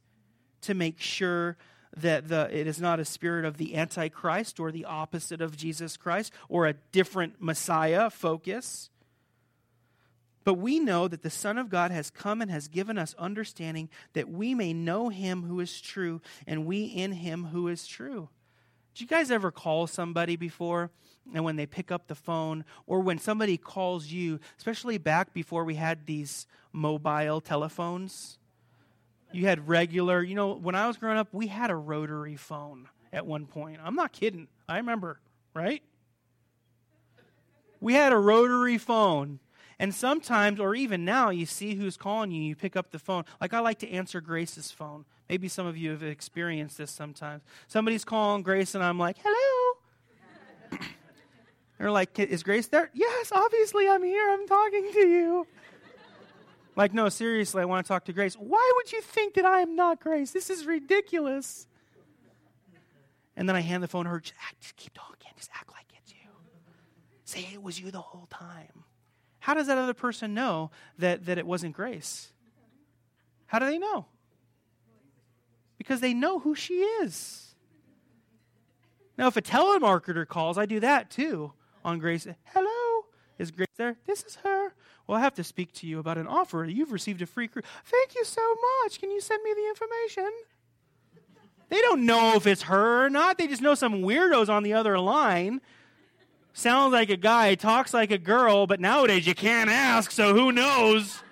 to 0.62 0.74
make 0.74 1.00
sure 1.00 1.56
that 1.96 2.28
the, 2.28 2.48
it 2.52 2.66
is 2.66 2.80
not 2.80 3.00
a 3.00 3.04
spirit 3.04 3.44
of 3.44 3.56
the 3.56 3.74
Antichrist 3.74 4.60
or 4.60 4.70
the 4.70 4.84
opposite 4.84 5.40
of 5.40 5.56
Jesus 5.56 5.96
Christ 5.96 6.32
or 6.48 6.66
a 6.66 6.74
different 6.92 7.40
Messiah 7.40 8.10
focus. 8.10 8.90
But 10.44 10.54
we 10.54 10.78
know 10.78 11.08
that 11.08 11.22
the 11.22 11.30
Son 11.30 11.58
of 11.58 11.70
God 11.70 11.90
has 11.90 12.10
come 12.10 12.40
and 12.40 12.50
has 12.50 12.68
given 12.68 12.98
us 12.98 13.16
understanding 13.18 13.88
that 14.12 14.28
we 14.28 14.54
may 14.54 14.72
know 14.72 15.08
him 15.08 15.42
who 15.42 15.58
is 15.58 15.80
true 15.80 16.20
and 16.46 16.66
we 16.66 16.84
in 16.84 17.12
him 17.12 17.46
who 17.46 17.66
is 17.66 17.86
true. 17.86 18.28
Did 18.94 19.00
you 19.00 19.06
guys 19.08 19.30
ever 19.30 19.50
call 19.50 19.86
somebody 19.86 20.36
before 20.36 20.90
and 21.34 21.44
when 21.44 21.56
they 21.56 21.66
pick 21.66 21.90
up 21.90 22.06
the 22.06 22.14
phone 22.14 22.64
or 22.86 23.00
when 23.00 23.18
somebody 23.18 23.56
calls 23.56 24.06
you, 24.06 24.38
especially 24.56 24.98
back 24.98 25.34
before 25.34 25.64
we 25.64 25.74
had 25.74 26.06
these 26.06 26.46
mobile 26.72 27.40
telephones? 27.40 28.38
You 29.36 29.46
had 29.46 29.68
regular, 29.68 30.22
you 30.22 30.34
know, 30.34 30.54
when 30.54 30.74
I 30.74 30.86
was 30.86 30.96
growing 30.96 31.18
up, 31.18 31.28
we 31.30 31.48
had 31.48 31.70
a 31.70 31.74
rotary 31.76 32.36
phone 32.36 32.88
at 33.12 33.26
one 33.26 33.44
point. 33.46 33.80
I'm 33.84 33.94
not 33.94 34.12
kidding. 34.12 34.48
I 34.66 34.78
remember, 34.78 35.20
right? 35.52 35.82
We 37.78 37.92
had 37.92 38.14
a 38.14 38.18
rotary 38.18 38.78
phone. 38.78 39.40
And 39.78 39.94
sometimes, 39.94 40.58
or 40.58 40.74
even 40.74 41.04
now, 41.04 41.28
you 41.28 41.44
see 41.44 41.74
who's 41.74 41.98
calling 41.98 42.30
you, 42.30 42.42
you 42.42 42.56
pick 42.56 42.76
up 42.76 42.92
the 42.92 42.98
phone. 42.98 43.24
Like 43.38 43.52
I 43.52 43.60
like 43.60 43.78
to 43.80 43.90
answer 43.90 44.22
Grace's 44.22 44.70
phone. 44.70 45.04
Maybe 45.28 45.48
some 45.48 45.66
of 45.66 45.76
you 45.76 45.90
have 45.90 46.02
experienced 46.02 46.78
this 46.78 46.90
sometimes. 46.90 47.42
Somebody's 47.68 48.04
calling 48.04 48.42
Grace, 48.42 48.74
and 48.74 48.82
I'm 48.82 48.98
like, 48.98 49.18
hello. 49.22 50.78
They're 51.78 51.90
like, 51.90 52.18
is 52.18 52.42
Grace 52.42 52.68
there? 52.68 52.90
Yes, 52.94 53.32
obviously 53.32 53.86
I'm 53.86 54.02
here. 54.02 54.30
I'm 54.30 54.48
talking 54.48 54.92
to 54.94 55.06
you. 55.06 55.46
Like, 56.76 56.92
no, 56.92 57.08
seriously, 57.08 57.62
I 57.62 57.64
want 57.64 57.84
to 57.84 57.88
talk 57.88 58.04
to 58.04 58.12
Grace. 58.12 58.34
Why 58.34 58.72
would 58.76 58.92
you 58.92 59.00
think 59.00 59.34
that 59.34 59.44
I 59.44 59.60
am 59.60 59.74
not 59.74 60.00
Grace? 60.00 60.30
This 60.30 60.50
is 60.50 60.66
ridiculous. 60.66 61.66
And 63.36 63.48
then 63.48 63.56
I 63.56 63.60
hand 63.60 63.82
the 63.82 63.88
phone 63.88 64.04
to 64.04 64.10
her. 64.10 64.20
Just, 64.20 64.34
act, 64.46 64.60
just 64.60 64.76
keep 64.76 64.92
talking. 64.94 65.30
Just 65.36 65.50
act 65.54 65.70
like 65.72 65.86
it's 65.96 66.12
you. 66.12 66.30
Say 67.24 67.48
it 67.52 67.62
was 67.62 67.80
you 67.80 67.90
the 67.90 68.00
whole 68.00 68.26
time. 68.30 68.84
How 69.40 69.54
does 69.54 69.66
that 69.66 69.78
other 69.78 69.94
person 69.94 70.34
know 70.34 70.70
that, 70.98 71.26
that 71.26 71.38
it 71.38 71.46
wasn't 71.46 71.74
grace? 71.74 72.32
How 73.46 73.58
do 73.58 73.66
they 73.66 73.78
know? 73.78 74.06
Because 75.78 76.00
they 76.00 76.14
know 76.14 76.40
who 76.40 76.54
she 76.54 76.74
is. 76.74 77.54
Now, 79.16 79.28
if 79.28 79.36
a 79.36 79.42
telemarketer 79.42 80.26
calls, 80.26 80.58
I 80.58 80.66
do 80.66 80.80
that 80.80 81.10
too 81.10 81.52
on 81.84 81.98
Grace. 81.98 82.26
Hello, 82.52 83.06
is 83.38 83.50
Grace 83.50 83.68
there? 83.76 83.96
This 84.06 84.24
is 84.24 84.36
her. 84.36 84.74
Well, 85.06 85.18
I 85.18 85.22
have 85.22 85.34
to 85.34 85.44
speak 85.44 85.72
to 85.74 85.86
you 85.86 85.98
about 85.98 86.18
an 86.18 86.26
offer. 86.26 86.64
You've 86.64 86.92
received 86.92 87.22
a 87.22 87.26
free 87.26 87.48
cruise. 87.48 87.64
Thank 87.84 88.14
you 88.14 88.24
so 88.24 88.42
much. 88.82 88.98
Can 89.00 89.10
you 89.10 89.20
send 89.20 89.42
me 89.42 89.54
the 89.54 89.68
information? 89.68 90.30
They 91.68 91.80
don't 91.80 92.06
know 92.06 92.34
if 92.34 92.46
it's 92.46 92.62
her 92.62 93.06
or 93.06 93.10
not. 93.10 93.38
They 93.38 93.46
just 93.46 93.62
know 93.62 93.74
some 93.74 94.02
weirdos 94.02 94.48
on 94.48 94.62
the 94.62 94.74
other 94.74 94.98
line 94.98 95.60
sounds 96.56 96.92
like 96.92 97.10
a 97.10 97.16
guy, 97.16 97.54
talks 97.54 97.92
like 97.92 98.10
a 98.10 98.18
girl, 98.18 98.66
but 98.66 98.80
nowadays 98.80 99.26
you 99.26 99.34
can't 99.34 99.68
ask, 99.68 100.10
so 100.10 100.34
who 100.34 100.50
knows? 100.52 101.22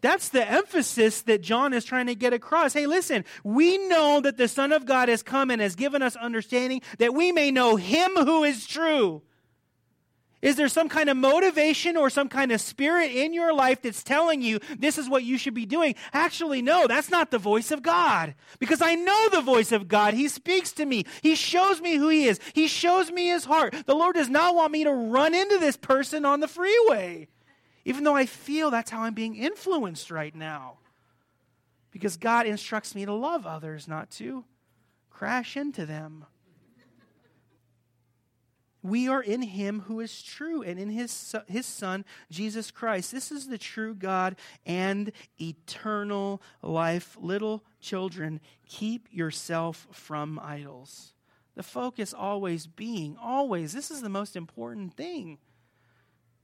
That's 0.00 0.30
the 0.30 0.48
emphasis 0.48 1.20
that 1.22 1.42
John 1.42 1.74
is 1.74 1.84
trying 1.84 2.06
to 2.06 2.14
get 2.14 2.32
across. 2.32 2.72
Hey, 2.72 2.86
listen, 2.86 3.26
we 3.44 3.76
know 3.88 4.20
that 4.22 4.38
the 4.38 4.48
Son 4.48 4.72
of 4.72 4.86
God 4.86 5.10
has 5.10 5.22
come 5.22 5.50
and 5.50 5.60
has 5.60 5.74
given 5.74 6.00
us 6.00 6.16
understanding 6.16 6.80
that 6.98 7.12
we 7.12 7.32
may 7.32 7.50
know 7.50 7.76
Him 7.76 8.12
who 8.14 8.42
is 8.42 8.66
true. 8.66 9.20
Is 10.42 10.56
there 10.56 10.68
some 10.68 10.88
kind 10.88 11.10
of 11.10 11.18
motivation 11.18 11.98
or 11.98 12.08
some 12.08 12.28
kind 12.28 12.50
of 12.50 12.62
spirit 12.62 13.10
in 13.10 13.34
your 13.34 13.52
life 13.52 13.82
that's 13.82 14.02
telling 14.02 14.40
you 14.40 14.58
this 14.78 14.96
is 14.96 15.08
what 15.08 15.22
you 15.22 15.36
should 15.36 15.52
be 15.52 15.66
doing? 15.66 15.94
Actually, 16.14 16.62
no, 16.62 16.86
that's 16.86 17.10
not 17.10 17.30
the 17.30 17.38
voice 17.38 17.70
of 17.70 17.82
God. 17.82 18.34
Because 18.58 18.80
I 18.80 18.94
know 18.94 19.28
the 19.28 19.42
voice 19.42 19.70
of 19.70 19.86
God. 19.86 20.14
He 20.14 20.28
speaks 20.28 20.72
to 20.72 20.86
me, 20.86 21.04
He 21.22 21.34
shows 21.34 21.82
me 21.82 21.96
who 21.96 22.08
He 22.08 22.26
is, 22.26 22.40
He 22.54 22.68
shows 22.68 23.10
me 23.10 23.28
His 23.28 23.44
heart. 23.44 23.74
The 23.84 23.94
Lord 23.94 24.14
does 24.14 24.30
not 24.30 24.54
want 24.54 24.72
me 24.72 24.84
to 24.84 24.92
run 24.92 25.34
into 25.34 25.58
this 25.58 25.76
person 25.76 26.24
on 26.24 26.40
the 26.40 26.48
freeway, 26.48 27.28
even 27.84 28.04
though 28.04 28.16
I 28.16 28.24
feel 28.24 28.70
that's 28.70 28.90
how 28.90 29.02
I'm 29.02 29.14
being 29.14 29.36
influenced 29.36 30.10
right 30.10 30.34
now. 30.34 30.78
Because 31.90 32.16
God 32.16 32.46
instructs 32.46 32.94
me 32.94 33.04
to 33.04 33.12
love 33.12 33.46
others, 33.46 33.86
not 33.86 34.10
to 34.12 34.44
crash 35.10 35.54
into 35.56 35.84
them. 35.84 36.24
We 38.82 39.08
are 39.08 39.22
in 39.22 39.42
him 39.42 39.80
who 39.80 40.00
is 40.00 40.22
true 40.22 40.62
and 40.62 40.78
in 40.78 40.88
his, 40.88 41.34
his 41.46 41.66
Son, 41.66 42.04
Jesus 42.30 42.70
Christ. 42.70 43.12
This 43.12 43.30
is 43.30 43.48
the 43.48 43.58
true 43.58 43.94
God 43.94 44.36
and 44.64 45.12
eternal 45.40 46.40
life. 46.62 47.16
Little 47.20 47.64
children, 47.80 48.40
keep 48.66 49.08
yourself 49.10 49.86
from 49.92 50.40
idols. 50.42 51.12
The 51.56 51.62
focus 51.62 52.14
always 52.14 52.66
being, 52.66 53.16
always, 53.20 53.72
this 53.72 53.90
is 53.90 54.00
the 54.00 54.08
most 54.08 54.34
important 54.34 54.94
thing. 54.94 55.38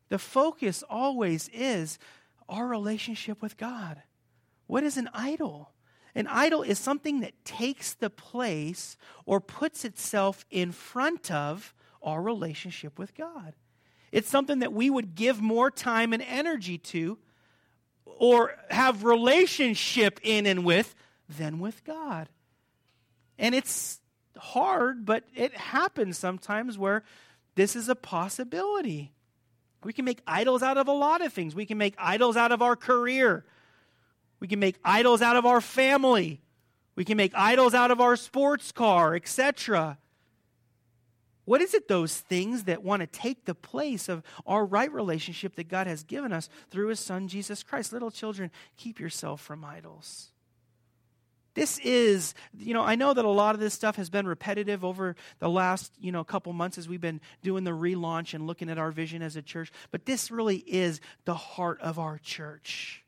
The 0.09 0.19
focus 0.19 0.85
always 0.89 1.49
is 1.55 1.99
our 2.49 2.67
relationship 2.67 3.41
with 3.41 3.57
God. 3.57 4.03
What 4.67 4.85
is 4.85 4.97
an 4.97 5.09
idol? 5.15 5.73
An 6.15 6.27
idol 6.27 6.63
is 6.63 6.79
something 6.79 7.21
that 7.21 7.45
takes 7.45 7.95
the 7.95 8.11
place 8.11 8.97
or 9.25 9.41
puts 9.41 9.85
itself 9.85 10.45
in 10.51 10.73
front 10.73 11.31
of 11.31 11.75
our 12.07 12.23
relationship 12.23 12.99
with 12.99 13.15
God. 13.15 13.55
It's 14.13 14.31
something 14.31 14.61
that 14.61 14.73
we 14.73 14.89
would 14.89 15.15
give 15.15 15.43
more 15.43 15.71
time 15.71 16.13
and 16.13 16.23
energy 16.23 16.79
to 16.79 17.19
or 18.05 18.53
have 18.71 19.05
relationship 19.05 20.21
in 20.23 20.47
and 20.47 20.65
with 20.65 20.95
than 21.29 21.59
with 21.59 21.85
God. 21.85 22.29
And 23.39 23.55
it's 23.55 24.01
hard, 24.39 25.05
but 25.05 25.25
it 25.35 25.55
happens 25.55 26.17
sometimes 26.17 26.79
where 26.79 27.03
this 27.57 27.77
is 27.77 27.89
a 27.89 27.95
possibility. 27.95 29.13
We 29.83 29.93
can 29.93 30.05
make 30.05 30.23
idols 30.27 30.63
out 30.63 30.79
of 30.79 30.89
a 30.89 30.93
lot 30.93 31.21
of 31.21 31.33
things. 31.33 31.55
We 31.55 31.67
can 31.67 31.79
make 31.79 31.95
idols 31.99 32.37
out 32.37 32.53
of 32.53 32.63
our 32.63 32.77
career. 32.77 33.45
We 34.41 34.49
can 34.49 34.61
make 34.61 34.77
idols 34.85 35.21
out 35.21 35.37
of 35.37 35.45
our 35.45 35.61
family. 35.61 36.41
We 36.95 37.05
can 37.05 37.17
make 37.17 37.33
idols 37.35 37.75
out 37.75 37.91
of 37.91 38.01
our 38.01 38.17
sports 38.17 38.73
car, 38.73 39.15
etc. 39.15 39.99
What 41.47 41.63
is 41.63 41.73
it, 41.73 41.89
those 41.89 42.19
things 42.19 42.65
that 42.65 42.83
want 42.83 43.01
to 43.01 43.07
take 43.07 43.47
the 43.47 43.55
place 43.55 44.09
of 44.09 44.23
our 44.47 44.67
right 44.67 44.93
relationship 44.93 45.57
that 45.57 45.69
God 45.69 45.87
has 45.87 46.03
given 46.03 46.33
us 46.33 46.51
through 46.71 46.89
His 46.89 47.01
Son, 47.01 47.29
Jesus 47.29 47.63
Christ? 47.63 47.93
Little 47.93 48.11
children, 48.11 48.51
keep 48.77 49.01
yourself 49.01 49.41
from 49.41 49.65
idols. 49.65 50.33
This 51.55 51.79
is, 51.79 52.35
you 52.59 52.75
know, 52.75 52.83
I 52.83 52.97
know 52.97 53.15
that 53.15 53.25
a 53.25 53.31
lot 53.31 53.55
of 53.55 53.61
this 53.61 53.73
stuff 53.73 53.97
has 53.97 54.11
been 54.11 54.27
repetitive 54.27 54.85
over 54.85 55.17
the 55.39 55.49
last, 55.49 55.91
you 55.99 56.13
know, 56.13 56.23
couple 56.23 56.53
months 56.53 56.77
as 56.77 56.87
we've 56.87 57.01
been 57.01 57.23
doing 57.43 57.65
the 57.65 57.71
relaunch 57.71 58.35
and 58.35 58.47
looking 58.47 58.69
at 58.69 58.77
our 58.77 58.91
vision 58.91 59.23
as 59.23 59.37
a 59.37 59.43
church, 59.43 59.73
but 59.91 60.05
this 60.05 60.31
really 60.31 60.59
is 60.59 61.01
the 61.25 61.35
heart 61.35 61.81
of 61.81 61.99
our 61.99 62.19
church 62.19 63.05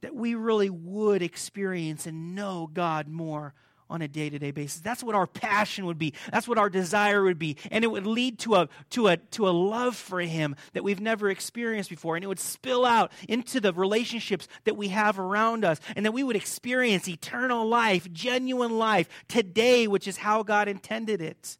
that 0.00 0.14
we 0.14 0.34
really 0.34 0.70
would 0.70 1.22
experience 1.22 2.06
and 2.06 2.34
know 2.34 2.68
God 2.72 3.08
more 3.08 3.54
on 3.88 4.02
a 4.02 4.08
day-to-day 4.08 4.50
basis. 4.50 4.80
That's 4.80 5.02
what 5.02 5.14
our 5.14 5.26
passion 5.26 5.86
would 5.86 5.98
be. 5.98 6.12
That's 6.32 6.48
what 6.48 6.58
our 6.58 6.68
desire 6.68 7.22
would 7.22 7.38
be. 7.38 7.56
And 7.70 7.84
it 7.84 7.88
would 7.88 8.06
lead 8.06 8.38
to 8.40 8.56
a 8.56 8.68
to 8.90 9.08
a 9.08 9.16
to 9.16 9.48
a 9.48 9.50
love 9.50 9.96
for 9.96 10.20
him 10.20 10.56
that 10.72 10.84
we've 10.84 11.00
never 11.00 11.30
experienced 11.30 11.90
before 11.90 12.16
and 12.16 12.24
it 12.24 12.28
would 12.28 12.40
spill 12.40 12.84
out 12.84 13.12
into 13.28 13.60
the 13.60 13.72
relationships 13.72 14.48
that 14.64 14.76
we 14.76 14.88
have 14.88 15.18
around 15.18 15.64
us 15.64 15.80
and 15.94 16.04
that 16.04 16.12
we 16.12 16.24
would 16.24 16.36
experience 16.36 17.08
eternal 17.08 17.66
life, 17.66 18.10
genuine 18.12 18.78
life 18.78 19.08
today, 19.28 19.86
which 19.86 20.08
is 20.08 20.16
how 20.16 20.42
God 20.42 20.68
intended 20.68 21.20
it. 21.20 21.58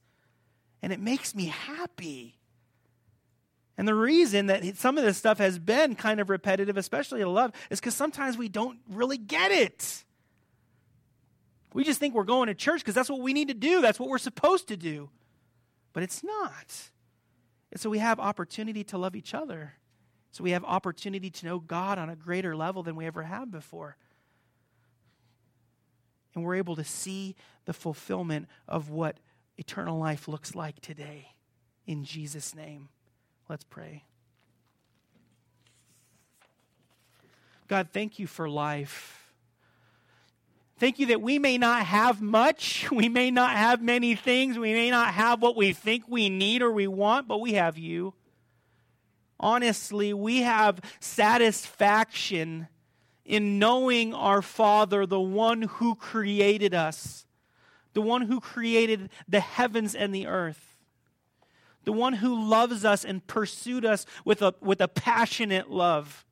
And 0.83 0.93
it 0.93 1.01
makes 1.01 1.35
me 1.35 1.47
happy. 1.47 2.39
And 3.79 3.87
the 3.87 3.95
reason 3.95 4.47
that 4.47 4.77
some 4.79 4.97
of 4.97 5.05
this 5.05 5.19
stuff 5.19 5.39
has 5.39 5.59
been 5.59 5.97
kind 5.97 6.19
of 6.19 6.31
repetitive, 6.31 6.77
especially 6.77 7.21
in 7.21 7.33
love, 7.33 7.53
is 7.71 7.79
because 7.79 7.95
sometimes 7.95 8.39
we 8.39 8.49
don't 8.49 8.79
really 8.89 9.19
get 9.19 9.53
it. 9.53 10.05
We 11.77 11.85
just 11.85 12.01
think 12.01 12.15
we're 12.15 12.25
going 12.25 12.47
to 12.47 12.55
church 12.55 12.81
because 12.81 12.95
that's 12.95 13.11
what 13.11 13.21
we 13.21 13.35
need 13.35 13.49
to 13.49 13.55
do, 13.55 13.83
that's 13.83 14.01
what 14.01 14.09
we're 14.09 14.17
supposed 14.17 14.69
to 14.69 14.79
do. 14.79 15.11
But 15.93 16.05
it's 16.05 16.25
not. 16.25 16.91
And 17.71 17.79
so 17.79 17.91
we 17.91 17.99
have 17.99 18.19
opportunity 18.19 18.83
to 18.85 18.97
love 18.97 19.15
each 19.15 19.35
other. 19.35 19.75
So 20.31 20.43
we 20.43 20.53
have 20.53 20.65
opportunity 20.65 21.29
to 21.29 21.45
know 21.45 21.59
God 21.59 21.99
on 21.99 22.09
a 22.09 22.17
greater 22.17 22.57
level 22.57 22.83
than 22.83 22.97
we 22.97 23.05
ever 23.05 23.25
have 23.25 23.51
before. 23.51 23.99
And 26.35 26.43
we're 26.43 26.55
able 26.55 26.77
to 26.77 26.85
see 26.85 27.37
the 27.67 27.75
fulfillment 27.75 28.49
of 28.67 28.89
what 28.89 29.19
eternal 29.59 29.99
life 29.99 30.29
looks 30.29 30.55
like 30.55 30.81
today. 30.81 31.33
In 31.87 32.05
Jesus' 32.05 32.55
name. 32.55 32.89
Let's 33.51 33.65
pray. 33.65 34.05
God, 37.69 37.89
thank 37.93 38.19
you 38.19 38.27
for 38.27 38.49
life. 38.49 39.26
Thank 40.79 40.99
you 40.99 41.07
that 41.07 41.23
we 41.23 41.39
may 41.39 41.59
not 41.59 41.87
have 41.87 42.21
much. 42.21 42.91
We 42.93 43.09
may 43.09 43.31
not 43.31 43.57
have 43.57 43.83
many 43.83 44.15
things. 44.15 44.59
We 44.59 44.73
may 44.73 44.91
not 44.91 45.15
have 45.15 45.41
what 45.41 45.57
we 45.57 45.73
think 45.73 46.05
we 46.09 46.29
need 46.29 46.63
or 46.63 46.71
we 46.73 46.87
want, 46.87 47.29
but 47.29 47.41
we 47.41 47.55
have 47.55 47.79
you. 47.79 48.15
Honestly, 49.39 50.15
we 50.15 50.43
have 50.43 50.81
satisfaction 51.01 52.69
in 53.25 53.59
knowing 53.59 54.15
our 54.15 54.41
Father, 54.41 55.05
the 55.05 55.21
one 55.21 55.63
who 55.63 55.95
created 55.95 56.75
us, 56.75 57.27
the 57.93 58.01
one 58.01 58.23
who 58.23 58.41
created 58.41 59.11
the 59.29 59.41
heavens 59.41 59.95
and 59.95 60.15
the 60.15 60.27
earth 60.27 60.67
the 61.87 61.93
one 61.93 62.15
who 62.15 62.45
loves 62.45 62.85
us 62.85 63.05
and 63.05 63.27
pursued 63.27 63.87
us 63.87 64.05
with 64.25 64.43
a, 64.43 64.55
with 64.61 64.81
a 64.81 64.89
passionate 64.89 65.71
love. 65.71 66.26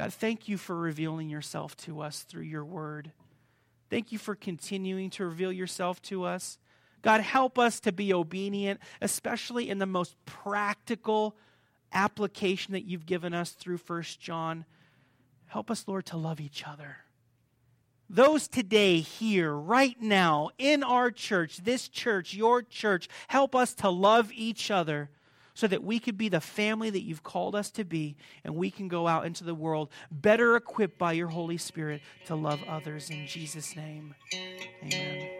God, 0.00 0.14
thank 0.14 0.48
you 0.48 0.56
for 0.56 0.74
revealing 0.74 1.28
yourself 1.28 1.76
to 1.76 2.00
us 2.00 2.22
through 2.22 2.44
your 2.44 2.64
word. 2.64 3.12
Thank 3.90 4.12
you 4.12 4.18
for 4.18 4.34
continuing 4.34 5.10
to 5.10 5.26
reveal 5.26 5.52
yourself 5.52 6.00
to 6.04 6.24
us. 6.24 6.56
God, 7.02 7.20
help 7.20 7.58
us 7.58 7.80
to 7.80 7.92
be 7.92 8.14
obedient, 8.14 8.80
especially 9.02 9.68
in 9.68 9.76
the 9.76 9.84
most 9.84 10.16
practical 10.24 11.36
application 11.92 12.72
that 12.72 12.86
you've 12.86 13.04
given 13.04 13.34
us 13.34 13.50
through 13.50 13.76
First 13.76 14.22
John. 14.22 14.64
Help 15.48 15.70
us, 15.70 15.86
Lord, 15.86 16.06
to 16.06 16.16
love 16.16 16.40
each 16.40 16.66
other 16.66 16.96
those 18.08 18.48
today, 18.48 19.00
here, 19.00 19.52
right 19.52 20.00
now, 20.00 20.50
in 20.58 20.82
our 20.82 21.12
church, 21.12 21.58
this 21.58 21.88
church, 21.88 22.34
your 22.34 22.60
church, 22.60 23.08
help 23.28 23.54
us 23.54 23.72
to 23.74 23.88
love 23.88 24.32
each 24.32 24.68
other 24.70 25.10
so 25.54 25.66
that 25.66 25.82
we 25.82 25.98
could 25.98 26.16
be 26.16 26.28
the 26.28 26.40
family 26.40 26.90
that 26.90 27.02
you've 27.02 27.22
called 27.22 27.54
us 27.54 27.70
to 27.70 27.84
be 27.84 28.16
and 28.44 28.54
we 28.54 28.70
can 28.70 28.88
go 28.88 29.06
out 29.06 29.26
into 29.26 29.44
the 29.44 29.54
world 29.54 29.90
better 30.10 30.56
equipped 30.56 30.98
by 30.98 31.12
your 31.12 31.28
Holy 31.28 31.58
Spirit 31.58 32.00
to 32.26 32.34
love 32.34 32.60
others. 32.68 33.10
In 33.10 33.26
Jesus' 33.26 33.76
name, 33.76 34.14
amen. 34.82 35.39